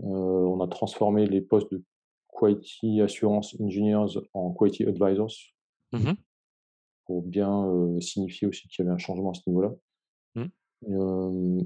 Heu, 0.00 0.04
on 0.06 0.60
a 0.62 0.68
transformé 0.68 1.26
les 1.26 1.42
postes 1.42 1.72
de 1.72 1.82
quality 2.38 3.02
assurance 3.02 3.56
engineers 3.60 4.18
en 4.34 4.52
quality 4.52 4.84
advisors 4.86 5.32
Mmh 5.92 6.04
mh. 6.08 6.22
pour 7.06 7.22
bien, 7.22 7.68
signifier 8.00 8.46
aussi 8.48 8.68
qu'il 8.68 8.84
y 8.84 8.86
avait 8.86 8.94
un 8.94 8.98
changement 8.98 9.30
à 9.30 9.34
ce 9.34 9.42
niveau-là. 9.48 9.72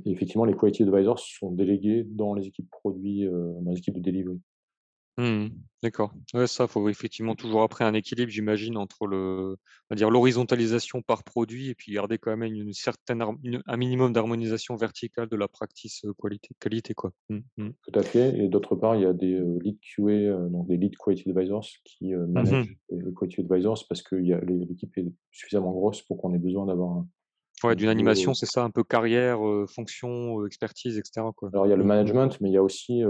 Effectivement, 0.07 0.45
les 0.45 0.55
quality 0.55 0.83
advisors 0.83 1.19
sont 1.19 1.51
délégués 1.53 2.05
dans 2.05 2.35
les 2.35 2.47
équipes 2.47 2.71
produits, 2.71 3.25
heu, 3.25 3.55
dans 3.63 3.71
les 3.71 3.79
équipes 3.79 3.95
de 3.97 4.01
delivery. 4.01 4.41
Mmh 5.19 5.49
D'accord. 5.83 6.13
Ouais, 6.35 6.47
ça, 6.47 6.67
faut 6.67 6.89
effectivement 6.89 7.35
toujours 7.37 7.63
après 7.63 7.85
un 7.85 7.95
équilibre, 7.95 8.31
j'imagine, 8.31 8.77
entre 8.77 9.07
le 9.07 9.57
on 9.89 9.95
va 9.95 9.97
dire 9.97 10.11
l'horizontalisation 10.11 11.01
par 11.01 11.23
produit 11.23 11.69
et 11.69 11.75
puis 11.75 11.93
garder 11.93 12.19
quand 12.19 12.37
même 12.37 12.53
une 12.55 12.73
certaine 12.73 13.23
une 13.45 13.63
un 13.67 13.77
minimum 13.77 14.13
d'harmonisation 14.13 14.75
verticale 14.77 15.29
de 15.29 15.37
la 15.37 15.49
practice, 15.49 16.03
qualité 16.21 16.49
qualité, 16.59 16.95
quoi. 16.95 17.13
Mmh 17.31 17.39
mh. 17.59 17.71
Tout 17.83 17.99
à 17.99 18.03
fait 18.03 18.37
et 18.39 18.49
d'autre 18.49 18.75
part, 18.75 18.97
il 18.97 19.03
y 19.03 19.05
a 19.07 19.13
des, 19.13 19.41
lead 19.61 19.79
QA, 19.81 20.49
donc 20.49 20.67
des 20.67 20.77
lead 20.77 20.97
quality 20.97 21.31
advisors 21.31 21.67
qui, 21.85 22.15
Mmh 22.35 22.43
managent 22.43 22.77
les 22.91 22.99
les 23.01 23.15
quality 23.15 23.41
advisors 23.43 23.85
parce 23.89 24.03
que 24.03 24.17
y 24.17 24.33
a 24.33 24.41
l'équipe 24.41 24.97
est 24.99 25.07
suffisamment 25.31 25.71
grosse 25.73 26.03
pour 26.03 26.19
qu'on 26.19 26.35
ait 26.35 26.39
besoin 26.39 26.67
d'avoir 26.67 26.91
un 26.99 27.09
Ouais, 27.65 27.75
un 27.75 27.77
d'une 27.77 27.89
animation, 27.89 28.33
c'est 28.35 28.47
ça, 28.47 28.63
un 28.65 28.71
peu 28.71 28.83
carrière, 28.85 29.39
fonction, 29.69 30.45
expertise 30.47 30.99
et 30.99 31.03
cetera, 31.05 31.33
quoi. 31.35 31.53
alors 31.53 31.67
il 31.67 31.71
y 31.71 31.73
a 31.73 31.77
le 31.77 31.85
Mmh 31.85 31.85
management, 31.85 32.41
mais 32.41 32.51
il 32.51 32.53
y 32.53 32.57
a 32.57 32.63
aussi, 32.63 33.03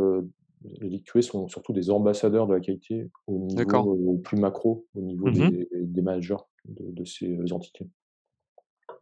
les 0.64 0.88
lead 0.88 1.04
QA 1.04 1.22
sont 1.22 1.48
surtout 1.48 1.72
des 1.72 1.90
ambassadeurs 1.90 2.46
de 2.46 2.54
la 2.54 2.60
qualité 2.60 3.10
au 3.26 3.38
niveau, 3.38 3.94
heu, 4.16 4.20
plus 4.22 4.38
macro, 4.38 4.86
au 4.94 5.00
niveau 5.00 5.30
Mmh 5.30 5.38
mh. 5.40 5.50
des 5.50 5.68
des 5.74 6.02
managers 6.02 6.36
de 6.66 6.90
de 6.92 7.04
ces, 7.04 7.28
heu, 7.36 7.52
entités. 7.52 7.88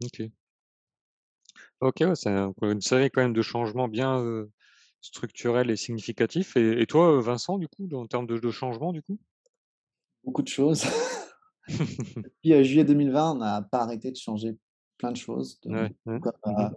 OK. 0.03 0.31
OK, 1.81 1.97
ouais, 2.01 2.15
c'est 2.15 2.29
un 2.29 2.53
une 2.63 2.81
série 2.81 3.09
quand 3.11 3.21
même 3.21 3.33
de 3.33 3.41
changements 3.41 3.87
bien, 3.87 4.19
heu, 4.21 4.51
structurels 5.01 5.69
et 5.69 5.75
significatifs 5.75 6.55
et 6.57 6.81
et 6.81 6.85
toi, 6.87 7.19
Vincent, 7.21 7.57
du 7.57 7.67
coup, 7.67 7.87
en 7.93 8.05
termes 8.07 8.27
de 8.27 8.37
de 8.39 8.51
changements, 8.51 8.93
du 8.93 9.01
coup? 9.01 9.19
Beaucoup 10.23 10.41
de 10.41 10.47
choses. 10.47 10.83
Depuis, 12.23 12.53
heu, 12.53 12.63
juillet 12.63 12.83
2020, 12.85 13.31
on 13.33 13.35
n'a 13.35 13.61
pas 13.61 13.79
arrêté 13.81 14.11
de 14.11 14.17
changer 14.17 14.57
plein 14.97 15.11
de 15.11 15.17
choses, 15.17 15.59
de 15.61 15.69
Ouais, 15.69 15.91
ouais. 16.05 16.19
comme, 16.19 16.33
mh. 16.57 16.69
heu, 16.73 16.75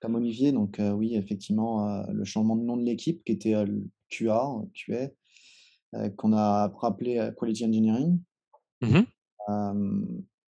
comme 0.00 0.14
Olivier 0.14 0.52
donc 0.52 0.80
oui, 0.80 1.14
effectivement, 1.16 2.04
le 2.08 2.24
changement 2.24 2.56
de 2.56 2.62
nom 2.62 2.76
de 2.76 2.84
l'équipe 2.84 3.22
qui 3.24 3.32
était, 3.32 3.54
heu, 3.54 3.62
l 3.62 3.82
QA, 4.10 4.48
qu'on 6.16 6.32
a 6.32 6.68
rappelé, 6.68 7.30
Quality 7.38 7.64
Engineering. 7.66 8.20
Mmh 8.82 9.00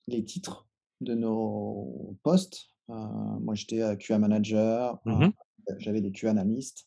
les 0.09 0.25
titres 0.25 0.67
de 1.01 1.15
nos 1.15 2.17
postes, 2.23 2.69
moi 2.89 3.55
j'étais, 3.55 3.97
QA 3.99 4.19
manager, 4.19 4.99
Mmh 5.07 5.29
j'avais 5.79 6.01
des 6.01 6.11
QA 6.11 6.31
analystes. 6.31 6.87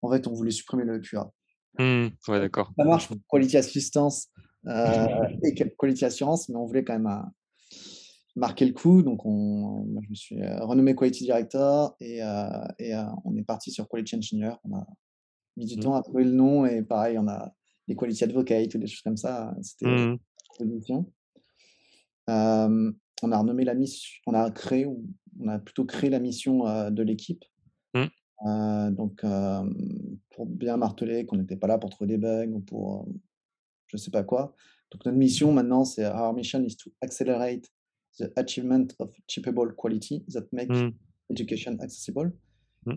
En 0.00 0.10
fait, 0.10 0.26
on 0.26 0.32
voulait 0.32 0.50
supprimer 0.50 0.84
le 0.84 0.98
QA. 0.98 1.30
Mmh. 1.78 2.08
Ouais, 2.28 2.40
d'accord. 2.40 2.72
Ça 2.76 2.84
marche 2.84 3.06
pour. 3.08 3.16
Quality 3.30 3.56
Assistance, 3.58 4.30
et 4.66 5.54
Quality 5.78 6.04
Assurance, 6.04 6.48
mais 6.48 6.56
on 6.56 6.66
voulait 6.66 6.84
quand 6.84 6.98
même, 6.98 7.06
heu, 7.06 7.22
marquer 8.36 8.64
le 8.66 8.72
coup, 8.72 9.02
donc 9.02 9.26
on 9.26 9.84
moi 9.86 10.02
je 10.04 10.10
me 10.10 10.14
suis, 10.14 10.40
heu, 10.42 10.64
renommé 10.64 10.94
Quality 10.94 11.24
Director 11.24 11.96
et 12.00 12.22
heu 12.22 12.26
et 12.78 12.94
heu, 12.94 13.04
on 13.24 13.36
est 13.36 13.44
parti 13.44 13.70
sur 13.70 13.88
Quality 13.88 14.16
Engineer. 14.16 14.52
On 14.64 14.76
a 14.76 14.86
mis 15.56 15.66
du 15.66 15.76
Mmh. 15.76 15.80
temps 15.80 15.94
à 15.96 16.02
trouver 16.02 16.24
le 16.24 16.32
nom 16.32 16.66
et 16.66 16.82
pareil, 16.82 17.18
on 17.18 17.28
a 17.28 17.52
des 17.88 17.96
Quality 17.96 18.24
Advocate 18.24 18.74
ou 18.74 18.78
des 18.78 18.86
choses 18.88 19.02
comme 19.02 19.16
ça, 19.18 19.54
c'était 19.62 19.86
Mmh 19.86 20.12
mh. 20.14 20.18
proposition. 20.48 21.12
Hem, 22.28 22.94
on 23.22 23.32
a 23.32 23.38
renommé 23.38 23.64
la 23.64 23.74
mission 23.74 24.20
on 24.26 24.34
a 24.34 24.50
créé 24.50 24.86
on 24.86 25.48
a 25.48 25.58
plutôt 25.58 25.84
créé 25.84 26.10
la 26.10 26.20
mission, 26.20 26.64
de 26.90 27.02
l'équipe. 27.02 27.44
Mmh. 27.94 28.08
Donc 28.92 29.24
pour 30.30 30.46
bien 30.46 30.76
marteler 30.76 31.26
qu'on 31.26 31.36
n'était 31.36 31.56
pas 31.56 31.66
là 31.68 31.78
pour 31.78 31.90
trouver 31.90 32.08
des 32.08 32.18
bugs 32.18 32.52
ou 32.52 32.60
pour, 32.60 33.08
je 33.88 33.96
sais 33.98 34.10
pas 34.10 34.24
quoi. 34.24 34.54
Donc 34.92 35.04
notre 35.06 35.18
mission 35.18 35.52
maintenant, 35.52 35.84
c'est 35.84 36.06
«Our 36.06 36.34
mission 36.34 36.62
is 36.64 36.76
to 36.76 36.90
accelerate 37.02 37.68
the 38.18 38.30
achievement 38.36 38.88
of 39.00 39.12
shippable 39.28 39.74
quality 39.76 40.24
that 40.32 40.46
make 40.52 40.76
Mmh. 40.76 40.92
education 41.30 41.78
accessible». 41.80 42.32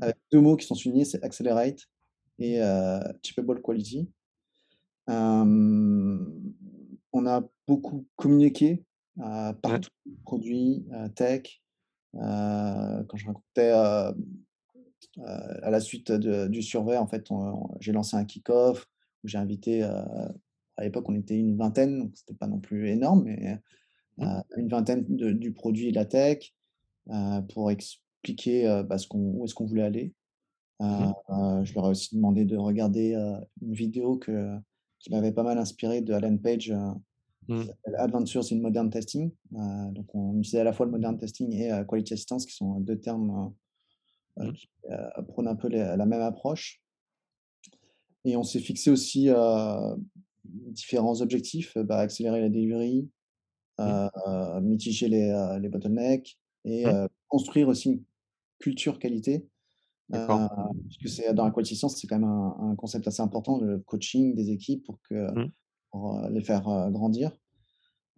Avec 0.02 0.18
2 0.32 0.42
mots 0.42 0.58
qui 0.58 0.68
sont 0.68 0.76
soulignés, 0.76 1.06
c'est 1.06 1.24
accelerate 1.24 1.88
et 2.40 2.60
shippable 3.24 3.62
quality. 3.64 4.12
Hem, 5.08 6.54
on 7.14 7.26
a 7.28 7.44
beaucoup 7.68 8.08
communiqué, 8.18 8.86
Ouais. 9.64 9.86
partout, 9.88 9.90
produits, 10.26 10.86
heu, 10.94 11.10
tech. 11.16 11.62
Quand 12.14 13.18
je 13.18 13.28
racontais, 13.28 13.72
à 13.72 14.16
la 15.72 15.80
suite 15.82 16.12
de 16.12 16.48
du 16.48 16.62
survey, 16.64 16.98
en 16.98 17.08
fait, 17.08 17.28
j'ai 17.82 17.92
lancé 17.94 18.18
un 18.18 18.26
kick-off 18.26 18.88
où 19.24 19.28
j'ai 19.30 19.38
invité, 19.40 19.84
à 19.84 20.84
l'époque, 20.84 21.10
on 21.10 21.16
était 21.16 21.38
une 21.40 21.58
vingtaine, 21.58 22.00
donc 22.00 22.12
c'était 22.18 22.36
pas 22.36 22.48
non 22.48 22.60
plus 22.60 22.90
énorme, 22.90 23.24
mais. 23.26 23.60
Une 24.20 24.70
vingtaine 24.70 25.06
de 25.10 25.32
du 25.32 25.54
produit 25.54 25.88
et 25.90 25.92
de 25.92 25.96
la 25.96 26.06
tech, 26.06 26.54
heu, 27.12 27.42
pour 27.54 27.72
expliquer, 27.72 28.68
heu, 28.68 28.84
bah, 28.84 28.98
ce 28.98 29.08
qu'on 29.08 29.20
où 29.20 29.46
est-ce 29.46 29.56
qu'on 29.56 29.66
voulait 29.66 29.84
aller. 29.84 30.14
Mmh 30.82 31.14
je 31.64 31.74
leur 31.76 31.88
ai 31.88 31.90
aussi 31.90 32.16
demandé 32.16 32.46
de 32.46 32.58
regarder, 32.58 33.14
une 33.62 33.74
vidéo 33.74 34.18
que 34.18 34.58
qui 35.00 35.12
m'avait 35.12 35.32
pas 35.34 35.44
mal 35.44 35.58
inspiré 35.58 36.02
de 36.02 36.14
Alan 36.14 36.38
Page, 36.38 36.74
Mmh. 37.48 37.62
«Adventures 38.00 38.44
in 38.52 38.60
Modern 38.60 38.90
Testing». 38.90 39.32
Donc 39.52 40.16
on 40.16 40.32
utilisait 40.40 40.62
à 40.62 40.64
la 40.64 40.74
fois 40.74 40.88
le 40.88 40.92
modern 40.94 41.18
testing 41.18 41.52
et 41.54 41.70
quality 41.88 42.14
assistance 42.14 42.46
qui 42.46 42.56
sont 42.56 42.80
2 42.80 43.00
termes, 43.00 43.54
Mmh. 44.38 44.52
qui, 44.54 44.68
prônent 45.30 45.48
un 45.48 45.56
peu 45.56 45.68
les 45.70 45.80
la 45.80 46.06
même 46.06 46.22
approche 46.22 46.80
et 48.26 48.36
on 48.36 48.44
s'est 48.44 48.60
fixé 48.60 48.90
aussi, 48.92 49.30
différents 50.44 51.22
objectifs, 51.22 51.78
bah, 51.78 52.00
accélérer 52.00 52.42
la 52.42 52.50
delivery, 52.50 53.10
Mmh. 53.84 54.00
mitiger 54.64 55.08
les, 55.10 55.70
bottlenecks 55.70 56.38
et 56.66 56.86
Mmh. 56.86 56.96
construire 57.30 57.68
aussi 57.70 57.90
une 57.92 58.04
culture 58.60 59.00
qualité. 59.00 59.50
Heu, 60.16 60.18
Mmh. 60.18 60.48
puisque 60.90 61.10
c'est 61.10 61.34
dans 61.36 61.46
la 61.46 61.52
quality 61.52 61.74
assistance, 61.74 61.98
c'est 62.02 62.08
quand 62.08 62.20
même 62.20 62.30
un 62.30 62.56
un 62.72 62.76
concept 62.78 63.08
assez 63.08 63.22
important, 63.24 63.60
le 63.60 63.80
coaching 63.80 64.36
des 64.36 64.52
équipes 64.52 64.86
pour 64.86 65.00
que 65.10 65.28
Mmh. 65.36 65.52
pour, 65.92 66.16
heu, 66.20 66.30
les 66.32 66.42
faire, 66.44 66.68
heu, 66.70 66.92
grandir. 66.92 67.32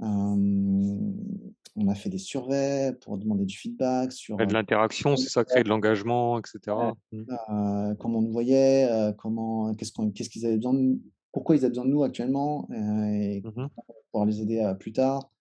On 0.02 1.88
a 1.90 1.96
fait 1.96 2.10
des 2.10 2.18
surveys 2.20 2.94
pour 3.02 3.18
demander 3.20 3.46
du 3.46 3.58
feedback 3.58 4.12
sur, 4.14 4.40
de 4.46 4.54
l'interaction, 4.54 5.16
c'est 5.16 5.30
ça, 5.30 5.44
créer 5.46 5.64
de 5.64 5.70
l'engagement 5.70 6.38
et 6.38 6.42
ouais, 6.76 6.94
cetera. 6.94 6.96
Heu, 7.30 7.96
comment 8.00 8.20
on 8.20 8.22
nous 8.24 8.32
voyait, 8.32 8.88
comment 9.18 9.74
qu'est-ce 9.76 9.92
qu'on 9.94 10.12
qu'est-ce 10.12 10.30
qu'ils 10.30 10.46
avaient 10.46 10.58
besoin 10.58 10.74
de 10.76 11.00
pourquoi 11.32 11.56
ils 11.56 11.60
avaient 11.60 11.70
besoin 11.70 11.86
de 11.86 11.90
nous 11.92 12.04
actuellement, 12.04 12.68
et 12.72 13.46
pouvoir 14.12 14.26
les 14.26 14.42
aider, 14.42 14.74
plus 14.80 14.94
tard. 14.94 15.32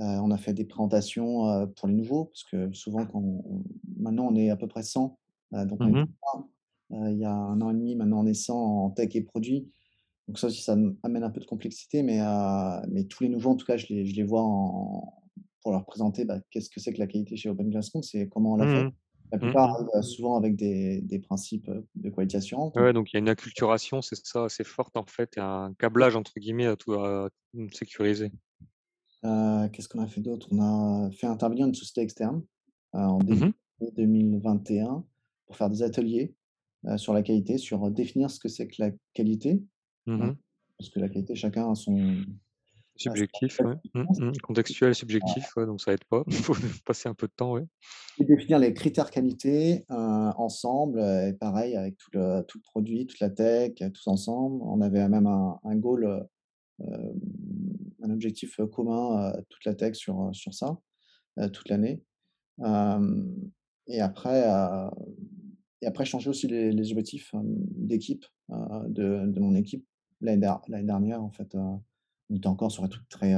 Heu, 0.00 0.04
on 0.22 0.30
a 0.30 0.36
fait 0.38 0.52
des 0.54 0.64
présentations, 0.66 1.48
heu, 1.50 1.66
pour 1.72 1.88
les 1.88 1.94
nouveaux, 1.94 2.26
parce 2.26 2.44
que 2.44 2.72
souvent 2.72 3.06
quand 3.06 3.20
on 3.24 3.64
maintenant 3.98 4.28
on 4.30 4.34
est 4.36 4.50
à 4.50 4.56
peu 4.56 4.68
près 4.68 4.82
100, 4.82 5.18
heu, 5.54 5.64
donc 5.66 5.80
on 5.86 5.88
Mmh 5.88 5.92
était 5.92 6.00
mh. 6.00 6.16
20, 6.34 6.48
heu, 7.08 7.12
il 7.12 7.18
y 7.18 7.24
a 7.24 7.32
1 7.32 7.60
an 7.62 7.70
et 7.70 7.74
demi, 7.74 7.96
maintenant 7.96 8.22
on 8.24 8.26
est 8.26 8.34
100 8.34 8.58
en 8.86 8.90
tech 8.90 9.14
et 9.16 9.22
produits. 9.22 9.70
Donc 10.28 10.38
ça 10.40 10.48
aussi, 10.48 10.62
ça 10.62 10.76
amène 11.04 11.24
un 11.24 11.30
peu 11.30 11.40
de 11.40 11.46
complexité, 11.46 12.02
mais 12.04 12.20
mais 12.90 13.04
tous 13.06 13.24
les 13.24 13.30
nouveaux, 13.30 13.50
en 13.52 13.56
tout 13.56 13.66
cas, 13.66 13.76
je 13.78 13.88
les 13.88 14.06
je 14.06 14.16
les 14.16 14.24
vois 14.24 14.42
en 14.44 15.14
pour 15.62 15.72
leur 15.72 15.86
présenter, 15.86 16.24
bah, 16.26 16.40
qu'est-ce 16.50 16.70
que 16.70 16.80
c'est 16.80 16.92
que 16.94 17.00
la 17.00 17.06
qualité 17.08 17.36
chez 17.36 17.48
Open 17.50 17.70
Classroom, 17.70 18.02
c'est 18.04 18.28
comment 18.28 18.52
on 18.54 18.56
l'a 18.56 18.68
fait. 18.68 18.74
Mmh 18.74 18.86
mh. 18.86 18.92
La 19.32 19.38
Mmh 19.40 19.56
plupart 19.56 19.76
souvent 20.04 20.36
avec 20.38 20.56
des 20.56 21.02
des 21.02 21.18
principes, 21.20 21.70
de 21.96 22.10
quality 22.10 22.36
assurance, 22.38 22.72
donc 22.74 22.86
Ouais, 22.86 22.92
donc 22.92 23.10
il 23.12 23.14
y 23.14 23.16
a 23.16 23.20
une 23.20 23.28
acculturation, 23.28 24.02
c'est 24.02 24.16
ça, 24.26 24.44
assez 24.44 24.62
forte 24.64 24.96
en 24.96 25.06
fait 25.06 25.36
et 25.38 25.40
un 25.40 25.72
«câblage» 25.78 26.14
entre 26.16 26.32
guillemets 26.38 26.66
à 26.66 26.76
tout 26.76 26.92
à 26.94 27.30
mmh, 27.54 27.68
sécuriser. 27.72 28.32
Heu, 29.26 29.68
qu'est-ce 29.72 29.88
qu'on 29.88 30.00
a 30.00 30.06
fait 30.06 30.20
d'autre? 30.20 30.48
On 30.52 30.60
a 30.60 31.10
fait 31.12 31.26
intervenir 31.26 31.66
une 31.66 31.74
société 31.74 32.02
externe, 32.02 32.44
heu, 32.94 32.98
en 33.00 33.22
Mmh 33.28 33.40
début 33.40 33.46
mh. 33.46 33.56
2021 33.96 35.04
pour 35.46 35.56
faire 35.56 35.70
des 35.70 35.82
ateliers, 35.82 36.36
heu, 36.86 36.98
sur 36.98 37.12
la 37.14 37.22
qualité, 37.22 37.58
sur, 37.58 37.90
définir 37.90 38.30
ce 38.30 38.40
que 38.40 38.48
c'est 38.48 38.68
que 38.68 38.76
la 38.80 38.90
qualité, 39.14 39.62
Mmh 40.06 40.20
hein, 40.20 40.36
parce 40.78 40.90
que 40.90 41.00
la 41.00 41.08
qualité, 41.10 41.34
chacun 41.36 41.70
a 41.72 41.74
son 41.76 42.24
Subjectif, 42.98 43.62
ouais. 43.62 43.74
Mmh 43.94 44.04
mh. 44.18 44.32
Contextuel, 44.42 44.94
subjectif, 44.94 45.54
ouais, 45.56 45.66
donc 45.66 45.80
ça 45.80 45.92
aide 45.92 46.04
pas. 46.04 46.24
Faut 46.30 46.54
passer 46.84 47.08
un 47.08 47.14
peu 47.14 47.26
de 47.26 47.32
temps, 47.32 47.52
ouais. 47.52 47.66
et 48.18 48.24
définir 48.24 48.58
les 48.58 48.72
critères 48.72 49.10
qualité, 49.10 49.84
ensemble, 49.90 51.00
et 51.00 51.34
pareil 51.34 51.76
avec 51.76 51.98
tout 51.98 52.10
le 52.14 52.42
tout 52.48 52.58
le 52.58 52.62
produit, 52.62 53.06
toute 53.06 53.20
la 53.20 53.28
tech, 53.30 53.72
tous 53.92 54.06
ensemble. 54.06 54.62
On 54.62 54.80
avait 54.80 55.06
même 55.08 55.26
un 55.26 55.58
un 55.64 55.76
goal, 55.76 56.26
un 58.06 58.10
objectif 58.10 58.60
commun 58.72 59.16
à 59.16 59.42
toute 59.48 59.64
la 59.64 59.74
tech 59.74 59.96
sur, 59.96 60.30
sur 60.32 60.54
ça, 60.54 60.78
toute 61.52 61.68
l'année. 61.68 62.02
et 63.86 64.00
après, 64.00 64.44
et 65.82 65.86
après 65.86 66.04
changer 66.04 66.30
aussi 66.30 66.46
les, 66.46 66.72
les 66.72 66.90
objectifs 66.90 67.34
d'équipe, 67.34 68.24
de, 68.48 69.26
de, 69.26 69.40
mon 69.40 69.54
équipe. 69.54 69.86
L'année 70.20 70.46
dernière, 70.82 71.22
en 71.22 71.30
fait, 71.30 71.54
on 71.54 72.36
était 72.36 72.46
encore 72.46 72.72
sur 72.72 72.84
un 72.84 72.88
truc 72.88 73.08
très. 73.08 73.34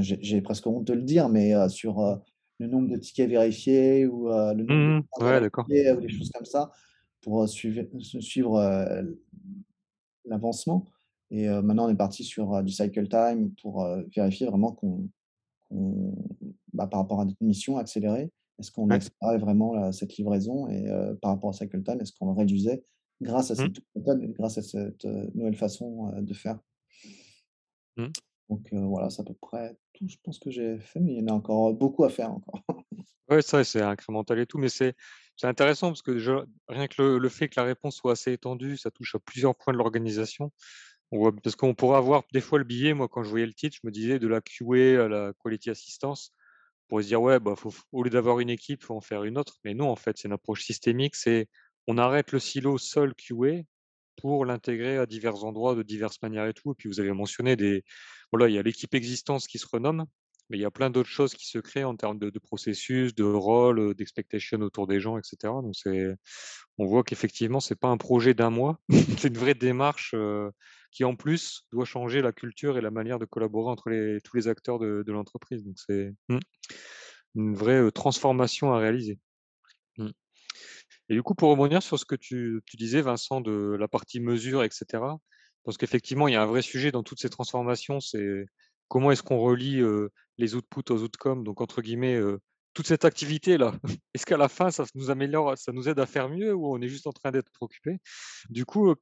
J'ai 0.00 0.40
presque 0.40 0.66
honte 0.66 0.84
de 0.84 0.92
le 0.92 1.02
dire, 1.02 1.28
mais 1.28 1.68
sur 1.68 2.22
le 2.58 2.66
nombre 2.66 2.88
de 2.88 2.96
tickets 2.96 3.28
vérifiés 3.28 4.06
ou 4.06 4.28
le 4.28 4.62
nombre 4.62 5.04
mmh 5.20 5.40
de 5.40 5.96
ou 5.96 6.00
des 6.00 6.08
choses 6.08 6.30
comme 6.30 6.46
ça 6.46 6.70
pour 7.20 7.48
suivre, 7.48 7.84
suivre 8.00 8.60
l'avancement. 10.24 10.86
Et 11.36 11.48
maintenant, 11.48 11.86
on 11.86 11.88
est 11.88 11.96
parti 11.96 12.22
sur 12.22 12.62
du 12.62 12.72
cycle 12.72 13.08
time 13.08 13.52
pour 13.60 13.84
vérifier 14.14 14.46
vraiment 14.46 14.70
qu'on, 14.70 15.08
bah, 16.72 16.86
par 16.86 17.00
rapport 17.00 17.20
à 17.20 17.24
notre 17.24 17.42
mission 17.42 17.76
accélérée, 17.76 18.30
est-ce 18.60 18.70
qu'on 18.70 18.88
accélérait 18.90 19.38
vraiment 19.38 19.90
cette 19.90 20.16
livraison 20.16 20.68
et 20.68 20.86
par 21.20 21.32
rapport 21.32 21.50
à 21.50 21.52
cycle 21.52 21.82
time, 21.82 22.00
est-ce 22.00 22.12
qu'on 22.12 22.26
le 22.26 22.38
réduisait 22.38 22.84
grâce 23.20 23.50
à 23.50 23.54
mmh. 23.54 23.72
cette 23.96 24.32
grâce 24.34 24.58
à 24.58 24.62
cette 24.62 25.04
nouvelle 25.34 25.56
façon 25.56 26.12
de 26.20 26.34
faire? 26.34 26.60
Mmh. 27.96 28.06
Donc 28.48 28.72
voilà, 28.72 29.10
c'est 29.10 29.22
à 29.22 29.24
peu 29.24 29.34
près 29.34 29.76
tout, 29.92 30.06
je 30.08 30.16
pense 30.22 30.38
que 30.38 30.52
j'ai 30.52 30.78
fait, 30.78 31.00
mais 31.00 31.14
il 31.14 31.18
y 31.18 31.22
en 31.24 31.28
a 31.28 31.32
encore 31.32 31.74
beaucoup 31.74 32.04
à 32.04 32.10
faire 32.10 32.30
encore. 32.30 32.62
Ouais, 33.30 33.40
ça, 33.40 33.64
c'est 33.64 33.80
incrémental 33.80 34.38
et 34.38 34.44
tout, 34.44 34.58
mais 34.58 34.68
c'est 34.68 34.94
c'est 35.36 35.46
intéressant 35.46 35.88
parce 35.88 36.02
que 36.02 36.10
déjà, 36.10 36.44
rien 36.68 36.86
que 36.86 37.00
le, 37.00 37.18
le 37.18 37.28
fait 37.30 37.48
que 37.48 37.58
la 37.58 37.64
réponse 37.64 37.96
soit 37.96 38.12
assez 38.12 38.32
étendue, 38.32 38.76
ça 38.76 38.90
touche 38.90 39.14
à 39.14 39.18
plusieurs 39.18 39.56
points 39.56 39.72
de 39.72 39.78
l'organisation. 39.78 40.52
On 41.14 41.30
parce 41.32 41.54
qu'on 41.54 41.74
pourrait 41.74 41.98
avoir 41.98 42.24
des 42.32 42.40
fois 42.40 42.58
le 42.58 42.64
billet, 42.64 42.92
moi, 42.92 43.08
quand 43.08 43.22
je 43.22 43.30
voyais 43.30 43.46
le 43.46 43.54
titre, 43.54 43.76
je 43.80 43.86
me 43.86 43.92
disais 43.92 44.18
de 44.18 44.26
la 44.26 44.40
QA 44.40 45.04
à 45.04 45.08
la 45.08 45.32
quality 45.42 45.70
assistance, 45.70 46.32
pour 46.88 47.00
se 47.00 47.06
dire, 47.06 47.22
ouais, 47.22 47.38
bah, 47.40 47.54
au 47.92 48.02
lieu 48.02 48.10
d'avoir 48.10 48.40
une 48.40 48.50
équipe, 48.50 48.80
il 48.82 48.84
faut 48.84 48.96
en 48.96 49.00
faire 49.00 49.24
une 49.24 49.38
autre. 49.38 49.54
Mais 49.64 49.74
non, 49.74 49.90
en 49.90 49.96
fait, 49.96 50.16
c'est 50.18 50.28
une 50.28 50.34
approche 50.34 50.64
systémique. 50.64 51.14
C'est 51.14 51.48
on 51.86 51.98
arrête 51.98 52.32
le 52.32 52.40
silo 52.40 52.78
seul 52.78 53.14
QA 53.14 53.62
pour 54.16 54.44
l'intégrer 54.44 54.98
à 54.98 55.06
divers 55.06 55.44
endroits 55.44 55.74
de 55.74 55.82
diverses 55.82 56.20
manières 56.22 56.46
et 56.46 56.54
tout. 56.54 56.72
Et 56.72 56.74
puis 56.76 56.88
vous 56.88 57.00
avez 57.00 57.12
mentionné 57.12 57.56
des, 57.56 57.84
voilà, 58.32 58.48
il 58.48 58.54
y 58.54 58.58
a 58.58 58.62
l'équipe 58.62 58.94
existence 58.94 59.46
qui 59.46 59.58
se 59.58 59.66
renomme, 59.70 60.04
mais 60.50 60.58
il 60.58 60.60
y 60.60 60.64
a 60.64 60.70
plein 60.70 60.90
d'autres 60.90 61.08
choses 61.08 61.34
qui 61.34 61.46
se 61.46 61.58
créent 61.58 61.84
en 61.84 61.96
termes 61.96 62.18
de, 62.18 62.38
processus, 62.38 63.14
de 63.14 63.24
rôle, 63.24 63.94
d'expectation 63.94 64.60
autour 64.60 64.86
des 64.86 65.00
gens, 65.00 65.18
etc. 65.18 65.36
Donc 65.62 65.74
on 66.78 66.86
voit 66.86 67.04
qu'effectivement 67.04 67.60
c'est 67.60 67.78
pas 67.78 67.88
un 67.88 67.96
projet 67.96 68.34
d'un 68.34 68.50
mois, 68.50 68.78
c'est 69.18 69.28
une 69.28 69.38
vraie 69.38 69.54
démarche 69.54 70.12
euh, 70.14 70.50
qui 70.94 71.04
en 71.04 71.16
plus 71.16 71.66
doit 71.72 71.84
changer 71.84 72.22
la 72.22 72.32
culture 72.32 72.78
et 72.78 72.80
la 72.80 72.92
manière 72.92 73.18
de 73.18 73.24
collaborer 73.24 73.70
entre 73.70 73.90
les, 73.90 74.20
tous 74.22 74.36
les 74.36 74.46
acteurs 74.46 74.78
de, 74.78 75.02
de 75.04 75.12
l'entreprise. 75.12 75.64
Donc 75.64 75.74
c'est 75.76 76.14
hmm, 76.28 76.38
une 77.34 77.54
vraie 77.54 77.90
transformation 77.90 78.72
à 78.72 78.78
réaliser. 78.78 79.18
Hmm. 79.98 80.10
Et 81.08 81.14
du 81.14 81.22
coup, 81.22 81.34
pour 81.34 81.50
rebondir 81.50 81.82
sur 81.82 81.98
ce 81.98 82.04
que 82.04 82.14
tu, 82.14 82.62
tu, 82.64 82.76
disais, 82.76 83.02
Vincent, 83.02 83.40
de 83.40 83.76
la 83.78 83.88
partie 83.88 84.20
mesure, 84.20 84.62
etc., 84.62 85.02
parce 85.64 85.76
qu'effectivement, 85.76 86.28
il 86.28 86.34
y 86.34 86.36
a 86.36 86.42
un 86.42 86.46
vrai 86.46 86.62
sujet 86.62 86.92
dans 86.92 87.02
toutes 87.02 87.20
ces 87.20 87.30
transformations, 87.30 87.98
c'est 87.98 88.46
comment 88.86 89.10
est-ce 89.10 89.22
qu'on 89.22 89.38
relie 89.38 89.82
les 90.38 90.54
outputs 90.54 90.92
aux 90.92 91.02
outcomes, 91.02 91.42
donc 91.42 91.60
entre 91.60 91.82
guillemets, 91.82 92.20
toute 92.74 92.86
cette 92.86 93.04
activité-là. 93.04 93.72
Est-ce 94.14 94.26
qu'à 94.26 94.36
la 94.36 94.48
fin, 94.48 94.70
ça 94.70 94.84
nous 94.94 95.10
améliore, 95.10 95.56
ça 95.56 95.72
nous 95.72 95.88
aide 95.88 95.98
à 95.98 96.06
faire 96.06 96.28
mieux 96.28 96.52
ou 96.52 96.74
on 96.74 96.80
est 96.82 96.88
juste 96.88 97.06
en 97.06 97.12
train 97.12 97.30
d'être 97.30 97.50
occupé 97.60 97.98
Du 98.50 98.66
coup, 98.66 98.94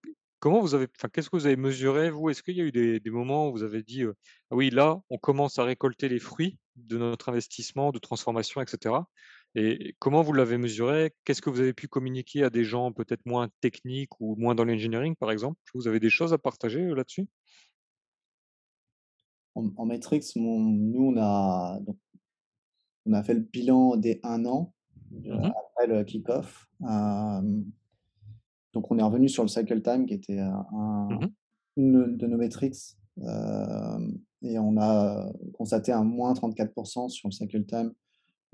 comment 0.42 0.60
vous 0.60 0.74
avez, 0.74 0.88
enfin, 0.98 1.08
qu'est-ce 1.08 1.30
que 1.30 1.36
vous 1.36 1.46
avez 1.46 1.56
mesuré, 1.56 2.10
vous? 2.10 2.28
Est-ce 2.28 2.42
qu'il 2.42 2.56
y 2.56 2.60
a 2.60 2.64
eu 2.64 2.72
des, 2.72 3.10
moments 3.10 3.48
où 3.48 3.52
vous 3.52 3.62
avez 3.62 3.84
dit, 3.84 4.02
ah 4.02 4.56
oui, 4.56 4.70
là, 4.70 5.00
on 5.08 5.16
commence 5.16 5.60
à 5.60 5.64
récolter 5.64 6.08
les 6.08 6.18
fruits 6.18 6.58
de 6.74 6.98
notre 6.98 7.28
investissement, 7.28 7.92
de 7.92 8.00
transformation, 8.00 8.60
etc. 8.60 8.96
Et 9.54 9.94
comment 10.00 10.20
vous 10.20 10.32
l'avez 10.32 10.58
mesuré? 10.58 11.14
Qu'est-ce 11.24 11.42
que 11.42 11.48
vous 11.48 11.60
avez 11.60 11.72
pu 11.72 11.86
communiquer 11.86 12.42
à 12.42 12.50
des 12.50 12.64
gens 12.64 12.90
peut-être 12.90 13.24
moins 13.24 13.50
techniques 13.60 14.20
ou 14.20 14.34
moins 14.34 14.56
dans 14.56 14.64
l'engineering, 14.64 15.14
par 15.14 15.30
exemple? 15.30 15.60
Vous 15.74 15.86
avez 15.86 16.00
des 16.00 16.10
choses 16.10 16.32
à 16.32 16.38
partager 16.38 16.88
là-dessus? 16.88 17.28
En, 19.54 19.70
en 19.76 19.86
Matrix, 19.86 20.32
nous, 20.34 21.12
on 21.14 21.16
a, 21.18 21.78
on 23.06 23.12
a 23.12 23.22
fait 23.22 23.34
le 23.34 23.40
bilan 23.40 23.96
des 23.96 24.18
un 24.24 24.44
an 24.44 24.74
mmh 25.12 25.44
après 25.44 25.86
le 25.86 26.02
kick-off. 26.02 26.66
Donc, 28.72 28.90
on 28.90 28.98
est 28.98 29.02
revenu 29.02 29.28
sur 29.28 29.42
le 29.42 29.48
cycle 29.48 29.82
time 29.82 30.06
qui 30.06 30.14
était 30.14 30.40
mmh 30.40 31.26
une 31.78 32.18
de 32.18 32.26
nos 32.26 32.36
métriques. 32.36 32.98
et 33.18 34.58
on 34.58 34.76
a 34.76 35.32
constaté 35.54 35.90
un 35.90 36.04
moins 36.04 36.34
34% 36.34 37.08
sur 37.08 37.28
le 37.28 37.32
cycle 37.32 37.64
time, 37.64 37.92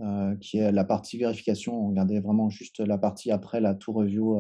euh, 0.01 0.37
qui 0.37 0.59
est 0.59 0.71
la 0.71 0.85
partie 0.85 1.19
vérification. 1.19 1.85
On 1.85 1.89
regardait 1.89 2.21
vraiment 2.21 2.49
juste 2.49 2.79
la 2.79 2.97
partie 2.97 3.33
après 3.33 3.61
la 3.61 3.75
tour 3.75 3.97
review 3.97 4.39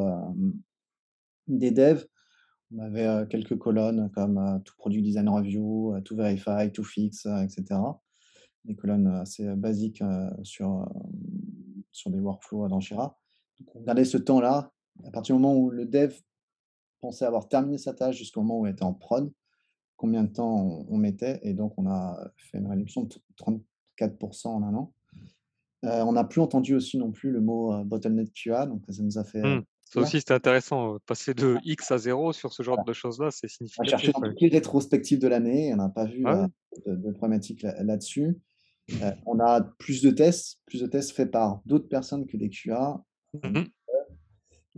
des 1.49 1.73
devs. 1.73 2.07
On 2.73 2.79
avait 2.79 3.27
quelques 3.29 3.59
colonnes 3.59 4.12
comme 4.14 4.62
tout 4.64 4.75
produit 4.77 5.03
design 5.03 5.29
review, 5.29 6.01
to 6.05 6.14
verify, 6.14 6.71
to 6.71 6.85
fix, 6.85 7.27
etc. 7.27 7.81
Des 8.64 8.77
colonnes 8.77 9.09
assez 9.09 9.45
basiques 9.57 10.05
sur, 10.45 10.88
sur 11.91 12.12
des 12.12 12.21
workflows 12.21 12.69
dans 12.69 12.79
Jira. 12.79 13.19
Donc, 13.59 13.75
on 13.75 13.81
regardait 13.81 14.05
ce 14.05 14.19
temps-là, 14.19 14.73
à 15.05 15.11
partir 15.11 15.37
du 15.37 15.43
moment 15.43 15.57
où 15.57 15.71
le 15.71 15.87
dev 15.87 16.15
pensait 17.01 17.25
avoir 17.25 17.49
terminé 17.49 17.79
sa 17.79 17.95
tâche 17.95 18.17
jusqu'au 18.17 18.43
moment 18.43 18.61
où 18.61 18.67
il 18.67 18.71
était 18.71 18.83
en 18.83 18.95
prod, 18.95 19.33
combien 19.97 20.25
de 20.25 20.33
temps 20.33 20.85
on, 20.89 20.97
mettait, 20.97 21.41
et 21.43 21.55
donc 21.55 21.75
on 21.77 21.87
a 21.87 22.33
fait 22.37 22.59
une 22.59 22.69
réduction 22.69 23.05
de 23.05 23.15
34% 23.99 24.49
en 24.49 24.63
un 24.63 24.75
an. 24.75 24.93
on 25.83 26.13
n'a 26.13 26.25
plus 26.25 26.41
entendu 26.41 26.75
aussi 26.75 26.99
non 26.99 27.13
plus 27.13 27.31
le 27.31 27.41
mot 27.41 27.85
bottleneck 27.85 28.33
QA, 28.33 28.67
donc 28.67 28.83
ça 28.89 29.03
nous 29.03 29.19
a 29.19 29.25
fait 29.25 29.43
mmh. 29.43 29.65
Ça 29.91 30.01
aussi, 30.01 30.19
c'était 30.19 30.35
intéressant. 30.35 30.99
Passer 31.07 31.33
de 31.33 31.57
X 31.65 31.91
à 31.93 31.97
0 31.97 32.35
sur 32.35 32.53
ce 32.53 32.63
genre 32.63 32.85
de 32.85 32.93
choses-là, 32.93 33.31
c'est 33.31 33.49
significatif. 33.49 33.93
On 33.93 33.97
a 33.97 33.99
cherché 33.99 34.13
dans 34.13 34.21
toutes 34.21 34.41
les 34.43 34.49
rétrospectives 34.49 35.19
de 35.19 35.29
l'année, 35.29 35.73
on 35.73 35.77
n'a 35.77 35.89
pas 35.89 36.05
vu 36.05 36.25
ah 36.27 36.47
de, 36.87 36.95
de, 36.95 37.11
problématique 37.13 37.63
là-dessus. 37.63 38.37
on 39.25 39.41
a 39.41 39.63
plus 39.79 40.03
de 40.03 40.11
tests, 40.11 40.61
plus 40.67 40.83
de 40.83 40.87
tests 40.87 41.13
faits 41.13 41.31
par 41.31 41.63
d'autres 41.65 41.89
personnes 41.89 42.27
que 42.27 42.37
des 42.37 42.51
QA. 42.51 43.03
Mmh 43.43 43.65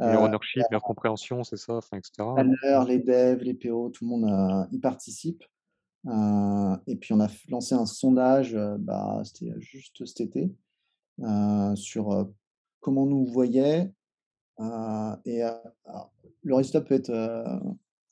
les 0.00 0.16
ownership, 0.16 0.62
la 0.70 0.80
compréhension, 0.80 1.44
c'est 1.44 1.56
ça, 1.56 1.74
enfin, 1.76 1.98
etc. 1.98 2.28
Les 2.88 2.98
devs, 2.98 3.42
les 3.42 3.54
PO, 3.54 3.90
tout 3.90 4.04
le 4.04 4.10
monde 4.10 4.68
y 4.72 4.78
participe. 4.78 5.44
et 6.06 6.96
puis 6.96 7.12
on 7.12 7.20
a 7.20 7.28
lancé 7.48 7.74
un 7.74 7.86
sondage, 7.86 8.56
bah, 8.78 9.20
c'était 9.24 9.52
juste 9.58 10.04
cet 10.06 10.20
été, 10.20 10.50
sur 11.74 12.28
comment 12.80 13.06
nous 13.06 13.26
voyait 13.26 13.92
euh, 14.60 15.16
et 15.24 15.42
euh, 15.42 15.52
le 16.42 16.54
résultat 16.54 16.80
peut 16.80 16.94
être 16.94 17.10
euh, 17.10 17.58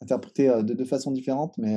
interprété 0.01 0.49
de 0.63 0.75
deux 0.75 0.85
façons 0.85 1.11
différentes, 1.11 1.57
mais 1.59 1.77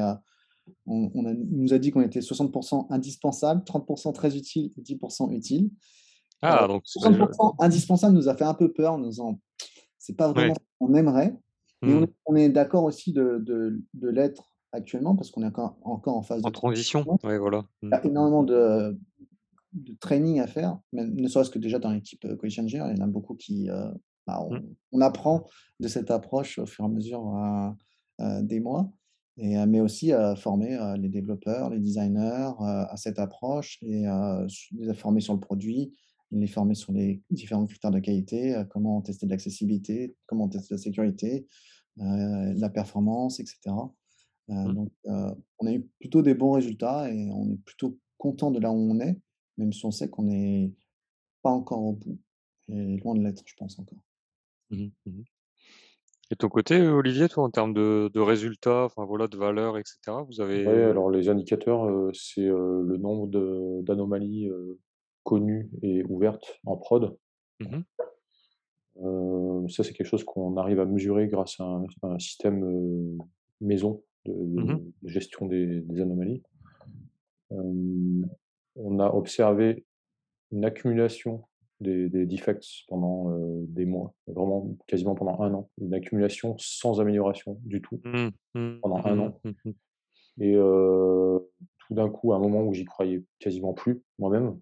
on, 0.86 1.10
nous 1.14 1.74
a 1.74 1.80
dit 1.80 1.92
qu'on 1.92 2.02
était 2.02 2.20
60% 2.20 2.88
indispensable, 2.90 3.64
30% 3.64 4.14
très 4.14 4.38
utile 4.38 4.72
et 4.78 4.82
10% 4.82 5.32
utile. 5.34 5.72
Ah, 6.42 6.68
donc 6.68 6.84
60% 6.86 7.56
indispensable 7.60 8.16
nous 8.16 8.30
a 8.30 8.36
fait 8.36 8.46
un 8.46 8.54
peu 8.54 8.72
peur, 8.72 8.98
nous 8.98 9.20
en 9.20 9.40
c'est 10.02 10.18
pas 10.18 10.32
vraiment 10.32 10.56
ce 10.56 10.60
qu'on 10.80 10.96
aimerait, 10.96 11.36
mais 11.84 11.94
on, 12.26 12.34
mmh. 12.34 12.38
est, 12.38 12.50
d'accord 12.50 12.84
aussi 12.84 13.14
de, 13.14 13.38
de, 13.40 13.82
de 13.94 14.10
l'être 14.10 14.52
actuellement 14.72 15.16
parce 15.16 15.30
qu'on 15.30 15.44
est 15.44 15.48
encore, 15.48 15.78
encore 15.84 16.18
en 16.18 16.24
phase 16.24 16.42
en 16.44 16.50
de 16.50 16.54
transition. 16.54 17.06
Ouais, 17.24 17.38
voilà. 17.38 17.66
Il 17.84 17.90
y 17.90 17.94
a 17.94 18.04
énormément 18.06 18.44
de, 18.44 18.98
de 19.74 19.94
training 20.00 20.40
à 20.40 20.48
faire, 20.48 20.80
même, 20.92 21.14
ne 21.14 21.28
serait-ce 21.28 21.52
que 21.52 21.60
déjà 21.60 21.78
dans 21.78 21.92
l'équipe 21.92 22.22
Coalition 22.38 22.66
il 22.66 22.74
y 22.74 22.82
en 22.82 23.04
a 23.04 23.08
beaucoup 23.08 23.36
qui, 23.36 23.70
bah, 24.26 24.40
mmh. 24.50 24.60
on, 24.92 25.02
apprend 25.02 25.46
de 25.80 25.88
cette 25.88 26.10
approche 26.10 26.58
au 26.58 26.66
fur 26.66 26.86
et 26.86 26.88
à 26.88 26.90
mesure 26.90 27.36
euh, 27.36 27.70
euh, 28.22 28.42
des 28.42 28.60
mois, 28.60 28.92
et, 29.38 29.58
euh, 29.58 29.66
mais 29.68 29.82
aussi 29.82 30.14
à 30.14 30.36
former 30.36 30.78
les 30.98 31.10
développeurs, 31.10 31.70
les 31.70 31.80
designers 31.80 32.52
à 32.60 32.98
cette 32.98 33.20
approche 33.20 33.78
et 33.84 34.06
les 34.72 34.94
former 34.96 35.22
sur 35.22 35.34
le 35.34 35.40
produit, 35.40 35.94
les 36.32 36.48
former 36.48 36.76
sur 36.76 36.94
les 36.94 37.22
différents 37.30 37.66
critères 37.66 37.92
de 37.92 38.00
qualité, 38.00 38.56
comment 38.70 39.02
tester 39.02 39.26
de 39.26 39.32
l'accessibilité, 39.32 40.16
comment 40.28 40.48
tester 40.48 40.76
la 40.76 40.78
sécurité, 40.78 41.48
la 41.98 42.70
performance, 42.70 43.40
etc. 43.40 43.60
Mmh. 44.48 44.74
Donc, 44.74 44.92
on 45.06 45.68
a 45.68 45.74
eu 45.74 45.82
plutôt 46.00 46.22
des 46.22 46.34
bons 46.34 46.54
résultats 46.54 47.12
et 47.12 47.30
on 47.32 47.52
est 47.52 47.62
plutôt 47.66 47.98
content 48.18 48.52
de 48.52 48.60
là 48.60 48.72
où 48.72 48.76
on 48.76 49.00
est, 49.00 49.20
même 49.58 49.74
si 49.74 49.86
on 49.86 49.92
sait 49.92 50.10
qu'on 50.10 50.24
n'est 50.24 50.74
pas 51.42 51.52
encore 51.52 51.84
au 51.84 51.94
bout 51.94 52.20
et 52.70 52.98
loin 52.98 53.16
de 53.16 53.22
l'être, 53.22 53.44
je 53.46 53.56
pense 53.58 53.78
encore. 53.80 54.04
Mmh 54.70 54.88
mmh 55.06 55.22
Et 56.32 56.36
ton 56.36 56.48
côté, 56.48 56.80
Olivier, 56.82 57.28
toi, 57.28 57.44
en 57.44 57.50
termes 57.50 57.74
de, 57.74 58.10
de 58.14 58.20
résultats, 58.20 58.86
enfin 58.86 59.06
voilà, 59.06 59.28
de 59.28 59.38
valeurs, 59.38 59.78
etc., 59.78 59.98
vous 60.28 60.40
avez. 60.40 60.66
Oui, 60.66 60.74
alors 60.74 61.10
les 61.10 61.28
indicateurs, 61.28 62.12
c'est 62.14 62.46
le 62.46 62.98
nombre 62.98 63.28
d'anomalies 63.84 64.50
connues 65.24 65.70
et 65.82 66.04
ouvertes 66.06 66.60
en 66.66 66.78
prod. 66.78 67.18
Mmh 67.60 67.82
ça, 69.70 69.84
c'est 69.84 69.94
quelque 69.94 70.08
chose 70.08 70.26
qu'on 70.26 70.58
arrive 70.58 70.80
à 70.80 70.86
mesurer 70.86 71.28
grâce 71.28 71.60
à 71.60 71.82
un, 72.04 72.20
système 72.20 73.18
maison 73.62 74.04
de, 74.26 74.34
Mmh 74.34 74.92
gestion 75.06 75.46
des, 75.48 75.82
des 75.82 76.02
anomalies. 76.02 76.44
Euh, 77.54 78.22
on 78.76 79.00
a 79.00 79.08
observé 79.10 79.86
une 80.52 80.66
accumulation 80.66 81.44
des, 81.80 82.10
des 82.10 82.26
defects 82.26 82.86
pendant 82.88 83.32
euh, 83.32 83.66
des 83.68 83.86
mois, 83.86 84.14
vraiment 84.28 84.76
quasiment 84.88 85.16
pendant 85.16 85.42
un 85.42 85.54
an, 85.54 85.70
une 85.80 85.94
accumulation 85.94 86.56
sans 86.58 87.02
amélioration 87.02 87.60
du 87.64 87.82
tout 87.82 88.00
Mmh. 88.04 88.30
Mmh. 88.56 88.80
pendant 88.82 89.06
un 89.06 89.20
an. 89.20 89.42
Et 90.40 90.56
euh, 90.56 91.40
tout 91.80 91.94
d'un 91.94 92.10
coup, 92.10 92.34
à 92.34 92.38
un 92.38 92.40
moment 92.40 92.64
où 92.64 92.74
j'y 92.74 92.86
croyais 92.86 93.24
quasiment 93.40 93.74
plus 93.74 94.02
moi-même, 94.20 94.60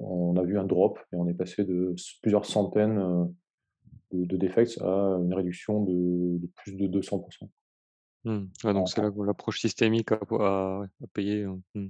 on 0.00 0.36
a 0.36 0.42
vu 0.42 0.58
un 0.58 0.64
drop 0.64 0.98
et 1.12 1.16
on 1.16 1.28
est 1.28 1.34
passé 1.34 1.64
de 1.64 1.94
plusieurs 2.22 2.46
centaines 2.46 2.98
euh, 2.98 3.24
de, 4.12 4.24
de 4.24 4.36
defects 4.36 4.78
à 4.80 5.18
une 5.20 5.34
réduction 5.34 5.82
de, 5.84 6.38
de 6.38 6.46
plus 6.56 6.76
de 6.76 6.86
200%. 6.86 7.48
Mmh. 8.24 8.46
Donc 8.64 8.88
c'est 8.88 9.00
l'approche 9.00 9.60
systémique 9.60 10.12
a 10.12 10.82
payé, 11.14 11.44
heu, 11.44 11.58
mmh. 11.74 11.88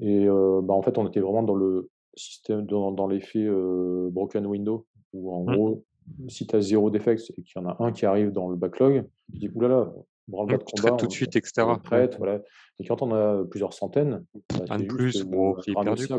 Et 0.00 0.26
euh, 0.28 0.60
bah, 0.62 0.74
en 0.74 0.82
fait, 0.82 0.96
on 0.98 1.08
était 1.08 1.20
vraiment 1.20 1.42
dans 1.42 1.56
le 1.56 1.90
système, 2.14 2.64
dans, 2.66 2.92
dans 2.92 3.08
l'effet 3.08 3.44
euh, 3.44 4.08
broken 4.10 4.46
window, 4.46 4.86
où 5.12 5.32
en 5.32 5.44
Mmh. 5.44 5.54
gros, 5.54 5.84
si 6.28 6.46
tu 6.46 6.54
as 6.54 6.60
zéro 6.60 6.90
defects 6.90 7.30
et 7.36 7.42
qu'il 7.42 7.52
y 7.56 7.58
en 7.58 7.68
a 7.68 7.76
un 7.82 7.92
qui 7.92 8.06
arrive 8.06 8.30
dans 8.30 8.48
le 8.48 8.56
backlog, 8.56 9.08
tu 9.32 9.38
dis 9.38 9.50
oulala, 9.54 9.92
branle-bas 10.28 10.56
Mmh, 10.56 10.58
de 10.58 10.64
combat, 10.64 10.92
tout 10.92 11.06
on, 11.06 11.08
de 11.08 11.12
suite 11.12 11.34
on 11.34 11.36
et 11.36 11.40
le 11.40 11.46
cetera. 11.46 11.74
Ouais, 11.90 12.08
traite, 12.08 12.12
ouais. 12.12 12.18
voilà. 12.18 12.42
Et 12.78 12.84
quand 12.86 13.02
on 13.02 13.12
a 13.14 13.44
plusieurs 13.46 13.72
centaines, 13.72 14.24
bah, 14.50 14.66
Un 14.68 14.78
de 14.78 14.84
plus, 14.84 15.16
euh, 15.16 15.24
bon, 15.24 15.54
c'est 15.62 15.74
perdu, 15.82 16.06
ça. 16.06 16.18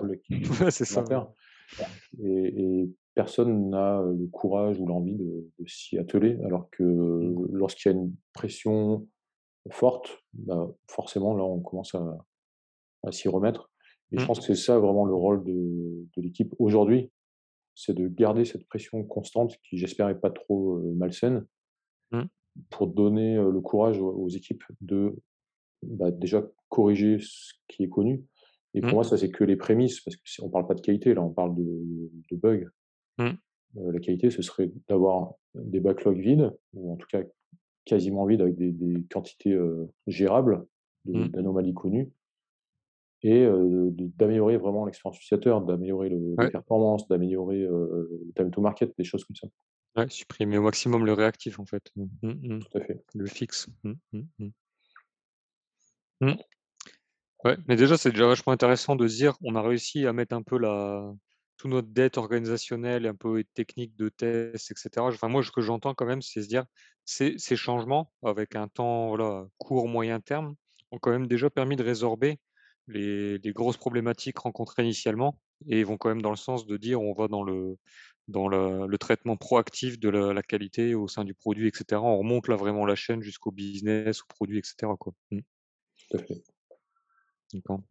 Et, 2.24 2.82
et 2.84 2.90
personne 3.16 3.70
n'a 3.70 4.02
le 4.02 4.28
courage 4.28 4.80
ou 4.80 4.86
l'envie 4.86 5.16
de, 5.16 5.50
de 5.60 5.68
s'y 5.68 5.98
atteler, 5.98 6.38
alors 6.46 6.70
que 6.72 6.84
Mmh. 6.84 7.48
lorsqu'il 7.52 7.92
y 7.92 7.96
a 7.96 7.98
une 7.98 8.16
pression 8.34 9.08
forte, 9.72 10.20
bah, 10.34 10.70
forcément, 10.90 11.36
là, 11.36 11.44
on 11.44 11.60
commence 11.62 11.96
à, 11.96 12.18
à 13.04 13.12
s'y 13.12 13.30
remettre. 13.30 13.72
Et 14.12 14.20
je 14.20 14.26
Mmh. 14.26 14.28
pense 14.28 14.40
que 14.40 14.46
c'est 14.46 14.56
ça 14.56 14.80
vraiment 14.80 15.06
le 15.06 15.16
rôle 15.16 15.44
de, 15.44 16.08
de 16.16 16.22
l'équipe 16.22 16.54
aujourd'hui, 16.60 17.12
c'est 17.76 17.94
de 17.96 18.08
garder 18.08 18.46
cette 18.46 18.68
pression 18.68 19.04
constante 19.06 19.58
qui, 19.64 19.78
j'espère, 19.78 20.08
n'est 20.08 20.16
pas 20.16 20.32
trop 20.32 20.78
euh, 20.78 20.94
malsaine, 20.96 21.46
Mmh. 22.12 22.24
Pour 22.70 22.88
donner 22.88 23.36
le 23.36 23.62
courage 23.62 24.00
aux, 24.02 24.10
aux 24.12 24.30
équipes 24.30 24.64
de 24.82 25.16
bah, 25.84 26.12
déjà 26.12 26.46
corriger 26.70 27.18
ce 27.22 27.54
qui 27.68 27.84
est 27.84 27.90
connu. 27.90 28.26
Et 28.74 28.84
pour 28.84 28.92
Mmh. 28.92 28.96
moi, 28.98 29.04
ça, 29.04 29.18
c'est 29.18 29.32
que 29.32 29.44
les 29.44 29.56
prémices, 29.58 30.02
parce 30.02 30.18
qu'on 30.18 30.48
ne 30.48 30.52
parle 30.52 30.68
pas 30.68 30.76
de 30.76 30.82
qualité, 30.82 31.14
là, 31.14 31.24
on 31.24 31.32
parle 31.32 31.56
de, 31.56 32.12
de 32.32 32.38
bugs. 32.38 32.68
Mmh. 33.18 33.40
Euh, 33.78 33.92
la 33.92 34.00
qualité, 34.00 34.30
ce 34.30 34.42
serait 34.42 34.72
d'avoir 34.88 35.34
des 35.56 35.80
backlogs 35.80 36.20
vides, 36.20 36.52
ou 36.74 36.94
en 36.94 36.96
tout 36.98 37.08
cas 37.08 37.24
quasiment 37.86 38.26
vides, 38.26 38.42
avec 38.42 38.56
des, 38.56 38.72
des 38.72 39.04
quantités 39.12 39.54
euh, 39.54 39.88
gérables 40.08 40.66
Mmh. 41.14 41.30
d'anomalies 41.32 41.74
connues, 41.74 42.12
et 43.22 43.44
euh, 43.46 43.90
d'améliorer 44.18 44.58
vraiment 44.58 44.86
l'expérience 44.86 45.18
utilisateur, 45.18 45.62
d'améliorer 45.62 46.10
le, 46.10 46.36
les 46.40 46.46
Ouais. 46.46 46.50
performances, 46.50 47.08
d'améliorer 47.08 47.60
le 47.60 48.32
time 48.36 48.52
to 48.52 48.62
market, 48.62 48.94
des 48.98 49.04
choses 49.04 49.26
comme 49.26 49.36
ça. 49.36 49.48
Ouais, 50.00 50.10
supprimer 50.10 50.58
au 50.58 50.64
maximum 50.64 51.06
le 51.06 51.14
réactif, 51.14 51.60
en 51.60 51.66
fait. 51.66 51.92
Mmh. 51.96 52.06
Mmh 52.24 52.56
mh. 52.56 52.60
Tout 52.60 52.78
à 52.78 52.82
fait. 52.82 53.04
Le 53.16 53.26
fixe. 53.28 53.68
Mmh. 53.84 53.94
Mmh. 54.14 54.50
Mmh. 56.22 56.34
Ouais, 57.46 57.58
mais 57.68 57.76
déjà, 57.76 57.98
c'est 57.98 58.12
déjà 58.12 58.28
vachement 58.28 58.52
intéressant 58.54 58.96
de 58.96 59.08
se 59.08 59.16
dire, 59.16 59.36
on 59.42 59.56
a 59.56 59.62
réussi 59.62 60.06
à 60.06 60.14
mettre 60.14 60.36
un 60.36 60.42
peu 60.42 60.58
la 60.58 61.14
toute 61.58 61.72
notre 61.72 61.90
dette 61.90 62.18
organisationnelle 62.18 63.06
et 63.06 63.10
un 63.10 63.16
peu 63.16 63.44
technique 63.54 63.96
de 63.98 64.10
tests 64.10 64.72
et 64.72 64.76
cetera. 64.78 65.08
Enfin, 65.08 65.28
moi, 65.28 65.44
ce 65.44 65.52
que 65.52 65.62
j'entends 65.62 65.94
quand 65.94 66.06
même, 66.06 66.22
c'est 66.22 66.42
se 66.42 66.48
dire, 66.48 66.66
ces 67.06 67.38
ces 67.38 67.56
changements 67.58 68.12
avec 68.24 68.56
un 68.56 68.68
temps, 68.68 69.10
voilà, 69.10 69.46
court, 69.58 69.88
moyen 69.88 70.20
terme, 70.22 70.56
ont 70.92 71.00
quand 71.00 71.12
même 71.12 71.28
déjà 71.28 71.50
permis 71.50 71.76
de 71.76 71.84
résorber 71.84 72.40
les 72.88 73.38
les 73.40 73.52
grosses 73.54 73.78
problématiques 73.78 74.40
rencontrées 74.40 74.84
initialement 74.84 75.40
et 75.68 75.84
vont 75.84 75.98
quand 75.98 76.10
même 76.10 76.22
dans 76.22 76.30
le 76.30 76.38
sens 76.38 76.66
de 76.66 76.78
dire, 76.78 77.02
on 77.02 77.14
va 77.14 77.28
dans 77.28 77.44
le 77.44 77.78
dans 78.30 78.48
le 78.48 78.88
le 78.88 78.98
traitement 78.98 79.38
proactif 79.38 80.00
de 80.00 80.10
la 80.10 80.34
la 80.34 80.44
qualité 80.44 80.96
au 80.96 81.08
sein 81.10 81.26
du 81.26 81.34
produit 81.34 81.68
et 81.70 81.72
cetera. 81.76 82.02
On 82.04 82.20
remonte 82.20 82.48
là 82.48 82.56
vraiment 82.56 82.86
la 82.86 82.96
chaîne 82.96 83.22
jusqu'au 83.24 83.52
business, 83.52 84.22
au 84.24 84.26
produit 84.30 84.60
et 84.60 84.64
cetera, 84.64 84.96
quoi. 84.98 85.14
Mmh. 85.32 85.40
D'accord. 87.54 87.84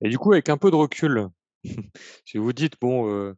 Et 0.00 0.08
du 0.08 0.18
coup, 0.18 0.32
avec 0.32 0.48
un 0.48 0.56
peu 0.58 0.70
de 0.70 0.76
recul, 0.76 1.28
si 2.24 2.38
vous 2.38 2.52
dites, 2.52 2.74
bon, 2.80 3.08
heu, 3.08 3.36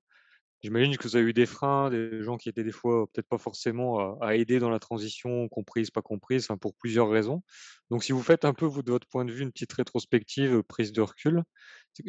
j'imagine 0.62 0.96
que 0.96 1.04
vous 1.04 1.16
avez 1.16 1.26
eu 1.30 1.32
des 1.32 1.46
freins, 1.46 1.90
des 1.90 2.22
gens 2.22 2.36
qui 2.36 2.48
étaient 2.48 2.64
des 2.64 2.72
fois 2.72 3.06
peut-être 3.12 3.28
pas 3.28 3.38
forcément 3.38 4.20
à 4.20 4.34
aider 4.36 4.58
dans 4.58 4.70
la 4.70 4.78
transition, 4.78 5.48
comprise, 5.48 5.90
pas 5.90 6.02
comprise, 6.02 6.44
enfin 6.44 6.56
pour 6.58 6.74
plusieurs 6.76 7.08
raisons. 7.10 7.42
Donc 7.90 8.04
si 8.04 8.12
vous 8.12 8.22
faites 8.22 8.44
un 8.44 8.54
peu 8.54 8.66
vous, 8.66 8.82
de 8.82 8.90
votre 8.92 9.08
point 9.08 9.24
de 9.24 9.32
vue, 9.32 9.42
une 9.42 9.52
petite 9.52 9.72
rétrospective, 9.72 10.52
heu, 10.54 10.62
prise 10.62 10.92
de 10.92 11.00
recul, 11.02 11.42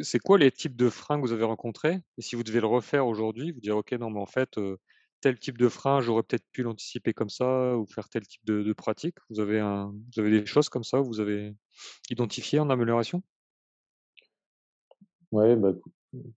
c'est 0.02 0.20
quoi 0.20 0.38
les 0.38 0.52
types 0.52 0.76
de 0.76 0.90
freins 0.90 1.18
que 1.22 1.26
vous 1.28 1.34
avez 1.34 1.44
rencontrés? 1.44 2.00
Et 2.18 2.22
si 2.22 2.36
vous 2.36 2.44
devez 2.44 2.60
le 2.62 2.68
refaire 2.68 3.08
aujourd'hui, 3.08 3.52
vous 3.52 3.60
dire: 3.62 3.78
«OK, 3.78 3.92
non, 3.94 4.10
mais 4.10 4.20
en 4.20 4.26
fait, 4.26 4.58
heu, 4.58 4.78
tel 5.22 5.40
type 5.40 5.58
de 5.58 5.70
frein, 5.70 6.02
j'aurais 6.02 6.24
peut-être 6.24 6.46
pu 6.52 6.64
l'anticiper 6.64 7.14
comme 7.14 7.30
ça 7.30 7.78
ou 7.78 7.86
faire 7.88 8.10
tel 8.10 8.26
type 8.28 8.46
de 8.46 8.74
pratique». 8.74 9.16
Vous 9.30 9.40
avez 9.40 9.60
un 9.60 9.94
vous 10.16 10.20
avez 10.20 10.32
des 10.42 10.46
choses 10.46 10.70
comme 10.70 10.84
ça, 10.84 11.00
vous 11.02 11.20
avez 11.20 11.54
identifiées 12.10 12.60
en 12.60 12.70
amélioration? 12.70 13.24
Ouais, 15.32 15.56
bah, 15.56 15.74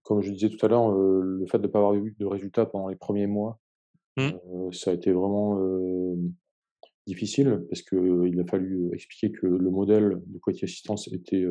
comme 0.03 0.21
je 0.21 0.31
disais 0.31 0.49
tout 0.49 0.63
à 0.65 0.69
l'heure, 0.69 0.91
euh, 0.91 1.21
le 1.23 1.45
fait 1.47 1.57
de 1.59 1.63
ne 1.63 1.67
pas 1.71 1.79
avoir 1.79 1.95
eu 1.95 2.15
de 2.19 2.25
résultats 2.25 2.65
pendant 2.65 2.87
les 2.89 2.95
premiers 2.95 3.27
mois, 3.27 3.59
Mmh. 4.17 4.31
euh, 4.55 4.71
ça 4.71 4.91
a 4.91 4.93
été 4.93 5.11
vraiment 5.11 5.59
euh, 5.59 6.15
difficile 7.07 7.65
parce 7.69 7.81
que 7.81 7.95
euh, 7.97 8.27
il 8.29 8.39
a 8.39 8.45
fallu 8.45 8.89
expliquer 8.93 9.31
que 9.31 9.45
le 9.45 9.69
modèle 9.69 10.21
de 10.25 10.39
quality 10.39 10.65
assistance 10.65 11.07
était 11.11 11.45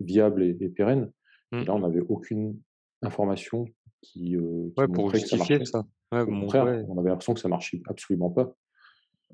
viable 0.00 0.42
et, 0.42 0.56
et 0.60 0.68
pérenne. 0.68 1.12
Et 1.52 1.56
Mmh. 1.56 1.62
là, 1.64 1.74
on 1.74 1.78
n'avait 1.78 2.00
aucune 2.08 2.60
information 3.02 3.64
qui, 4.02 4.32
qui 4.32 4.36
Ouais, 4.36 4.86
pour 4.88 5.04
montrait 5.04 5.20
que 5.22 5.28
ça 5.28 5.36
justifier 5.36 5.64
ça. 5.64 5.84
Ouais, 6.12 6.22
Au 6.22 6.26
contraire, 6.26 6.64
ouais. 6.64 6.84
on 6.88 6.98
avait 6.98 7.08
l'impression 7.10 7.34
que 7.34 7.40
ça 7.40 7.48
marchait 7.48 7.80
absolument 7.86 8.30
pas. 8.30 8.54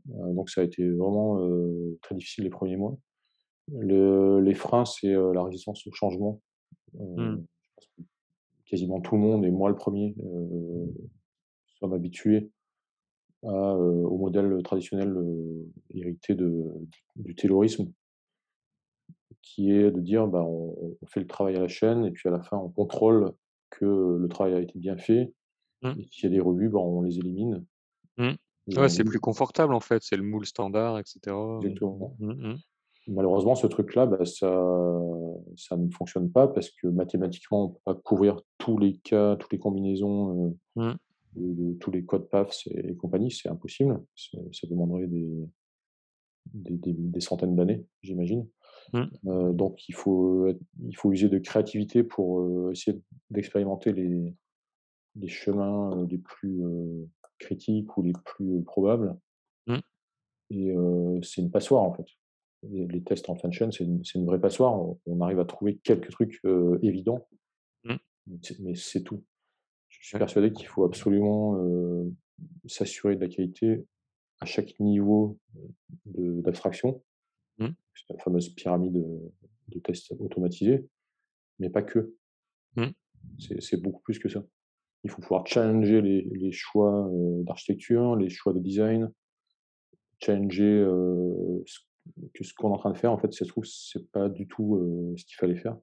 Donc 0.07 0.51
ça 0.51 0.61
a 0.61 0.65
été 0.65 0.89
vraiment 0.91 1.39
très 2.03 2.15
difficile 2.15 2.45
les 2.45 2.51
premiers 2.51 2.77
mois. 2.77 2.97
Le- 3.73 4.41
les 4.41 4.55
freins, 4.55 4.85
c'est 4.85 5.13
la 5.13 5.43
résistance 5.43 5.87
au 5.87 5.93
changement. 5.93 6.41
Mmh. 6.95 7.37
Quasiment 8.75 9.01
tout 9.01 9.15
le 9.15 9.21
monde, 9.21 9.45
et 9.45 9.53
moi 9.53 9.69
le 9.69 9.77
premier, 9.77 10.17
euh, 10.19 10.87
sommes 11.79 11.93
habitués 11.93 12.51
à, 13.45 13.49
euh, 13.49 14.03
au 14.03 14.19
modèle 14.19 14.61
traditionnel 14.65 15.11
euh, 15.17 15.71
hérité 15.91 16.35
de, 16.35 16.65
du 17.15 17.37
taylorisme, 17.37 17.93
qui 19.43 19.71
est 19.71 19.93
de 19.93 20.01
dire 20.01 20.27
bah, 20.27 20.43
on, 20.43 20.97
on 21.01 21.07
fait 21.07 21.21
le 21.21 21.29
travail 21.29 21.55
à 21.55 21.61
la 21.61 21.69
chaîne 21.69 22.05
et 22.05 22.11
puis 22.11 22.29
à 22.29 22.33
la 22.33 22.43
fin 22.43 22.57
on 22.57 22.69
contrôle 22.69 23.33
que 23.71 23.85
le 24.19 24.29
travail 24.29 24.55
a 24.55 24.61
été 24.61 24.77
bien 24.77 24.97
fait. 24.97 25.33
Mmh. 25.83 25.93
Et 26.01 26.09
s'il 26.11 26.25
y 26.25 26.27
a 26.33 26.37
des 26.37 26.41
rebuts, 26.41 26.69
bah, 26.69 26.81
on 26.81 27.03
les 27.03 27.19
élimine. 27.19 27.65
Mmh. 28.19 28.31
Ouais, 28.77 28.89
c'est 28.89 29.05
plus 29.05 29.21
confortable 29.21 29.75
en 29.75 29.81
fait, 29.81 30.03
c'est 30.03 30.17
le 30.17 30.25
moule 30.25 30.47
standard 30.47 30.99
et 30.99 31.03
cetera, 31.05 31.61
exactement. 31.63 32.17
Mh. 32.19 32.57
Malheureusement, 33.07 33.55
ce 33.55 33.67
truc-là, 33.67 34.07
bah, 34.07 34.25
ça, 34.25 35.01
ça 35.57 35.77
ne 35.77 35.91
fonctionne 35.91 36.31
pas 36.31 36.49
parce 36.49 36.71
que 36.71 36.87
mathématiquement, 36.87 37.65
on 37.65 37.69
ne 37.69 37.73
peut 37.75 37.81
pas 37.85 37.95
couvrir 37.95 38.41
tous 38.59 38.79
les 38.79 38.97
cas, 38.97 39.37
toutes 39.37 39.53
les 39.53 39.59
combinaisons, 39.59 40.47
euh, 40.47 40.51
Mmh. 40.77 40.93
de, 41.37 41.53
de 41.53 41.73
tous 41.75 41.91
les 41.91 42.05
codes 42.05 42.29
PAFs 42.29 42.67
et, 42.69 42.91
et 42.91 42.97
compagnie, 42.97 43.31
c'est 43.31 43.49
impossible. 43.49 44.03
Ça 44.17 44.67
demanderait 44.69 45.07
des, 45.07 45.29
des, 46.53 46.77
des- 46.77 46.93
des 46.95 47.21
centaines 47.21 47.55
d'années, 47.57 47.85
j'imagine. 48.03 48.49
Mmh. 48.93 49.03
Euh, 49.27 49.53
donc, 49.53 49.89
il 49.89 49.95
faut, 49.95 50.49
il 50.83 50.97
faut 50.97 51.13
user 51.13 51.29
de 51.29 51.39
créativité 51.39 52.03
pour 52.03 52.41
euh, 52.41 52.71
essayer 52.73 52.99
d'expérimenter 53.31 53.93
les, 53.93 54.35
les 55.17 55.29
chemins 55.29 56.07
les 56.09 56.19
plus 56.19 56.63
critiques 57.39 57.97
ou 57.99 58.03
les 58.03 58.13
plus 58.25 58.63
probables. 58.63 59.17
Mmh. 59.67 59.79
Et 60.51 60.75
c'est 61.23 61.41
une 61.43 61.51
passoire, 61.51 61.83
en 61.83 61.93
fait. 61.93 62.07
Les, 62.71 63.03
tests 63.03 63.29
en 63.29 63.35
fin 63.37 63.49
de 63.49 63.53
chaîne, 63.55 63.73
c'est 63.73 63.85
une, 63.85 64.27
vraie 64.27 64.41
passoire. 64.41 64.75
On, 64.81 64.99
on 65.07 65.21
arrive 65.21 65.41
à 65.41 65.45
trouver 65.45 65.77
quelques 65.79 66.11
trucs 66.11 66.41
euh, 66.45 66.79
évidents, 66.83 67.27
Mmh. 67.85 67.97
mais 68.61 68.75
c'est- 68.75 69.03
tout. 69.03 69.23
Je 69.89 70.09
suis 70.09 70.19
persuadé 70.19 70.53
qu'il 70.53 70.67
faut 70.67 70.85
absolument 70.85 71.57
euh, 71.59 72.11
s'assurer 72.67 73.17
de 73.17 73.21
la 73.21 73.29
qualité 73.29 73.87
à 74.41 74.47
chaque 74.47 74.79
niveau 74.81 75.39
de- 76.07 76.41
d'abstraction. 76.41 77.03
Mmh. 77.59 77.69
C'est 77.95 78.15
la 78.15 78.19
fameuse 78.23 78.49
pyramide 78.49 78.97
euh, 78.97 79.33
de 79.69 79.79
tests 79.79 80.13
automatisés, 80.19 80.89
mais 81.59 81.71
pas 81.71 81.83
que. 81.83 82.15
Mmh. 82.77 82.87
C'est 83.39 83.61
c'est 83.63 83.77
beaucoup 83.81 84.01
plus 84.03 84.19
que 84.19 84.29
ça. 84.29 84.45
Il 85.05 85.11
faut 85.11 85.21
pouvoir 85.21 85.47
challenger 85.47 86.01
les, 86.01 86.23
les 86.23 86.53
choix 86.53 87.07
euh, 87.09 87.43
d'architecture, 87.45 88.17
les 88.17 88.31
choix 88.31 88.53
de 88.55 88.59
design, 88.61 89.13
challenger 90.21 90.65
euh, 90.65 91.63
ce, 91.67 91.81
que 92.35 92.45
ce 92.45 92.53
qu'on 92.55 92.71
est 92.71 92.75
en 92.75 92.79
train 92.79 92.93
de 92.93 92.99
faire. 92.99 93.13
En 93.13 93.19
fait, 93.19 93.33
si 93.33 93.39
ça 93.39 93.45
se 93.45 93.51
trouve, 93.51 93.65
c'est 93.65 94.11
pas 94.11 94.29
du 94.29 94.47
tout 94.47 94.77
euh, 94.77 95.15
ce 95.17 95.25
qu'il 95.25 95.37
fallait 95.37 95.57
faire. 95.57 95.77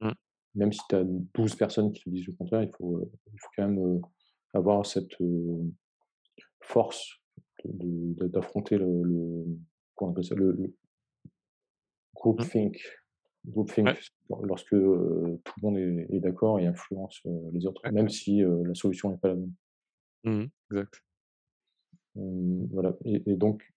Mmh. 0.00 0.10
Même 0.54 0.72
si 0.72 0.80
tu 0.88 0.96
as 0.96 1.04
12 1.04 1.54
personnes 1.56 1.92
qui 1.92 2.04
te 2.04 2.10
disent 2.10 2.26
le 2.26 2.32
contraire, 2.32 2.62
il 2.62 2.70
faut, 2.76 2.98
euh, 2.98 3.10
il 3.32 3.38
faut 3.40 3.48
quand 3.56 3.68
même 3.68 4.00
avoir 4.54 4.86
cette 4.86 5.16
force 6.62 7.20
d'affronter 7.64 8.78
le, 8.78 9.02
le, 9.02 9.44
comment 9.94 10.10
on 10.10 10.12
appelle 10.12 10.24
ça, 10.24 10.34
le, 10.34 10.52
le- 10.52 10.74
groupthink. 12.14 12.80
Groupthink, 13.46 13.88
lorsque 14.42 14.70
tout 14.70 14.76
le 14.76 15.62
monde 15.62 15.78
est, 15.78 16.20
d'accord 16.20 16.58
et 16.58 16.66
influence 16.66 17.20
les 17.52 17.66
autres, 17.66 17.80
même 17.90 18.08
si 18.08 18.42
la 18.42 18.74
solution 18.74 19.10
n'est 19.10 19.18
pas 19.18 19.28
la 19.28 19.36
même. 19.36 19.52
Mmh 20.24 20.46
exact. 20.72 21.04
voilà. 22.14 22.96
Et, 23.04 23.36
donc, 23.36 23.72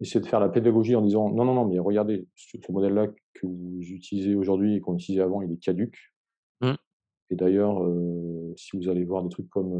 essayer 0.00 0.20
de 0.20 0.26
faire 0.26 0.40
la 0.40 0.48
pédagogie 0.48 0.96
en 0.96 1.02
disant 1.02 1.30
non, 1.30 1.44
non, 1.44 1.54
non, 1.54 1.66
mais 1.66 1.78
regardez, 1.78 2.26
ce, 2.34 2.56
modèle-là 2.70 3.08
que 3.34 3.46
vous 3.46 3.80
utilisez 3.80 4.34
aujourd'hui 4.34 4.76
et 4.76 4.80
qu'on 4.80 4.94
utilisait 4.94 5.22
avant, 5.22 5.42
il 5.42 5.52
est 5.52 5.58
caduque. 5.58 5.98
Mmh. 6.60 6.74
Et 7.30 7.36
d'ailleurs, 7.36 7.86
si 8.56 8.76
vous 8.76 8.88
allez 8.88 9.04
voir 9.04 9.22
des 9.22 9.28
trucs 9.28 9.48
comme 9.48 9.72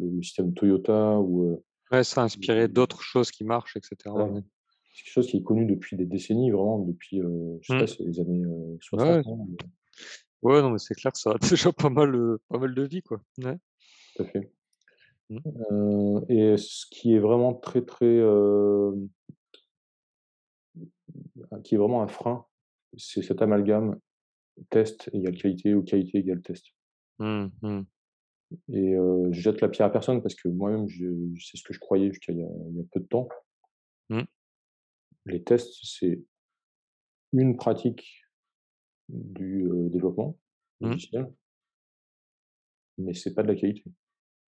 le, 0.00 0.22
système 0.22 0.52
Toyota 0.54 1.18
ou. 1.20 1.62
ouais, 1.92 2.02
ça 2.02 2.22
a 2.22 2.24
inspiré 2.24 2.66
d'autres 2.68 3.02
choses 3.02 3.30
qui 3.30 3.44
marchent, 3.44 3.76
etc. 3.76 3.96
C'est 4.04 5.04
quelque 5.04 5.12
chose 5.12 5.26
qui 5.28 5.36
est 5.36 5.42
connu 5.42 5.64
depuis 5.64 5.96
des 5.96 6.06
décennies, 6.06 6.50
vraiment, 6.50 6.80
depuis, 6.80 7.20
je 7.20 7.66
sais 7.66 7.78
pas, 7.78 7.84
mmh. 7.84 8.06
les 8.08 8.20
années 8.20 8.44
60. 8.80 9.26
Ouais. 9.26 9.32
ouais, 10.42 10.62
non, 10.62 10.70
mais 10.70 10.78
c'est 10.78 10.94
clair, 10.94 11.14
ça 11.14 11.32
a 11.32 11.38
déjà 11.50 11.72
pas 11.72 11.90
mal, 11.90 12.38
pas 12.48 12.58
mal 12.58 12.74
de 12.74 12.82
vie, 12.82 13.02
quoi. 13.02 13.20
Ouais. 13.44 13.58
Tout 14.16 14.22
à 14.22 14.26
fait. 14.26 14.50
Mmh. 15.30 16.20
et 16.30 16.56
ce 16.56 16.86
qui 16.90 17.14
est 17.14 17.18
vraiment 17.18 17.52
très, 17.52 17.82
très. 17.82 18.18
Qui 21.64 21.74
est 21.74 21.78
vraiment 21.78 22.02
un 22.02 22.08
frein, 22.08 22.46
c'est 22.96 23.22
cet 23.22 23.42
amalgame 23.42 23.98
test 24.70 25.10
égale 25.12 25.36
qualité 25.36 25.74
ou 25.74 25.82
qualité 25.82 26.18
égale 26.18 26.42
test. 26.42 26.66
Mmh, 27.18 27.82
et 28.72 28.94
je 28.94 29.40
jette 29.40 29.60
la 29.60 29.68
pierre 29.68 29.88
à 29.88 29.92
personne 29.92 30.22
parce 30.22 30.34
que 30.34 30.48
moi-même, 30.48 30.88
je, 30.88 31.06
c'est 31.38 31.58
ce 31.58 31.62
que 31.62 31.74
je 31.74 31.78
croyais 31.78 32.08
jusqu'à 32.08 32.32
il, 32.32 32.38
y 32.38 32.80
a 32.80 32.84
peu 32.92 33.00
de 33.00 33.06
temps 33.06 33.28
les 35.28 35.42
tests, 35.42 35.78
c'est 35.82 36.20
une 37.32 37.56
pratique 37.56 38.24
du 39.08 39.68
développement 39.90 40.38
mmh. 40.80 40.86
logiciel, 40.86 41.32
mais 42.98 43.14
c'est 43.14 43.34
pas 43.34 43.42
de 43.42 43.48
la 43.48 43.54
qualité. 43.54 43.84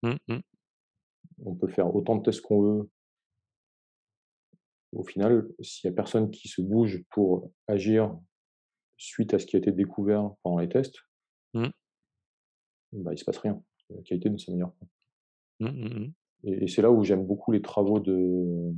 Mmh, 0.03 0.15
mmh. 0.27 0.39
On 1.45 1.55
peut 1.55 1.67
faire 1.67 1.93
autant 1.93 2.17
de 2.17 2.23
tests 2.23 2.41
qu'on 2.41 2.61
veut. 2.61 2.89
Au 4.91 5.03
final, 5.03 5.47
s'il 5.61 5.89
n'y 5.89 5.93
a 5.93 5.95
personne 5.95 6.31
qui 6.31 6.47
se 6.47 6.61
bouge 6.61 7.03
pour 7.11 7.51
agir 7.67 8.17
suite 8.97 9.33
à 9.33 9.39
ce 9.39 9.45
qui 9.45 9.55
a 9.55 9.59
été 9.59 9.71
découvert 9.71 10.31
pendant 10.43 10.59
les 10.59 10.69
tests, 10.69 10.99
bah, 11.53 11.71
il 12.91 13.11
ne 13.11 13.15
se 13.15 13.25
passe 13.25 13.37
rien. 13.37 13.61
La 13.89 14.01
qualité 14.01 14.29
ne 14.29 14.37
s'améliore 14.37 14.73
pas. 14.73 14.87
Et, 16.43 16.67
c'est 16.67 16.81
là 16.81 16.91
où 16.91 17.03
j'aime 17.03 17.25
beaucoup 17.25 17.51
les 17.51 17.61
travaux 17.61 17.99
de 17.99 18.73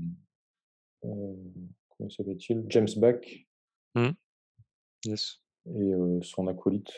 comment 1.01 2.09
s'appelle-t-il? 2.09 2.65
James 2.67 2.87
Back. 2.97 3.47
Mmh. 3.95 4.09
Yes. 5.05 5.41
Et 5.75 5.91
son 6.21 6.47
acolyte 6.47 6.91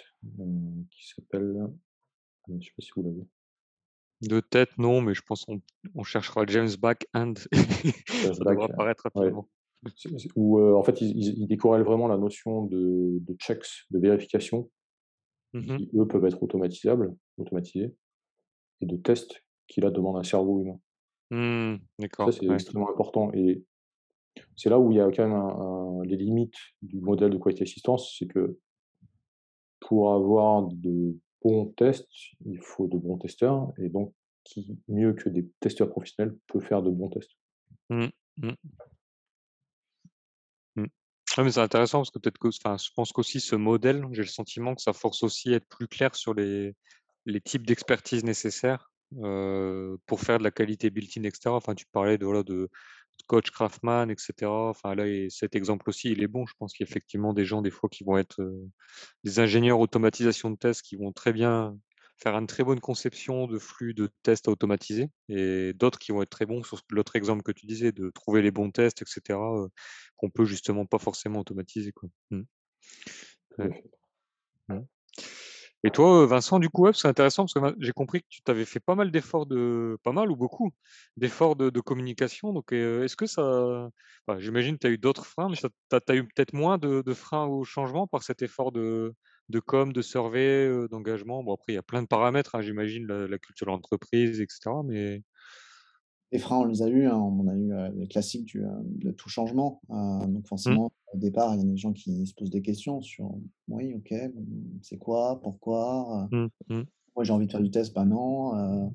qui 0.89 1.08
s'appelle. 1.08 1.67
Je 2.47 2.54
ne 2.54 2.62
sais 2.62 2.71
pas 2.76 2.82
si 2.82 2.91
vous 2.95 3.04
l'avez. 3.04 3.26
De 4.28 4.40
tête, 4.40 4.78
non, 4.78 5.02
mais 5.02 5.14
je 5.14 5.22
pense 5.22 5.44
qu'on 5.46 5.62
on 5.96 6.04
cherchera 6.04 6.46
James 6.48 6.70
Back 6.80 7.06
and 7.14 7.34
ça 8.08 8.30
devra 8.30 8.66
apparaître 8.66 9.04
rapidement. 9.04 9.50
Où 10.36 10.62
en 10.62 10.84
fait, 10.84 11.02
il, 11.02 11.50
il, 11.50 11.58
vraiment 11.60 12.08
la 12.08 12.18
notion 12.18 12.66
de, 12.66 13.20
de 13.20 13.34
checks, 13.36 13.86
de 13.92 14.00
vérification, 14.00 14.70
mmh 15.54 15.78
qui 15.78 15.90
eux 15.96 16.08
peuvent 16.08 16.26
être 16.26 16.42
automatisables, 16.42 17.16
automatisés, 17.38 17.94
et 18.82 18.86
de 18.86 18.96
tests 18.96 19.44
qui 19.68 19.82
là 19.82 19.92
demandent 19.92 20.18
un 20.18 20.24
cerveau 20.24 20.62
humain. 20.62 20.80
Mmh, 21.32 21.80
d'accord. 22.00 22.32
Ça, 22.32 22.40
c'est 22.40 22.48
extrêmement 22.48 22.90
important. 22.90 23.32
Et 23.34 23.64
c'est 24.56 24.70
là 24.70 24.80
où 24.80 24.92
il 24.92 24.98
y 24.98 25.02
a 25.02 25.12
quand 25.12 25.28
même 25.28 26.04
les 26.04 26.18
limites 26.18 26.56
du 26.82 27.02
modèle 27.02 27.32
de 27.32 27.38
qualité 27.38 27.64
assistance, 27.64 28.16
c'est 28.18 28.28
que 28.28 28.58
pour 29.82 30.14
avoir 30.14 30.68
de 30.68 31.18
bons 31.44 31.66
tests, 31.78 32.10
il 32.46 32.60
faut 32.60 32.88
de 32.88 32.98
bons 32.98 33.18
testeurs, 33.18 33.72
et 33.78 33.90
donc 33.90 34.14
qui 34.44 34.78
mieux 34.88 35.14
que 35.14 35.30
des 35.30 35.48
testeurs 35.60 35.90
professionnels 35.90 36.36
peut 36.48 36.60
faire 36.60 36.82
de 36.82 36.90
bons 36.90 37.10
tests. 37.10 37.32
Mmh, 37.90 38.08
mmh. 38.38 38.52
Mmh. 40.76 40.86
mais 41.38 41.52
c'est 41.52 41.60
intéressant 41.60 42.00
parce 42.00 42.12
que 42.12 42.20
peut-être 42.20 42.38
que, 42.38 42.50
enfin, 42.50 42.78
je 42.78 42.90
pense 42.96 43.12
qu'aussi 43.12 43.40
ce 43.40 43.56
modèle, 43.56 44.06
j'ai 44.12 44.22
le 44.22 44.28
sentiment 44.28 44.76
que 44.76 44.82
ça 44.82 44.94
force 44.94 45.24
aussi 45.24 45.54
à 45.54 45.58
être 45.58 45.68
plus 45.68 45.88
clair 45.88 46.16
sur 46.16 46.34
les, 46.34 46.76
les 47.26 47.42
types 47.42 47.66
d'expertise 47.66 48.24
nécessaires 48.24 48.92
pour 50.06 50.22
faire 50.22 50.40
de 50.40 50.44
la 50.44 50.52
qualité 50.52 50.90
built-in, 50.90 51.24
etc. 51.24 51.50
Enfin, 51.50 51.76
tu 51.76 51.86
parlais 51.92 52.18
de, 52.18 52.26
voilà, 52.26 52.44
de, 52.44 52.70
coach 53.28 53.52
Craftman, 53.52 54.10
etc. 54.10 54.49
Enfin, 54.49 54.95
là, 54.95 55.06
cet 55.30 55.56
exemple 55.56 55.89
aussi, 55.89 56.12
il 56.12 56.23
est 56.23 56.28
bon. 56.28 56.45
Je 56.45 56.54
pense 56.58 56.73
qu'il 56.73 56.86
y 56.86 56.88
a 56.88 56.89
effectivement 56.89 57.34
des 57.34 57.45
gens, 57.45 57.62
des 57.62 57.71
fois, 57.71 57.89
qui 57.89 58.04
vont 58.04 58.17
être 58.17 58.41
des 59.23 59.39
ingénieurs 59.39 59.80
automatisation 59.80 60.52
de 60.52 60.58
tests 60.58 60.82
qui 60.82 60.95
vont 60.95 61.12
très 61.12 61.34
bien 61.34 61.78
faire 62.17 62.36
une 62.38 62.47
très 62.47 62.63
bonne 62.63 62.80
conception 62.80 63.47
de 63.47 63.60
flux 63.60 63.93
de 63.93 64.10
tests 64.23 64.47
automatisés 64.47 65.10
et 65.30 65.73
d'autres 65.73 65.99
qui 65.99 66.12
vont 66.12 66.21
être 66.21 66.30
très 66.30 66.45
bons 66.45 66.63
sur 66.63 66.80
l'autre 66.89 67.15
exemple 67.15 67.43
que 67.43 67.52
tu 67.52 67.65
disais, 67.65 67.91
de 67.91 68.10
trouver 68.12 68.41
les 68.41 68.52
bons 68.52 68.71
tests, 68.71 69.02
etc., 69.02 69.39
qu'on 70.15 70.30
peut 70.30 70.45
justement 70.45 70.86
pas 70.86 70.99
forcément 70.99 71.39
automatiser. 71.39 71.91
Quoi. 71.91 72.10
Mmh. 72.32 72.43
Et 75.86 75.91
toi, 75.91 76.26
Vincent, 76.26 76.60
du 76.60 76.69
coup, 76.69 76.91
c'est 76.93 77.10
intéressant 77.10 77.46
parce 77.46 77.54
que 77.54 77.76
j'ai 77.80 77.91
compris 77.91 78.22
que 78.22 78.28
tu 78.30 78.41
t'avais 78.41 78.63
fait 78.63 78.80
pas 78.80 78.96
mal 78.96 79.12
d'efforts 79.12 79.46
de, 79.46 79.98
pas 80.04 80.13
mal 80.13 80.32
ou 80.32 80.36
beaucoup 80.38 80.72
d'efforts 81.17 81.58
de, 81.58 81.80
communication. 81.82 82.54
Donc, 82.54 82.72
est-ce 82.72 83.17
que 83.17 83.26
ça, 83.26 83.89
j'imagine 84.38 84.76
que 84.76 84.80
tu 84.80 84.88
as 84.88 84.91
eu 84.91 84.98
d'autres 84.98 85.26
freins, 85.26 85.50
mais 85.50 85.58
tu 85.58 85.65
as, 85.65 86.15
eu 86.15 86.24
peut-être 86.26 86.54
moins 86.54 86.78
de, 86.78 87.13
freins 87.13 87.46
au 87.46 87.65
changement 87.65 88.08
par 88.08 88.24
cet 88.24 88.41
effort 88.41 88.72
de, 88.72 89.13
de 89.50 89.60
com, 89.60 89.91
de 89.91 90.02
survey, 90.02 90.72
d'engagement? 90.89 91.43
Bon, 91.43 91.54
après, 91.54 91.74
il 91.74 91.76
y 91.76 91.80
a 91.80 91.84
plein 91.84 92.02
de 92.02 92.08
paramètres, 92.08 92.56
hein, 92.56 92.62
j'imagine, 92.62 93.06
la, 93.06 93.38
culture 93.38 93.65
de 93.67 93.72
l'entreprise, 93.72 94.39
etc. 94.39 94.84
Mais 94.86 95.22
les 96.34 96.39
freins, 96.39 96.58
on 96.58 96.65
les 96.65 96.82
a 96.82 96.89
eu. 96.89 97.06
Hein. 97.06 97.15
On 97.15 97.48
a 97.48 97.56
eu 97.56 97.72
les 97.96 98.08
classiques 98.08 98.46
du, 98.46 98.63
de 98.86 99.12
tout 99.12 99.30
changement. 99.30 99.82
donc 99.89 100.30
mmh. 100.30 100.46
forcément, 100.46 100.91
au 101.13 101.17
départ, 101.17 101.54
il 101.54 101.62
y 101.62 101.63
a 101.63 101.65
des 101.65 101.78
gens 101.78 101.93
qui 101.93 102.26
se 102.26 102.34
posent 102.34 102.50
des 102.50 102.63
questions 102.63 103.02
sur 103.02 103.36
oui, 103.67 103.93
ok, 103.93 104.13
c'est 104.82 104.98
quoi, 104.98 105.39
pourquoi? 105.41 106.28
Mmh, 106.32 106.48
mmh. 106.69 106.82
Moi, 107.15 107.24
j'ai 107.24 107.34
envie 107.34 107.46
de 107.46 107.52
faire 107.52 107.62
du 107.62 107.69
test, 107.69 107.93
bah 107.93 108.06
non. 108.06 108.91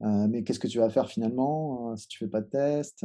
mais 0.00 0.44
qu'est-ce 0.44 0.60
que 0.60 0.68
tu 0.68 0.78
vas 0.78 0.90
faire 0.90 1.08
finalement? 1.08 1.96
Si 1.96 2.06
tu 2.06 2.18
fais 2.18 2.28
pas 2.28 2.42
de 2.42 2.48
test 2.48 3.04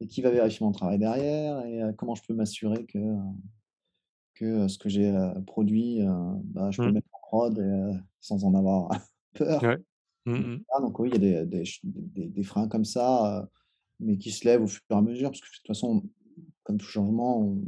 Et 0.00 0.06
qui 0.06 0.22
va 0.22 0.30
vérifier 0.30 0.64
mon 0.64 0.72
travail 0.72 0.98
derrière? 0.98 1.64
Et 1.66 1.82
comment 1.98 2.14
je 2.14 2.22
peux 2.26 2.34
m'assurer 2.34 2.86
que, 2.86 2.98
que 4.36 4.68
ce 4.68 4.78
que 4.78 4.88
j'ai 4.88 5.14
produit, 5.46 6.00
bah, 6.44 6.70
je 6.70 6.78
peux 6.78 6.86
le 6.86 6.92
mettre 6.94 7.08
en 7.12 7.20
prod 7.28 8.02
sans 8.22 8.42
en 8.44 8.54
avoir 8.54 8.88
peur? 9.34 9.62
Mmh 9.62 9.76
mmh. 10.26 10.58
Ah, 10.74 10.80
donc 10.80 10.98
oui, 10.98 11.10
il 11.12 11.22
y 11.22 11.34
a 11.34 11.44
des, 11.44 11.62
des, 11.82 12.26
des, 12.28 12.42
freins 12.42 12.68
comme 12.68 12.84
ça, 12.84 13.48
mais 13.98 14.16
qui 14.16 14.30
se 14.30 14.44
lèvent 14.44 14.62
au 14.62 14.66
fur 14.66 14.82
et 14.90 14.94
à 14.94 15.02
mesure, 15.02 15.30
parce 15.30 15.40
que 15.40 15.46
de 15.46 15.56
toute 15.56 15.66
façon, 15.66 16.02
comme 16.62 16.78
tout 16.78 16.86
changement, 16.86 17.40
on, 17.40 17.62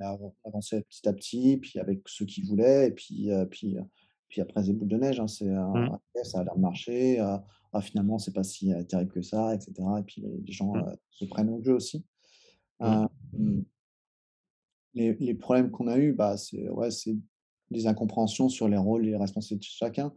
a 0.00 0.16
avancé 0.44 0.80
petit 0.82 1.08
à 1.08 1.12
petit, 1.12 1.56
puis 1.56 1.80
avec 1.80 2.02
ceux 2.06 2.24
qui 2.24 2.42
voulaient, 2.42 2.88
et 2.88 2.90
puis, 2.92 3.30
puis, 3.50 3.76
puis 4.28 4.40
après, 4.40 4.62
c'est 4.62 4.72
boule 4.72 4.88
de 4.88 4.96
neige, 4.96 5.18
hein, 5.18 5.26
c'est, 5.26 5.50
mmh. 5.50 5.98
ça 6.22 6.40
a 6.40 6.44
l'air 6.44 6.54
de 6.54 6.60
marcher, 6.60 7.18
ah, 7.18 7.80
finalement, 7.80 8.18
c'est 8.18 8.32
pas 8.32 8.44
si 8.44 8.72
terrible 8.88 9.12
que 9.12 9.22
ça, 9.22 9.54
etc. 9.54 9.72
Et 9.98 10.02
puis 10.02 10.22
les, 10.22 10.52
gens 10.52 10.72
se 11.10 11.24
prennent 11.24 11.50
au 11.50 11.62
jeu 11.62 11.74
aussi. 11.74 12.04
les, 14.94 15.14
les, 15.14 15.34
problèmes 15.34 15.70
qu'on 15.70 15.88
a 15.88 15.98
eus, 15.98 16.12
bah, 16.12 16.36
c'est 16.36 16.68
ouais, 16.68 16.88
des 17.70 17.86
incompréhensions 17.86 18.48
sur 18.48 18.68
les 18.68 18.76
rôles 18.76 19.06
et 19.06 19.10
les 19.10 19.16
responsabilités 19.16 19.66
de 19.66 19.86
chacun 19.86 20.12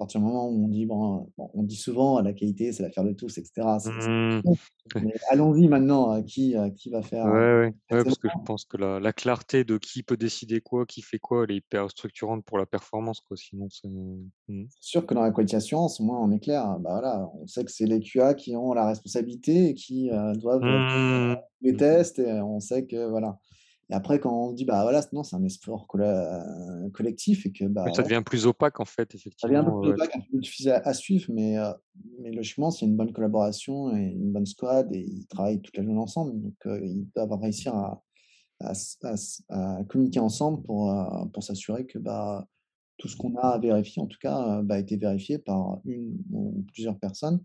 partir 0.00 0.20
du 0.20 0.26
moment 0.26 0.48
où 0.48 0.64
on 0.64 0.68
dit, 0.68 0.86
bon, 0.86 1.30
on 1.36 1.62
dit 1.62 1.76
souvent 1.76 2.20
la 2.20 2.32
qualité, 2.32 2.72
c'est 2.72 2.82
l'affaire 2.82 3.04
de 3.04 3.12
tous, 3.12 3.36
etc. 3.36 3.66
Mmh. 3.84 4.40
Allons-y 5.30 5.68
maintenant, 5.68 6.22
qui, 6.22 6.56
qui 6.76 6.90
va 6.90 7.02
faire. 7.02 7.26
Ouais, 7.26 7.60
ouais. 7.60 7.74
parce 7.88 8.18
que 8.18 8.28
je 8.28 8.44
pense 8.44 8.64
que 8.64 8.78
la, 8.78 8.98
la, 8.98 9.12
clarté 9.12 9.62
de 9.62 9.76
qui 9.76 10.02
peut 10.02 10.16
décider 10.16 10.60
quoi, 10.60 10.86
qui 10.86 11.02
fait 11.02 11.18
quoi, 11.18 11.44
elle 11.44 11.52
est 11.52 11.56
hyper 11.58 11.90
structurante 11.90 12.44
pour 12.44 12.56
la 12.56 12.64
performance. 12.64 13.20
Quoi. 13.20 13.36
Sinon, 13.36 13.68
c'est 13.68 13.88
mmh. 13.88 14.66
sûr 14.80 15.04
que 15.04 15.12
dans 15.12 15.22
la 15.22 15.32
qualité 15.32 15.56
assurance, 15.56 16.00
moi, 16.00 16.18
on 16.18 16.30
est 16.32 16.40
clair. 16.40 16.64
Bah, 16.80 16.92
voilà, 16.92 17.30
on 17.40 17.46
sait 17.46 17.64
que 17.64 17.70
c'est 17.70 17.86
les 17.86 18.00
QA 18.00 18.34
qui 18.34 18.56
ont 18.56 18.72
la 18.72 18.86
responsabilité 18.86 19.68
et 19.68 19.74
qui 19.74 20.10
doivent 20.36 20.62
mmh. 20.62 21.36
les 21.60 21.76
tests. 21.76 22.18
Et 22.18 22.40
on 22.40 22.58
sait 22.58 22.86
que 22.86 23.06
voilà. 23.08 23.38
Et 23.90 23.94
après, 23.94 24.20
quand 24.20 24.32
on 24.32 24.50
se 24.50 24.54
dit, 24.54 24.64
bah 24.64 24.82
voilà, 24.82 25.02
non, 25.12 25.24
c'est 25.24 25.34
un 25.34 25.44
effort 25.44 25.88
euh, 25.96 26.90
collectif 26.90 27.44
et 27.44 27.50
que. 27.50 27.64
Bah, 27.64 27.86
ça 27.92 28.04
devient 28.04 28.22
plus 28.24 28.46
opaque, 28.46 28.78
en 28.78 28.84
fait, 28.84 29.14
effectivement. 29.16 29.40
Ça 29.40 29.48
devient 29.48 29.58
un 29.58 29.64
peu 29.64 29.80
plus 29.80 29.90
opaque, 29.90 30.16
un 30.16 30.20
peu 30.20 30.26
plus 30.28 30.40
difficile 30.40 30.80
à, 30.84 30.94
suivre, 30.94 31.26
mais, 31.32 31.58
euh, 31.58 31.72
mais 32.20 32.30
logiquement, 32.30 32.70
c'est 32.70 32.86
une 32.86 32.96
bonne 32.96 33.12
collaboration 33.12 33.96
et 33.96 34.02
une 34.02 34.30
bonne 34.30 34.46
squad 34.46 34.94
et 34.94 35.00
ils 35.00 35.26
travaillent 35.26 35.60
toute 35.60 35.76
la 35.76 35.82
journée 35.82 35.98
ensemble. 35.98 36.40
Donc, 36.40 36.54
euh, 36.66 36.80
ils 36.84 37.08
doivent 37.16 37.32
réussir 37.40 37.74
à, 37.74 38.00
à, 38.60 38.72
à, 39.48 39.84
communiquer 39.88 40.20
ensemble 40.20 40.62
pour, 40.62 40.94
pour 41.32 41.42
s'assurer 41.42 41.84
que 41.86 41.98
bah, 41.98 42.46
tout 42.96 43.08
ce 43.08 43.16
qu'on 43.16 43.34
a 43.38 43.48
à 43.48 43.58
vérifier, 43.58 44.00
en 44.00 44.06
tout 44.06 44.18
cas, 44.20 44.62
bah, 44.62 44.76
a 44.76 44.78
été 44.78 44.98
vérifié 44.98 45.38
par 45.38 45.80
une 45.84 46.16
ou 46.30 46.64
plusieurs 46.72 46.98
personnes. 46.98 47.40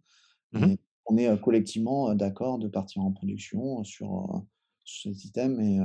Mmh 0.54 0.64
et 0.64 0.80
on 1.08 1.18
est 1.18 1.40
collectivement 1.40 2.16
d'accord 2.16 2.58
de 2.58 2.68
partir 2.68 3.04
en 3.04 3.12
production 3.12 3.84
sur 3.84 4.44
sur 4.86 5.12
ces 5.12 5.28
items 5.28 5.60
et 5.60 5.80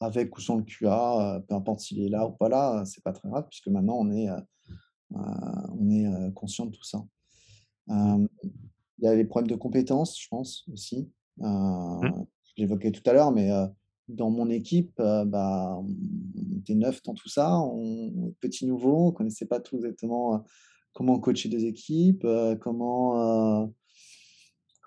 avec 0.00 0.36
ou 0.36 0.40
sans 0.40 0.56
le 0.56 0.64
QA, 0.64 1.42
peu 1.48 1.54
importe 1.54 1.80
s'il 1.80 2.02
est 2.02 2.08
là 2.08 2.26
ou 2.26 2.32
pas 2.32 2.48
là, 2.48 2.84
c'est 2.84 3.02
pas 3.02 3.12
très 3.12 3.28
grave 3.28 3.46
puisque 3.48 3.68
maintenant 3.68 3.96
on 3.98 4.10
est, 4.10 4.28
on 5.10 5.88
est 5.90 6.32
conscient 6.34 6.66
de 6.66 6.72
tout 6.72 6.84
ça. 6.84 7.02
Mmh. 7.86 8.26
il 8.98 9.04
y 9.04 9.08
a 9.08 9.14
les 9.14 9.24
problèmes 9.24 9.50
de 9.50 9.56
compétences, 9.56 10.20
je 10.20 10.28
pense 10.28 10.68
aussi. 10.72 11.10
Mmh. 11.38 12.24
J'évoquais 12.56 12.92
tout 12.92 13.08
à 13.08 13.12
l'heure, 13.12 13.32
mais 13.32 13.50
dans 14.08 14.30
mon 14.30 14.50
équipe, 14.50 14.96
bah, 14.98 15.78
on 15.80 16.58
était 16.58 16.74
neuf 16.74 17.02
dans 17.02 17.14
tout 17.14 17.28
ça, 17.28 17.58
on 17.58 18.34
petit 18.40 18.66
nouveau, 18.66 19.08
on 19.08 19.12
connaissait 19.12 19.46
pas 19.46 19.60
tout 19.60 19.76
exactement 19.76 20.44
comment 20.92 21.18
coacher 21.20 21.48
des 21.48 21.66
équipes, 21.66 22.26
comment 22.60 23.72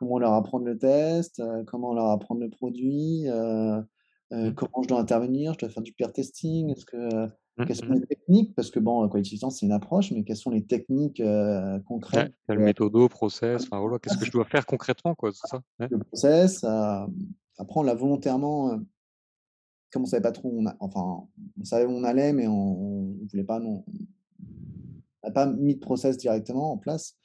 comment 0.03 0.19
leur 0.19 0.33
apprendre 0.33 0.65
le 0.65 0.77
test, 0.77 1.41
comment 1.67 1.93
leur 1.93 2.07
apprendre 2.07 2.41
le 2.41 2.49
produit, 2.49 3.27
Mmh. 4.31 4.53
comment 4.55 4.81
je 4.81 4.87
dois 4.87 4.99
intervenir, 4.99 5.53
je 5.53 5.59
dois 5.59 5.69
faire 5.69 5.83
du 5.83 5.93
peer 5.93 6.11
testing, 6.11 6.71
est-ce 6.71 6.85
que 6.85 7.27
Mmh, 7.57 7.65
quelles 7.65 7.75
sont 7.75 7.85
mmh. 7.85 7.93
les 7.93 8.07
techniques? 8.07 8.55
Parce 8.55 8.71
que 8.71 8.79
bon, 8.79 9.07
quality 9.07 9.39
c'est 9.51 9.65
une 9.67 9.71
approche, 9.71 10.09
mais 10.11 10.23
quelles 10.23 10.37
sont 10.37 10.49
les 10.49 10.65
techniques, 10.65 11.19
Ouais, 11.19 11.79
concrètes? 11.85 12.33
quelle 12.47 12.57
méthodo, 12.57 13.07
process, 13.09 13.61
enfin 13.63 13.79
voilà, 13.79 13.99
qu'est-ce 13.99 14.17
que 14.17 14.25
je 14.25 14.31
dois 14.31 14.45
faire 14.45 14.65
concrètement 14.65 15.13
quoi, 15.13 15.31
ça? 15.33 15.61
Ouais. 15.79 15.87
Le 15.91 15.99
process, 15.99 16.63
après 16.63 17.79
on 17.79 17.83
l'a 17.83 17.93
volontairement, 17.93 18.79
comme 19.91 20.01
on 20.01 20.05
savait 20.05 20.23
pas 20.23 20.31
trop 20.31 20.49
où 20.49 20.61
on 20.61 20.65
a 20.65 20.75
enfin, 20.79 21.27
on 21.59 21.63
savait 21.63 21.85
où 21.85 21.91
on 21.91 22.03
allait, 22.03 22.33
mais 22.33 22.47
on 22.47 23.13
on 23.21 23.27
voulait 23.29 23.43
pas 23.43 23.59
non 23.59 23.85
on 25.21 25.27
n'a 25.27 25.31
pas 25.31 25.45
mis 25.45 25.75
de 25.75 25.79
process 25.79 26.17
directement 26.17 26.71
en 26.71 26.77
place. 26.79 27.15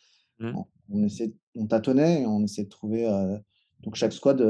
On 0.40 0.66
on 0.90 1.02
essaie 1.04 1.34
on 1.56 1.66
tâtonnait 1.66 2.22
et 2.22 2.26
on 2.26 2.42
essayait 2.44 2.64
de 2.66 2.70
trouver, 2.70 3.06
heu, 3.08 3.38
donc 3.80 3.94
chaque 3.96 4.12
squad, 4.12 4.40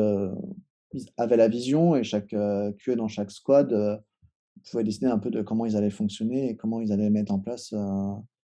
ils 0.94 1.06
avait 1.18 1.36
la 1.38 1.48
vision 1.48 1.96
et 1.96 2.04
chaque, 2.04 2.32
heu, 2.34 2.74
QA 2.78 2.96
dans 2.96 3.08
chaque 3.08 3.30
squad, 3.32 4.02
pouvait 4.70 4.84
décider 4.84 5.06
un 5.08 5.18
peu 5.18 5.30
de 5.30 5.42
comment 5.42 5.66
ils 5.66 5.76
allaient 5.76 5.90
fonctionner 5.90 6.50
et 6.50 6.56
comment 6.56 6.80
ils 6.82 6.92
allaient 6.92 7.10
mettre 7.10 7.32
en 7.32 7.40
place, 7.40 7.72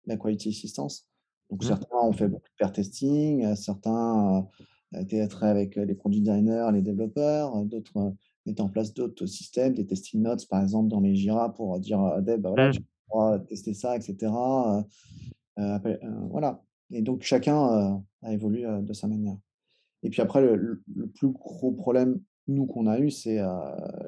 la 0.08 0.18
quality 0.18 0.50
assistance. 0.50 1.08
Donc 1.52 1.64
Mmh. 1.64 1.80
certains 1.80 1.98
ont 2.04 2.14
fait 2.14 2.28
beaucoup 2.30 2.50
de 2.50 2.56
pair 2.60 2.72
testing, 2.74 3.56
certains, 3.56 4.48
étaient 5.00 5.28
très 5.30 5.48
avec, 5.50 5.76
les 5.78 5.96
product 5.96 6.24
designers, 6.26 6.70
les 6.74 6.82
développeurs, 6.84 7.66
d'autres, 7.66 7.98
heu, 8.00 8.14
mettaient 8.48 8.62
en 8.62 8.70
place 8.70 8.94
d'autres 8.96 9.26
systèmes, 9.28 9.74
des 9.76 9.86
testing 9.88 10.22
notes 10.24 10.48
par 10.50 10.62
exemple 10.64 10.90
dans 10.90 11.02
les 11.02 11.16
Jira 11.16 11.54
pour, 11.56 11.80
dire 11.80 12.02
à 12.02 12.22
dev: 12.22 12.40
«Bah 12.42 12.50
voilà, 12.52 12.70
Mmh. 12.70 12.90
pourras 13.10 13.40
tester 13.40 13.74
ça 13.76 13.98
et 13.98 14.02
cetera», 14.02 14.86
heu, 15.60 15.64
heu, 15.64 15.68
après, 15.74 16.00
heu, 16.04 16.12
voilà 16.32 16.64
et 16.92 17.02
donc 17.02 17.24
chacun, 17.24 17.98
heu, 17.98 18.02
a 18.24 18.34
évolué, 18.34 18.66
heu, 18.66 18.82
de 18.82 18.94
sa 18.94 19.08
manière. 19.08 19.38
Et 20.04 20.10
puis 20.12 20.22
après 20.22 20.42
le 20.42 20.84
plus 21.16 21.30
gros 21.30 21.72
problème, 21.74 22.22
nous, 22.48 22.68
qu'on 22.68 22.88
a 22.88 23.00
eu, 23.00 23.12
c'est, 23.12 23.40
heu, 23.42 23.48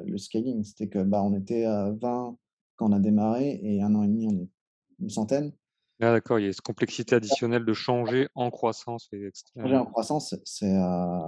le 0.05 0.17
scaling. 0.19 0.63
C'était 0.63 0.89
que, 0.89 0.99
bah, 1.03 1.23
on 1.23 1.33
était, 1.35 1.65
heu, 1.67 1.97
20 2.01 2.37
quand 2.77 2.89
on 2.91 2.93
a 2.93 2.99
démarré 2.99 3.59
et 3.63 3.81
1 3.83 3.95
an 3.95 4.03
et 4.03 4.07
demi, 4.09 4.27
on 4.27 4.37
est 4.43 4.49
une 5.01 5.09
centaine. 5.11 5.53
Ah 5.99 6.11
d'accord, 6.13 6.39
il 6.39 6.45
y 6.45 6.49
a 6.49 6.53
cette 6.53 6.61
complexité 6.61 7.15
additionnelle 7.15 7.65
de 7.65 7.73
changer 7.73 8.27
en 8.33 8.49
croissance 8.49 9.07
et 9.11 9.29
Changer 9.59 9.75
en 9.77 9.85
croissance, 9.85 10.35
c'est, 10.43 10.73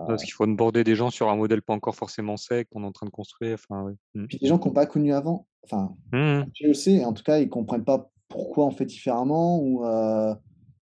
parce 0.08 0.24
qu'il 0.24 0.34
faut 0.34 0.46
onboarder 0.46 0.84
des 0.84 0.96
gens 0.96 1.12
sur 1.12 1.30
un 1.30 1.36
modèle 1.36 1.62
pas 1.62 1.74
encore 1.74 1.96
forcément 1.96 2.36
sec, 2.38 2.70
qu'on 2.72 2.84
est 2.84 2.88
en 2.88 2.92
train 2.92 3.06
de 3.06 3.12
construire, 3.12 3.56
enfin 3.56 3.84
ouais. 3.84 3.94
Mmh. 4.16 4.26
puis 4.30 4.38
des 4.40 4.48
gens 4.48 4.60
qui 4.60 4.68
ont 4.68 4.74
pas 4.74 4.86
connu 4.86 5.14
avant, 5.14 5.48
enfin, 5.64 5.96
Mmh 6.12 6.18
mh. 6.42 6.54
POC, 6.60 7.04
en 7.06 7.14
tout 7.14 7.24
cas, 7.24 7.40
ils 7.40 7.50
comprennent 7.50 7.86
pas 7.86 8.12
pourquoi 8.30 8.66
on 8.66 8.72
fait 8.72 8.86
différemment 8.86 9.60
ou, 9.62 9.84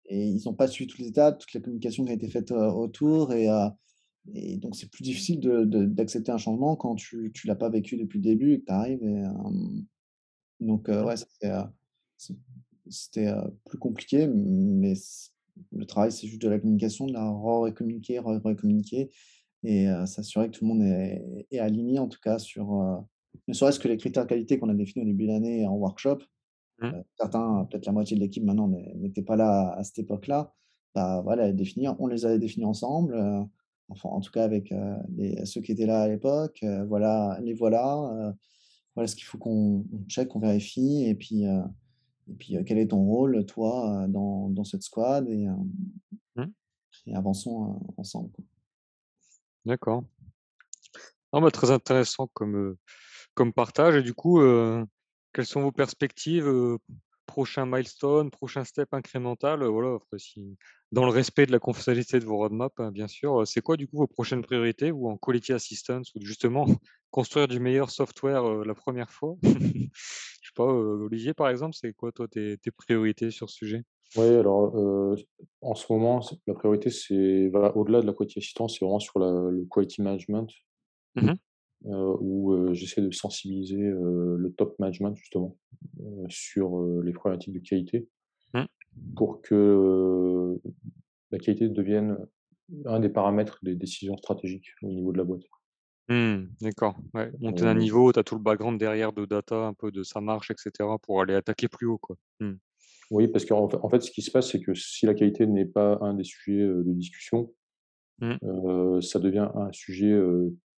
et 0.08 0.26
ils 0.28 0.48
ont 0.48 0.54
pas 0.54 0.68
suivi 0.68 0.88
toutes 0.88 1.00
les 1.00 1.08
étapes, 1.08 1.38
toute 1.38 1.52
la 1.54 1.60
communication 1.60 2.04
qui 2.04 2.10
a 2.10 2.14
été 2.14 2.28
faite, 2.28 2.50
autour 2.52 3.32
et 3.32 3.48
donc 4.58 4.74
c'est 4.74 4.90
plus 4.90 5.04
difficile 5.04 5.38
de 5.38 5.64
de 5.64 5.84
d'accepter 5.84 6.32
un 6.32 6.38
changement 6.38 6.74
quand 6.74 6.96
tu 6.96 7.30
tu 7.32 7.46
l'as 7.46 7.54
pas 7.54 7.68
vécu 7.68 7.96
depuis 7.96 8.18
le 8.18 8.24
début 8.24 8.54
et 8.54 8.60
que 8.60 8.64
tu 8.64 8.72
arrives 8.72 9.00
donc 10.60 10.88
ouais, 10.88 11.14
c'était, 12.88 13.32
plus 13.64 13.78
compliqué, 13.78 14.26
mais 14.26 14.94
le 15.72 15.86
travail, 15.86 16.12
c'est 16.12 16.26
juste 16.26 16.42
de 16.42 16.48
la 16.48 16.58
communication, 16.58 17.06
de 17.06 17.12
la 17.12 17.28
re-recommuniquer, 17.28 18.18
re-recommuniquer 18.20 19.10
et 19.64 19.88
s'assurer 20.06 20.50
que 20.50 20.58
tout 20.58 20.64
le 20.64 20.68
monde 20.68 20.82
est 20.82 21.46
est 21.50 21.58
aligné, 21.58 21.98
en 21.98 22.08
tout 22.08 22.20
cas, 22.22 22.38
sur, 22.38 23.04
ne 23.48 23.52
serait-ce 23.52 23.78
que 23.78 23.88
les 23.88 23.96
critères 23.96 24.26
qualité 24.26 24.58
qu'on 24.58 24.68
a 24.68 24.74
définis 24.74 25.04
au 25.04 25.08
début 25.08 25.26
d'année 25.26 25.66
en 25.66 25.74
workshop. 25.74 26.18
Mmh. 26.80 26.86
Heu, 26.86 27.04
certains, 27.18 27.66
peut-être 27.70 27.86
la 27.86 27.92
moitié 27.92 28.16
de 28.16 28.22
l'équipe 28.22 28.44
maintenant 28.44 28.68
n'était 28.68 29.22
pas 29.22 29.36
là 29.36 29.72
à 29.76 29.84
cette 29.84 29.98
époque-là. 30.00 30.52
Bah, 30.94 31.20
voilà, 31.22 31.52
définir, 31.52 31.96
on 32.00 32.06
les 32.06 32.24
avait 32.26 32.38
définis 32.38 32.64
ensemble, 32.66 33.14
heu, 33.14 33.42
enfin, 33.90 34.08
en 34.10 34.20
tout 34.20 34.32
cas 34.32 34.44
avec, 34.44 34.72
les 35.16 35.44
ceux 35.46 35.60
qui 35.60 35.72
étaient 35.72 35.86
là 35.86 36.02
à 36.02 36.08
l'époque, 36.08 36.64
voilà, 36.88 37.38
les 37.42 37.54
voilà, 37.54 38.34
voilà 38.94 39.06
ce 39.08 39.16
qu'il 39.16 39.24
faut 39.26 39.38
qu'on 39.38 39.84
on 39.92 40.04
check, 40.08 40.28
qu'on 40.28 40.40
vérifie 40.40 41.04
et 41.04 41.14
puis, 41.14 41.44
et 41.44 42.34
puis, 42.38 42.56
quel 42.66 42.78
est 42.78 42.88
ton 42.88 43.04
rôle, 43.04 43.46
toi, 43.46 44.06
dans 44.08 44.48
dans 44.50 44.64
cette 44.64 44.82
squad 44.82 45.28
et 45.28 45.46
Mmh. 46.36 46.44
et 47.06 47.14
avançons, 47.14 47.80
ensemble. 47.96 48.30
D'accord. 49.64 50.04
Non, 51.32 51.40
bah, 51.40 51.50
très 51.50 51.70
intéressant 51.70 52.28
comme, 52.34 52.76
comme 53.34 53.52
partage 53.52 53.96
et 53.96 54.02
du 54.02 54.14
coup, 54.14 54.40
quelles 55.36 55.46
sont 55.46 55.62
vos 55.62 55.72
perspectives, 55.72 56.48
milestones, 57.66 58.30
prochains 58.30 58.64
steps 58.64 58.92
incrémental, 58.94 59.62
heu, 59.62 59.68
voilà, 59.68 59.94
après 59.96 60.18
si 60.18 60.56
dans 60.92 61.04
le 61.04 61.10
respect 61.12 61.46
de 61.46 61.52
la 61.52 61.58
confidentialité 61.58 62.20
de 62.20 62.24
vos 62.26 62.38
roadmaps, 62.38 62.74
hein, 62.80 62.92
bien 62.92 63.08
sûr, 63.08 63.46
c'est 63.46 63.60
quoi 63.62 63.76
du 63.76 63.88
coup 63.88 63.98
vos 63.98 64.06
prochaines 64.08 64.42
priorités 64.42 64.92
ou 64.92 65.08
en 65.10 65.18
quality 65.18 65.52
assistance 65.52 66.12
ou 66.14 66.20
justement 66.22 66.66
construire 67.10 67.48
du 67.48 67.60
meilleur 67.60 67.90
software, 67.90 68.42
la 68.64 68.74
1re 68.74 69.10
fois? 69.10 69.36
Je 69.44 70.48
sais 70.48 70.52
pas, 70.56 70.64
Olivier 70.64 71.34
par 71.34 71.48
exemple, 71.50 71.76
c'est 71.78 71.92
quoi 71.94 72.12
toi 72.12 72.28
tes 72.28 72.58
tes 72.58 72.70
priorités 72.72 73.30
sur 73.30 73.50
ce 73.50 73.56
sujet? 73.56 73.84
Ouais, 74.14 74.34
alors, 74.38 74.74
en 75.60 75.74
ce 75.74 75.92
moment, 75.92 76.20
la 76.46 76.54
priorité, 76.54 76.88
c'est 76.90 77.48
voilà, 77.48 77.76
au-delà 77.76 78.00
de 78.00 78.06
la 78.06 78.14
quality 78.14 78.38
assistance, 78.38 78.74
c'est 78.78 78.84
vraiment 78.84 78.98
sur 78.98 79.18
la 79.18 79.50
le 79.50 79.66
quality 79.70 80.00
management 80.00 80.48
Mmh 81.14 81.26
mh. 81.30 81.36
Heu, 81.88 82.16
où, 82.20 82.52
heu, 82.54 82.74
j'essaie 82.74 83.02
de 83.02 83.10
sensibiliser, 83.12 83.80
heu, 83.82 84.36
le 84.38 84.52
top 84.52 84.78
management 84.78 85.14
justement, 85.16 85.58
sur, 86.28 86.82
les 87.02 87.12
problématiques 87.12 87.54
de 87.54 87.60
qualité 87.60 88.08
Mmh. 88.54 88.66
pour 89.16 89.40
que, 89.42 90.60
la 91.32 91.38
qualité 91.38 91.68
devienne 91.70 92.18
un 92.86 93.00
des 93.00 93.08
paramètres 93.10 93.58
des 93.62 93.74
décisions 93.76 94.16
stratégiques 94.18 94.68
au 94.82 94.88
niveau 94.88 95.12
de 95.12 95.18
la 95.18 95.24
boîte. 95.24 95.44
Mmh, 96.08 96.50
d'accord, 96.60 97.00
ouais, 97.14 97.32
monter 97.40 97.64
d'un 97.64 97.74
niveau, 97.74 98.12
tu 98.12 98.18
as 98.20 98.22
tout 98.24 98.36
le 98.36 98.40
background 98.40 98.78
derrière 98.78 99.12
de 99.12 99.24
data, 99.24 99.56
un 99.66 99.74
peu 99.74 99.90
de 99.90 100.04
ça 100.04 100.20
marche 100.20 100.52
et 100.52 100.54
cetera 100.56 100.98
pour 101.00 101.20
aller 101.20 101.34
attaquer 101.34 101.66
plus 101.68 101.86
haut, 101.86 101.98
quoi. 101.98 102.16
Mmh. 102.38 102.54
Oui, 103.10 103.28
parce 103.28 103.44
qu'en 103.44 103.68
en 103.72 103.88
fait, 103.88 104.00
ce 104.00 104.10
qui 104.10 104.22
se 104.22 104.30
passe, 104.30 104.50
c'est 104.50 104.60
que 104.60 104.74
si 104.74 105.06
la 105.06 105.14
qualité 105.14 105.46
n'est 105.46 105.64
pas 105.64 105.98
un 106.00 106.14
des 106.14 106.24
sujets, 106.24 106.66
de 106.66 106.92
discussion, 106.92 107.54
Mmh. 108.20 108.38
ça 109.02 109.20
devient 109.20 109.48
un 109.54 109.72
sujet, 109.72 110.12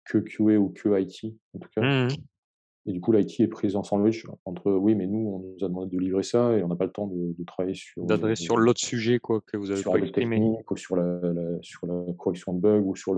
que 0.09 0.19
QA 0.19 0.59
ou 0.59 0.71
que 0.71 1.01
IT, 1.01 1.37
en 1.55 1.59
tout 1.61 1.71
cas 1.77 1.83
Mmh 1.83 2.09
mh. 2.09 2.17
et 2.87 2.93
du 2.93 3.01
coup, 3.01 3.13
l'IT 3.13 3.41
est 3.41 3.49
prise 3.49 3.77
en 3.77 3.83
sandwich 3.85 4.27
entre: 4.47 4.73
«Oui, 4.73 4.95
mais 4.95 5.07
nous, 5.07 5.19
on 5.29 5.39
nous 5.41 5.65
a 5.65 5.69
demandé 5.69 5.95
de 5.97 6.01
livrer 6.01 6.23
ça 6.23 6.57
et 6.57 6.63
on 6.65 6.69
n'a 6.69 6.77
pas 6.77 6.87
le 6.87 6.93
temps 6.93 7.07
de 7.09 7.35
de 7.39 7.45
travailler 7.45 7.75
sur, 7.75 8.05
D'adresser 8.07 8.45
sur 8.45 8.57
l'autre 8.57 8.81
sujet 8.81 9.19
quoi, 9.19 9.41
que 9.41 9.57
vous 9.57 9.71
avez 9.71 9.81
sur 9.81 9.93
pas 9.93 9.99
exprimé. 9.99 10.41
ou 10.71 10.77
sur 10.77 10.97
la 10.97 11.21
la 11.21 11.59
sur 11.63 11.87
la 11.87 12.13
correction 12.15 12.55
de 12.55 12.61
bugs 12.61 12.81
ou 12.81 12.97
sur 12.97 13.15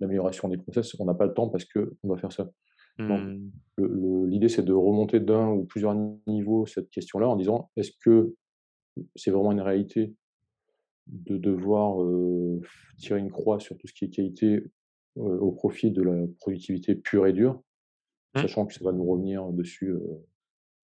l'amélioration 0.00 0.48
des 0.48 0.58
process». 0.58 0.94
On 1.00 1.04
n'a 1.06 1.14
pas 1.14 1.26
le 1.26 1.34
temps 1.34 1.48
parce 1.48 1.64
qu'on 1.64 1.86
doit 2.04 2.18
faire 2.18 2.32
ça. 2.32 2.50
Mmh. 2.98 3.50
l'idée, 3.78 4.48
c'est 4.48 4.64
de 4.64 4.72
remonter 4.72 5.20
d'un 5.20 5.50
ou 5.50 5.64
plusieurs 5.64 5.94
niveaux 6.26 6.66
cette 6.66 6.90
question-là 6.90 7.28
en 7.28 7.36
disant: 7.36 7.70
«Est-ce 7.76 7.92
que 8.04 8.34
c'est 9.16 9.30
vraiment 9.32 9.52
une 9.52 9.60
réalité 9.62 10.14
de 11.08 11.38
devoir, 11.38 12.02
heu, 12.02 12.60
tirer 12.98 13.20
une 13.20 13.30
croix 13.30 13.60
sur 13.60 13.76
tout 13.78 13.86
ce 13.88 13.94
qui 13.94 14.06
est 14.06 14.10
qualité, 14.10 14.62
au 15.16 15.52
profit 15.52 15.90
de 15.90 16.02
la 16.02 16.26
productivité 16.40 16.94
pure 16.94 17.26
et 17.26 17.32
dure?» 17.32 17.62
Mmh. 18.34 18.42
sachant 18.42 18.66
que 18.66 18.74
ça 18.74 18.84
va 18.84 18.92
nous 18.92 19.04
revenir 19.04 19.46
dessus, 19.52 19.94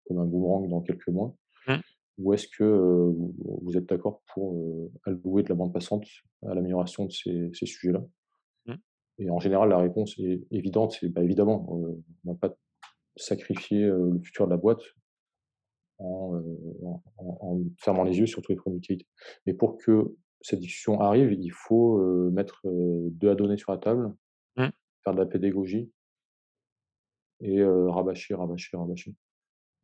comme 0.06 0.18
un 0.18 0.24
boomerang 0.24 0.68
dans 0.68 0.80
quelques 0.80 1.08
mois. 1.08 1.36
Mmh. 1.66 1.74
Ou 2.18 2.32
est-ce 2.32 2.48
que, 2.48 2.64
vous 2.64 3.76
êtes 3.76 3.86
d'accord 3.86 4.22
pour, 4.32 4.90
allouer 5.04 5.42
de 5.42 5.48
la 5.50 5.54
bande 5.54 5.72
passante 5.72 6.06
à 6.42 6.54
l'amélioration 6.54 7.04
de 7.04 7.12
ces 7.12 7.50
ces 7.52 7.66
sujets-là? 7.66 8.02
Mmh. 8.66 8.74
Et 9.18 9.30
en 9.30 9.38
général, 9.40 9.68
la 9.68 9.78
réponse 9.78 10.18
est 10.18 10.42
évidente, 10.50 10.96
c'est: 10.98 11.08
«Bah, 11.08 11.22
évidemment, 11.22 11.66
on 11.70 12.02
va 12.24 12.34
pas 12.34 12.56
sacrifier, 13.16 13.86
le 13.86 14.18
futur 14.22 14.46
de 14.46 14.50
la 14.50 14.56
boîte 14.56 14.82
en, 15.98 16.42
en 17.16 17.60
fermant 17.78 18.04
les 18.04 18.18
yeux 18.18 18.26
sur 18.26 18.42
tous 18.42 18.52
les 18.52 18.56
problèmes 18.56 18.80
de 18.80 18.86
qualité». 18.86 19.06
Mais 19.46 19.52
pour 19.52 19.76
que 19.76 20.16
cette 20.44 20.60
discussion 20.60 21.00
arrive, 21.00 21.32
il 21.32 21.50
faut, 21.50 21.98
heu, 22.00 22.30
mettre, 22.30 22.60
de 22.64 23.26
la 23.26 23.34
donnée 23.34 23.56
sur 23.56 23.72
la 23.72 23.78
table, 23.78 24.14
Mmh. 24.56 24.68
faire 25.02 25.14
de 25.14 25.18
la 25.18 25.26
pédagogie 25.26 25.90
et 27.40 27.64
rabâcher, 27.64 28.34
rabâcher, 28.34 28.76
rabâcher. 28.76 29.14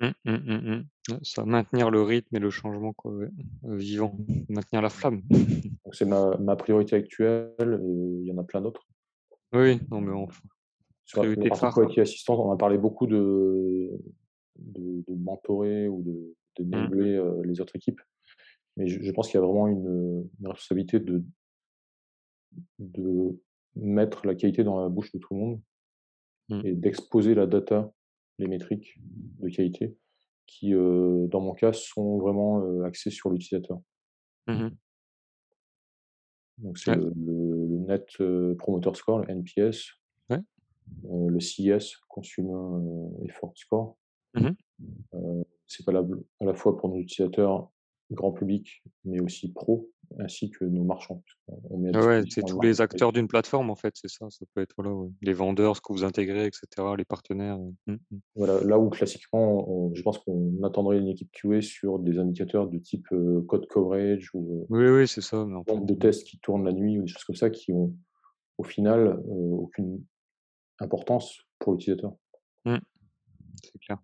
Mmh, 0.01 0.09
mmh, 0.25 0.33
mmh, 0.33 0.85
mmh. 1.09 1.19
Ça 1.23 1.45
maintenir 1.45 1.91
le 1.91 2.03
rythme 2.03 2.37
et 2.37 2.39
le 2.39 2.51
changement 2.51 2.93
quoi, 2.93 3.13
heu, 3.13 3.31
vivant, 3.65 4.17
maintenir 4.49 4.83
la 4.83 4.91
flamme. 4.91 5.23
C'est 5.93 6.05
ma 6.05 6.37
ma 6.37 6.55
priorité 6.57 6.95
actuelle 6.95 7.81
et 7.83 8.21
il 8.23 8.27
y 8.27 8.33
en 8.33 8.39
a 8.39 8.45
plein 8.45 8.61
d'autres. 8.61 8.87
Oui, 9.53 9.81
non 9.91 10.01
mais 10.01 10.13
enfin 10.13 10.43
sur 11.05 11.25
la 11.25 11.35
quality 11.35 12.01
assistance, 12.01 12.39
on 12.39 12.53
a 12.53 12.57
parlé 12.57 12.79
beaucoup 12.79 13.09
de, 13.09 13.91
de, 14.57 15.03
de 15.09 15.15
mentorer 15.17 15.89
ou 15.89 16.03
de, 16.03 16.37
de 16.61 16.79
mmh. 16.79 17.43
les 17.43 17.61
autres 17.61 17.75
équipes. 17.75 18.01
Mais 18.81 18.87
je, 18.87 19.13
pense 19.13 19.29
qu'il 19.29 19.39
y 19.39 19.43
a 19.43 19.47
vraiment 19.47 19.69
une, 19.69 20.27
responsabilité 20.43 21.01
de, 21.01 21.23
de 22.79 23.39
mettre 23.77 24.27
la 24.27 24.35
qualité 24.35 24.65
dans 24.65 24.81
la 24.81 24.89
bouche 24.89 25.13
de 25.13 25.19
tout 25.19 25.35
le 25.35 25.41
monde 25.41 25.61
mmh. 26.49 26.61
et 26.65 26.73
d'exposer 26.73 27.35
la 27.35 27.47
data, 27.47 27.93
les 28.39 28.49
métriques 28.49 28.95
de 28.97 29.51
qualité 29.51 29.99
qui, 30.47 30.73
dans 30.73 31.41
mon 31.41 31.53
cas, 31.53 31.75
sont 31.75 32.17
vraiment 32.17 32.83
axées 32.85 33.11
sur 33.11 33.29
l'utilisateur. 33.29 33.83
Mmh 34.47 34.71
Donc 36.57 36.79
c'est 36.79 36.97
le, 36.97 37.13
Net 37.87 38.07
Promoter 38.57 38.95
Score, 38.95 39.19
le 39.19 39.31
NPS, 39.31 39.91
le 40.31 41.39
CIS, 41.39 41.99
Consumer 42.09 42.81
Effort 43.27 43.53
Score. 43.57 43.99
c'est 45.67 45.85
valable 45.85 46.25
à 46.41 46.47
la 46.47 46.55
fois 46.55 46.79
pour 46.79 46.89
nos 46.89 46.97
utilisateurs 46.97 47.71
grand 48.11 48.33
public, 48.33 48.83
mais 49.05 49.21
aussi 49.21 49.53
pro, 49.53 49.91
ainsi 50.19 50.51
que 50.51 50.65
nos 50.65 50.85
marchands. 50.85 51.23
ouais, 51.49 52.23
c'est 52.29 52.45
tous 52.45 52.61
les 52.61 52.81
acteurs 52.81 53.13
d'une 53.13 53.29
plateforme, 53.29 53.71
en 53.71 53.77
fait, 53.77 53.95
c'est 53.95 54.09
ça. 54.09 54.29
Ça 54.31 54.45
peut 54.55 54.61
être 54.61 54.77
les 55.23 55.33
vendeurs, 55.33 55.77
ce 55.77 55.81
que 55.81 55.93
vous 55.93 56.05
intégrez, 56.05 56.47
etc., 56.47 56.67
les 56.99 57.05
partenaires. 57.05 57.59
Mmh, 57.87 57.93
mmh. 57.93 58.19
Voilà, 58.35 58.61
là 58.65 58.79
où 58.79 58.91
classiquement, 58.91 59.93
je 59.95 60.03
pense 60.03 60.19
qu'on 60.19 60.63
attendrait 60.65 60.99
une 60.99 61.09
équipe 61.09 61.31
QA 61.33 61.63
sur 61.63 61.99
des 61.99 62.19
indicateurs 62.19 62.69
de 62.69 62.79
type 62.79 63.07
code 63.47 63.67
coverage 63.67 64.31
ou 64.35 64.67
oui, 64.71 64.89
oui, 64.89 65.09
c'est 65.09 65.21
ça. 65.21 65.45
nombre 65.45 65.87
de 65.87 65.95
tests 65.95 66.27
qui 66.27 66.39
tournent 66.41 66.65
la 66.65 66.73
nuit 66.73 66.99
ou 66.99 67.03
des 67.03 67.09
choses 67.09 67.25
comme 67.25 67.37
ça 67.37 67.51
qui 67.51 67.73
ont 67.73 67.95
au 68.59 68.65
final 68.65 69.21
aucune 69.29 70.05
importance 70.81 71.41
pour 71.59 71.73
l'utilisateur. 71.73 72.13
Mmh. 72.65 72.79
C'est 73.63 73.79
clair. 73.79 73.99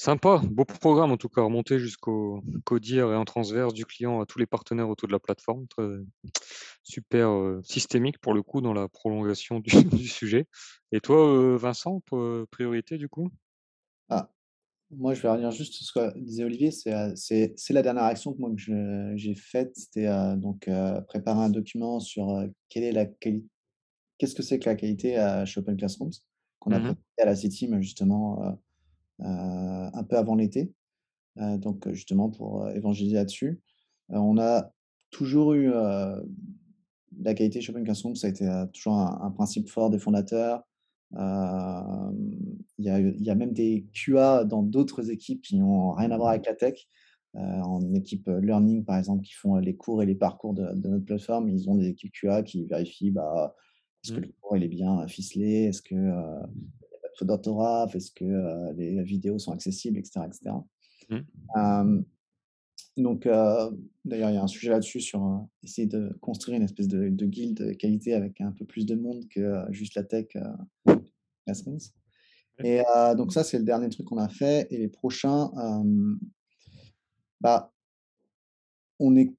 Sympa, 0.00 0.40
beau 0.50 0.64
programme 0.64 1.12
en 1.12 1.18
tout 1.18 1.28
cas, 1.28 1.42
remonter 1.42 1.78
jusqu'au 1.78 2.42
codir 2.64 3.12
et 3.12 3.16
en 3.16 3.26
transverse 3.26 3.74
du 3.74 3.84
client 3.84 4.22
à 4.22 4.24
tous 4.24 4.38
les 4.38 4.46
partenaires 4.46 4.88
autour 4.88 5.08
de 5.08 5.12
la 5.12 5.18
plateforme. 5.18 5.66
super 6.82 7.28
systémique 7.64 8.18
pour 8.18 8.32
le 8.32 8.42
coup 8.42 8.62
dans 8.62 8.72
la 8.72 8.88
prolongation 8.88 9.60
du, 9.60 9.68
sujet. 10.08 10.46
Et 10.90 11.00
toi, 11.00 11.54
Vincent, 11.58 12.02
priorité 12.50 12.96
du 12.96 13.10
coup? 13.10 13.28
Ah, 14.08 14.32
Moi, 14.90 15.12
je 15.12 15.20
vais 15.20 15.28
revenir 15.28 15.50
juste 15.50 15.74
sur 15.74 15.84
ce 15.84 15.92
que 15.92 16.18
disait 16.18 16.44
Olivier. 16.44 16.70
C'est 16.70 17.54
la 17.68 17.82
dernière 17.82 18.04
action 18.04 18.32
que 18.32 18.38
moi 18.38 18.50
que 18.56 19.12
j'ai 19.16 19.34
faite. 19.34 19.76
C'était 19.76 20.08
donc 20.38 20.66
préparer 21.08 21.40
un 21.40 21.50
document 21.50 22.00
sur 22.00 22.42
quelle 22.70 22.84
est 22.84 22.92
la 22.92 23.04
qu'est-ce 23.04 24.34
que 24.34 24.42
c'est 24.42 24.58
que 24.58 24.70
la 24.70 24.76
qualité 24.76 25.18
à, 25.18 25.44
chez 25.44 25.60
Open 25.60 25.76
Classrooms 25.76 26.22
qu'on 26.58 26.72
a 26.72 26.78
présenté 26.78 27.00
à 27.18 27.24
la 27.24 27.34
CITIM 27.34 27.80
justement 27.80 28.42
euh, 28.44 28.52
un 29.22 30.04
peu 30.04 30.16
avant 30.16 30.34
l'été, 30.34 30.72
euh, 31.38 31.56
donc 31.56 31.88
justement 31.92 32.30
pour 32.30 32.64
euh, 32.64 32.72
évangéliser 32.74 33.16
là-dessus. 33.16 33.60
on 34.08 34.38
a 34.38 34.72
toujours 35.10 35.54
eu 35.54 35.72
la 37.18 37.34
qualité 37.34 37.60
Shopping 37.60 37.84
Classroom, 37.84 38.14
ça 38.14 38.28
a 38.28 38.30
été 38.30 38.48
toujours 38.72 38.94
un, 38.94 39.30
principe 39.32 39.68
fort 39.68 39.90
des 39.90 39.98
fondateurs. 39.98 40.62
Il 41.12 41.18
y, 42.78 42.84
y, 42.84 43.30
a 43.30 43.34
même 43.34 43.52
des 43.52 43.88
QA 43.92 44.44
dans 44.44 44.62
d'autres 44.62 45.10
équipes 45.10 45.42
qui 45.42 45.56
n'ont 45.56 45.92
rien 45.92 46.12
à 46.12 46.16
voir 46.16 46.28
avec 46.30 46.46
la 46.46 46.54
tech. 46.54 46.86
en 47.34 47.92
équipe 47.94 48.28
learning, 48.28 48.84
par 48.84 48.98
exemple, 48.98 49.24
qui 49.24 49.32
font 49.32 49.56
les 49.56 49.74
cours 49.74 50.00
et 50.00 50.06
les 50.06 50.14
parcours 50.14 50.54
de, 50.54 50.62
notre 50.88 51.04
plateforme, 51.04 51.48
ils 51.48 51.68
ont 51.68 51.74
des 51.74 51.88
équipes 51.88 52.12
QA 52.12 52.44
qui 52.44 52.66
vérifient 52.66 53.10
bah, 53.10 53.56
est-ce 54.04 54.12
que 54.12 54.20
mmh. 54.20 54.22
le 54.22 54.32
cours 54.40 54.56
il 54.56 54.62
est 54.62 54.68
bien 54.68 55.08
ficelé, 55.08 55.64
est-ce 55.64 55.82
que 55.82 55.96
d'orthographe, 57.24 57.94
est-ce 57.94 58.10
que 58.12 58.72
les 58.76 59.02
vidéos 59.02 59.38
sont 59.38 59.52
accessibles, 59.52 59.98
etc. 59.98 60.20
etc. 60.26 60.56
Mmh. 61.08 62.04
donc, 62.96 63.24
d'ailleurs, 64.04 64.30
il 64.30 64.34
y 64.34 64.36
a 64.36 64.42
un 64.42 64.46
sujet 64.46 64.70
là-dessus 64.70 65.00
sur 65.00 65.48
essayer 65.62 65.88
de 65.88 66.16
construire 66.20 66.56
une 66.56 66.62
espèce 66.62 66.88
de, 66.88 67.08
de, 67.08 67.26
guilde 67.26 67.58
de 67.58 67.72
qualité 67.72 68.14
avec 68.14 68.40
un 68.40 68.52
peu 68.52 68.64
plus 68.64 68.86
de 68.86 68.94
monde 68.94 69.26
que 69.28 69.64
juste 69.70 69.94
la 69.96 70.04
tech 70.04 70.26
Et 72.62 72.82
donc, 73.16 73.32
ça, 73.32 73.42
c'est 73.42 73.58
le 73.58 73.64
dernier 73.64 73.88
truc 73.88 74.06
qu'on 74.06 74.18
a 74.18 74.28
fait. 74.28 74.66
Et 74.70 74.78
les 74.78 74.88
prochains, 74.88 75.50
bah, 77.40 77.72
on 78.98 79.16
est 79.16 79.34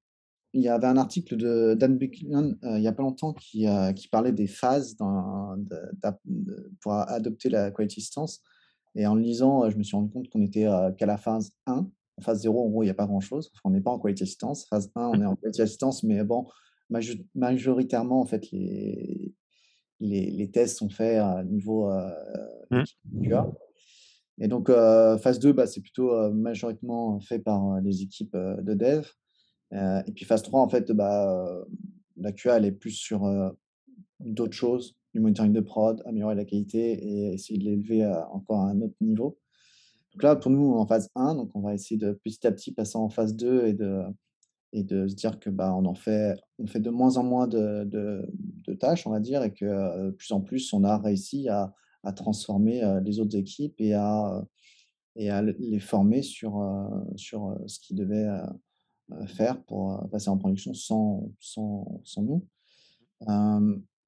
il 0.54 0.62
y 0.62 0.68
avait 0.68 0.86
un 0.86 0.96
article 0.96 1.36
de 1.36 1.74
Dan 1.74 1.96
Buchanan 1.96 2.56
euh, 2.64 2.76
il 2.76 2.80
n'y 2.80 2.88
a 2.88 2.92
pas 2.92 3.02
longtemps 3.02 3.32
qui, 3.32 3.66
euh, 3.66 3.92
qui 3.92 4.08
parlait 4.08 4.32
des 4.32 4.46
phases 4.46 4.96
dans, 4.96 5.56
pour 6.80 6.92
adopter 6.92 7.48
la 7.48 7.70
quality 7.70 8.02
stance. 8.02 8.42
Et 8.94 9.06
en 9.06 9.14
le 9.14 9.22
lisant, 9.22 9.64
euh, 9.64 9.70
je 9.70 9.78
me 9.78 9.82
suis 9.82 9.96
rendu 9.96 10.10
compte 10.10 10.28
qu'on 10.28 10.42
était 10.42 10.68
qu'à 10.98 11.06
la 11.06 11.16
phase 11.16 11.52
1. 11.66 11.88
En 12.18 12.20
phase 12.20 12.42
0, 12.42 12.66
en 12.66 12.68
gros, 12.68 12.82
il 12.82 12.86
n'y 12.86 12.90
a 12.90 12.94
pas 12.94 13.06
grand-chose. 13.06 13.50
on 13.64 13.70
n'est 13.70 13.80
pas 13.80 13.90
en 13.90 13.98
quality 13.98 14.24
assistance. 14.24 14.66
Phase 14.66 14.90
1, 14.94 15.08
on 15.08 15.22
est 15.22 15.24
en 15.24 15.36
quality 15.36 15.62
assistance, 15.62 16.02
mais 16.02 16.22
bon, 16.22 16.46
majoritairement, 17.34 18.20
en 18.20 18.26
fait, 18.26 18.50
les, 18.50 19.34
les, 20.00 20.30
les 20.30 20.50
tests 20.50 20.76
sont 20.76 20.90
faits 20.90 21.18
à 21.18 21.42
niveau 21.44 21.90
mmh. 22.70 22.82
Et 24.38 24.48
donc, 24.48 24.68
phase 24.68 25.38
2, 25.38 25.52
bah, 25.54 25.66
c'est 25.66 25.80
plutôt 25.80 26.30
majoritairement 26.30 27.18
fait 27.20 27.38
par 27.38 27.80
les 27.80 28.02
équipes 28.02 28.36
de 28.36 28.74
dev. 28.74 29.06
Euh, 29.72 30.02
et 30.06 30.12
puis 30.12 30.24
phase 30.24 30.42
3, 30.42 30.60
en 30.60 30.68
fait, 30.68 30.92
bah, 30.92 31.64
la 32.16 32.32
QA, 32.32 32.58
elle 32.58 32.64
est 32.66 32.72
plus 32.72 32.92
sur 32.92 33.22
d'autres 34.20 34.54
choses, 34.54 34.96
du 35.14 35.20
monitoring 35.20 35.52
de 35.52 35.60
prod, 35.60 36.02
améliorer 36.06 36.34
la 36.34 36.44
qualité 36.44 36.92
et 36.92 37.32
essayer 37.34 37.58
de 37.58 37.64
l'élever 37.64 38.06
encore 38.32 38.60
à 38.60 38.70
un 38.70 38.80
autre 38.80 38.96
niveau. 39.00 39.38
Donc 40.12 40.22
là, 40.22 40.36
pour 40.36 40.50
nous, 40.50 40.74
en 40.74 40.86
phase 40.86 41.10
1, 41.14 41.36
donc 41.36 41.50
on 41.54 41.60
va 41.60 41.74
essayer 41.74 41.98
de 41.98 42.12
petit 42.12 42.46
à 42.46 42.52
petit 42.52 42.72
passer 42.72 42.96
en 42.96 43.08
phase 43.08 43.34
2 43.34 43.66
et 43.66 43.72
de, 43.72 44.02
et 44.74 44.82
de 44.82 45.08
se 45.08 45.14
dire 45.14 45.40
que 45.40 45.48
bah, 45.48 45.74
on 45.74 45.86
en 45.86 45.94
fait, 45.94 46.36
on 46.58 46.66
fait 46.66 46.80
de 46.80 46.90
moins 46.90 47.16
en 47.16 47.24
moins 47.24 47.46
de, 47.46 47.84
de, 47.84 48.74
tâches, 48.74 49.06
on 49.06 49.10
va 49.10 49.20
dire, 49.20 49.42
et 49.42 49.52
que 49.52 50.06
de 50.06 50.10
plus 50.10 50.32
en 50.32 50.40
plus, 50.40 50.72
on 50.72 50.84
a 50.84 50.98
réussi 50.98 51.48
à, 51.48 51.72
à 52.04 52.12
transformer 52.12 52.82
les 53.04 53.20
autres 53.20 53.36
équipes 53.36 53.80
et 53.80 53.94
à, 53.94 54.44
et 55.16 55.30
à 55.30 55.42
les 55.42 55.80
former 55.80 56.22
sur, 56.22 56.62
sur 57.16 57.56
ce 57.66 57.80
qui 57.80 57.94
devait 57.94 58.28
faire 59.26 59.62
pour 59.64 60.08
passer 60.10 60.28
en 60.28 60.38
production 60.38 60.74
sans, 60.74 61.30
sans, 61.38 62.00
sans 62.04 62.22
nous. 62.22 62.46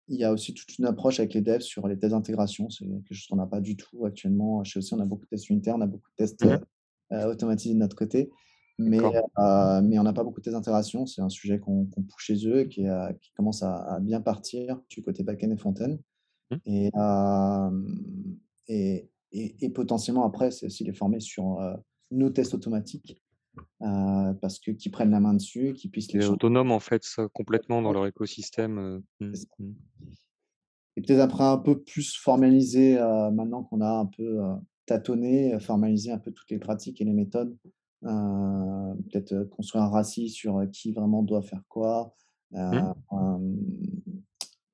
il 0.09 0.17
y 0.17 0.25
a 0.25 0.33
aussi 0.33 0.55
toute 0.55 0.79
une 0.79 0.87
approche 0.87 1.21
avec 1.21 1.35
les 1.35 1.41
devs 1.41 1.61
sur 1.61 1.87
les 1.89 1.99
tests 1.99 2.13
d'intégration. 2.13 2.71
C'est 2.71 2.85
quelque 2.85 3.15
chose 3.15 3.27
qu'on 3.29 3.37
n'a 3.37 3.47
pas 3.47 3.61
du 3.61 3.77
tout 3.77 4.05
actuellement. 4.05 4.63
Chez 4.65 4.79
aussi, 4.79 4.95
on 4.95 5.01
a 5.01 5.07
beaucoup 5.07 5.25
de 5.25 5.31
tests 5.31 5.51
unitaires, 5.51 5.77
on 5.77 5.81
a 5.81 5.87
beaucoup 5.87 6.11
de 6.11 6.25
tests 6.25 6.45
mmh 6.45 6.59
automatisés 7.11 7.75
de 7.75 7.79
notre 7.79 7.95
côté. 7.95 8.29
Mais, 8.79 8.99
mais 8.99 9.99
on 9.99 10.03
n'a 10.03 10.13
pas 10.13 10.25
beaucoup 10.25 10.41
de 10.41 10.45
tests 10.45 10.57
d'intégration. 10.57 11.07
C'est 11.07 11.23
un 11.23 11.29
sujet 11.29 11.61
qu'on 11.61 11.87
pousse 11.87 12.23
chez 12.23 12.49
eux 12.49 12.61
et 12.61 12.69
qui, 12.69 12.87
qui 13.21 13.33
commence 13.35 13.63
à, 13.63 14.01
bien 14.01 14.21
partir 14.21 14.81
du 14.89 15.03
côté 15.03 15.23
back-end 15.23 15.51
et 15.51 15.57
front-end. 15.57 15.97
Mmh. 16.51 16.57
Et, 16.67 16.91
et, 18.67 19.09
et, 19.33 19.57
et, 19.65 19.71
potentiellement, 19.71 20.25
après, 20.25 20.51
c'est 20.51 20.67
aussi 20.67 20.83
les 20.85 20.93
former 20.93 21.21
sur 21.21 21.61
nos 22.11 22.31
tests 22.31 22.55
automatiques 22.55 23.21
euh, 23.83 24.33
parce 24.41 24.59
que 24.59 24.71
qui 24.71 24.89
prennent 24.89 25.11
la 25.11 25.21
main 25.21 25.35
dessus, 25.35 25.75
qui 25.75 25.89
puissent 25.89 26.13
les 26.13 26.29
autonomes 26.29 26.73
en 26.73 26.81
fait 26.81 27.05
complètement 27.33 27.83
dans 27.83 27.93
leur 27.93 28.07
écosystème. 28.07 29.03
Mmh, 29.21 29.33
mmh. 29.59 29.73
Et 30.97 31.03
peut-être 31.03 31.21
après 31.21 31.45
un 31.45 31.59
peu 31.59 31.83
plus 31.83 32.17
formalisé, 32.17 32.99
euh, 32.99 33.31
maintenant 33.31 33.65
qu'on 33.65 33.81
a 33.81 33.91
un 33.91 34.07
peu 34.07 34.41
tâtonné, 34.87 35.59
formalisé 35.61 36.13
un 36.13 36.19
peu 36.19 36.31
toutes 36.31 36.51
les 36.51 36.59
pratiques 36.59 37.01
et 37.01 37.05
les 37.05 37.13
méthodes. 37.13 37.57
peut-être 38.03 39.45
construire 39.51 39.85
un 39.85 39.89
RACI 39.89 40.29
sur 40.29 40.63
qui 40.73 40.93
vraiment 40.93 41.23
doit 41.23 41.43
faire 41.43 41.63
quoi, 41.69 42.15
mmh. 42.53 42.93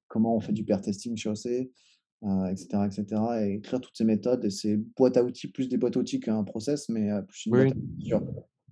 comment 0.08 0.36
on 0.36 0.40
fait 0.40 0.52
du 0.52 0.64
pair 0.64 0.80
testing 0.80 1.16
chez 1.16 1.30
OC, 1.30 1.46
etc., 2.50 2.66
etc. 2.84 3.04
Et 3.40 3.54
écrire 3.54 3.80
toutes 3.80 3.96
ces 3.96 4.04
méthodes 4.04 4.44
et 4.44 4.50
ces 4.50 4.76
boîtes 4.76 5.16
à 5.16 5.24
outils, 5.24 5.48
plus 5.48 5.68
des 5.68 5.78
boîtes 5.78 5.96
à 5.96 6.00
outils 6.00 6.20
qu'un 6.20 6.44
process, 6.44 6.88
mais 6.90 7.08
plus 7.26 7.46
une 7.46 7.52
boîte 7.52 7.74
sur 7.98 8.22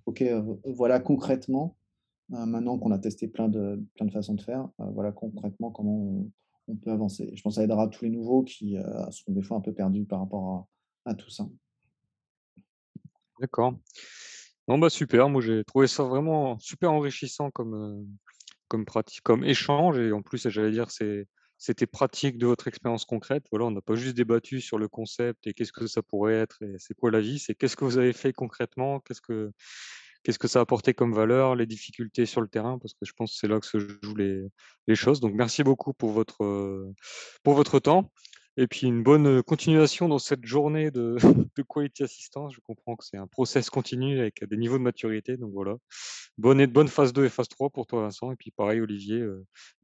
OK, 0.09 0.25
voilà 0.65 1.01
concrètement, 1.01 1.77
maintenant 2.31 2.79
qu'on 2.79 2.93
a 2.93 2.99
testé 2.99 3.29
plein 3.29 3.47
de, 3.49 3.85
plein 3.95 4.07
de 4.07 4.11
façons 4.11 4.33
de 4.33 4.41
faire, 4.41 4.67
voilà 4.79 5.13
concrètement 5.13 5.71
comment 5.71 6.31
on, 6.67 6.77
peut 6.77 6.91
avancer. 6.91 7.31
Je 7.35 7.43
pense 7.43 7.55
que 7.55 7.57
ça 7.57 7.65
aidera 7.65 7.89
tous 7.89 8.05
les 8.05 8.11
nouveaux 8.11 8.43
qui 8.43 8.77
sont 9.11 9.33
des 9.33 9.43
fois 9.43 9.59
un 9.59 9.61
peu 9.61 9.75
perdus 9.75 10.07
par 10.07 10.21
rapport 10.21 10.67
à, 11.05 11.15
tout 11.15 11.29
ça. 11.29 11.47
D'accord. 13.39 13.79
Bon, 14.67 14.79
bah 14.79 14.89
super. 14.89 15.29
Moi, 15.29 15.43
j'ai 15.43 15.63
trouvé 15.65 15.87
ça 15.87 16.05
vraiment 16.05 16.59
super 16.59 16.91
enrichissant 16.91 17.51
comme, 17.51 18.07
comme 18.69 18.87
pratique, 18.87 19.23
comme 19.23 19.45
échange. 19.45 19.99
Et 19.99 20.13
en 20.13 20.23
plus, 20.23 20.49
j'allais 20.49 20.71
dire, 20.71 20.91
c'est, 20.91 21.27
c'était 21.59 21.87
pratique 21.87 22.39
de 22.39 22.47
votre 22.47 22.69
expérience 22.69 23.05
concrète? 23.05 23.45
On 23.53 23.71
n'a 23.71 23.81
pas 23.81 23.97
juste 23.97 24.17
débattu 24.17 24.61
sur 24.61 24.79
le 24.79 24.89
concept 24.89 25.47
et 25.47 25.53
qu'est-ce 25.53 25.73
que 25.73 25.87
ça 25.87 26.03
pourrait 26.03 26.35
être 26.35 26.63
et 26.63 26.77
c'est 26.79 26.95
quoi 26.95 27.11
la 27.11 27.21
vie. 27.21 27.39
C'est 27.39 27.55
qu'est-ce 27.55 27.77
que 27.77 27.85
vous 27.85 27.99
avez 27.99 28.13
fait 28.13 28.33
concrètement, 28.33 29.01
qu'est-ce 29.01 29.21
que 29.21 30.49
ça 30.49 30.61
a 30.61 30.63
apporté 30.63 30.95
comme 30.95 31.13
valeur, 31.13 31.57
les 31.57 31.67
difficultés 31.67 32.27
sur 32.27 32.41
le 32.41 32.49
terrain, 32.49 32.79
parce 32.79 32.95
que 32.95 33.05
je 33.05 33.13
pense 33.13 33.33
que 33.33 33.39
c'est 33.39 33.49
là 33.49 33.61
que 33.61 33.67
se 33.67 33.79
jouent 34.03 34.17
les, 34.17 34.95
choses. 34.95 35.21
Donc 35.21 35.35
merci 35.35 35.63
beaucoup 35.63 35.93
pour 35.93 36.13
votre 36.13 37.79
temps. 37.81 38.11
Et 38.61 38.67
puis 38.67 38.89
une 38.89 39.05
bonne 39.05 39.41
continuation 39.45 40.09
dans 40.09 40.19
cette 40.19 40.45
journée 40.45 40.91
de, 40.91 41.17
de 41.57 41.63
quality 41.63 42.03
assistance. 42.03 42.53
Je 42.53 42.61
comprends 42.61 42.97
que 42.97 43.05
c'est 43.05 43.17
un 43.17 43.29
process 43.29 43.71
continu 43.71 44.19
avec 44.19 44.45
des 44.45 44.57
niveaux 44.57 44.79
de 44.79 44.83
maturité. 44.83 45.37
Donc 45.37 45.53
voilà. 45.53 45.77
Bonne, 46.39 46.67
bonne 46.67 46.89
phase 46.89 47.13
2 47.13 47.27
et 47.27 47.29
phase 47.29 47.49
3 47.49 47.71
pour 47.71 47.87
toi, 47.87 48.03
Vincent. 48.03 48.33
Et 48.33 48.37
puis 48.37 48.51
pareil, 48.51 48.81
Olivier, 48.81 49.25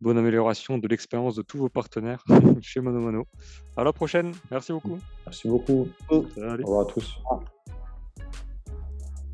bonne 0.00 0.18
amélioration 0.18 0.78
de 0.78 0.88
l'expérience 0.88 1.36
de 1.36 1.42
tous 1.42 1.58
vos 1.58 1.68
partenaires 1.68 2.24
chez 2.62 2.80
Mono 2.80 3.28
À 3.76 3.84
la 3.84 3.92
prochaine. 3.92 4.32
Merci 4.50 4.72
beaucoup. 4.72 4.98
Merci 5.24 5.46
beaucoup. 5.46 5.88
Au 6.08 6.22
revoir 6.22 6.80
à 6.80 6.92
tous. 6.92 7.16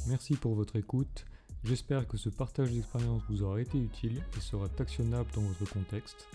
Merci 0.06 0.34
pour 0.34 0.54
votre 0.54 0.76
écoute. 0.76 1.24
J'espère 1.64 2.06
que 2.06 2.18
ce 2.18 2.28
partage 2.28 2.72
d'expérience 2.72 3.22
vous 3.30 3.42
aura 3.42 3.58
été 3.58 3.78
utile 3.78 4.22
et 4.36 4.40
sera 4.40 4.66
actionnable 4.78 5.30
dans 5.34 5.42
votre 5.42 5.72
contexte. 5.72 6.28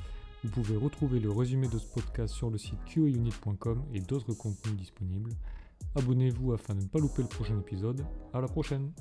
Vous 0.46 0.62
pouvez 0.62 0.78
retrouver 0.78 1.20
le 1.20 1.32
résumé 1.32 1.68
de 1.68 1.80
ce 1.80 1.88
podcast 1.88 2.32
sur 2.32 2.52
le 2.52 2.60
site 2.60 2.78
qaunit.com 2.86 3.84
et 3.96 4.00
d'autres 4.00 4.34
contenus 4.34 4.76
disponibles. 4.76 5.32
Abonnez-vous 5.96 6.54
afin 6.54 6.76
de 6.76 6.82
ne 6.82 6.86
pas 6.86 7.00
louper 7.00 7.24
le 7.24 7.28
prochain 7.28 7.58
épisode. 7.58 8.06
À 8.32 8.42
la 8.42 8.48
prochaine! 8.48 8.92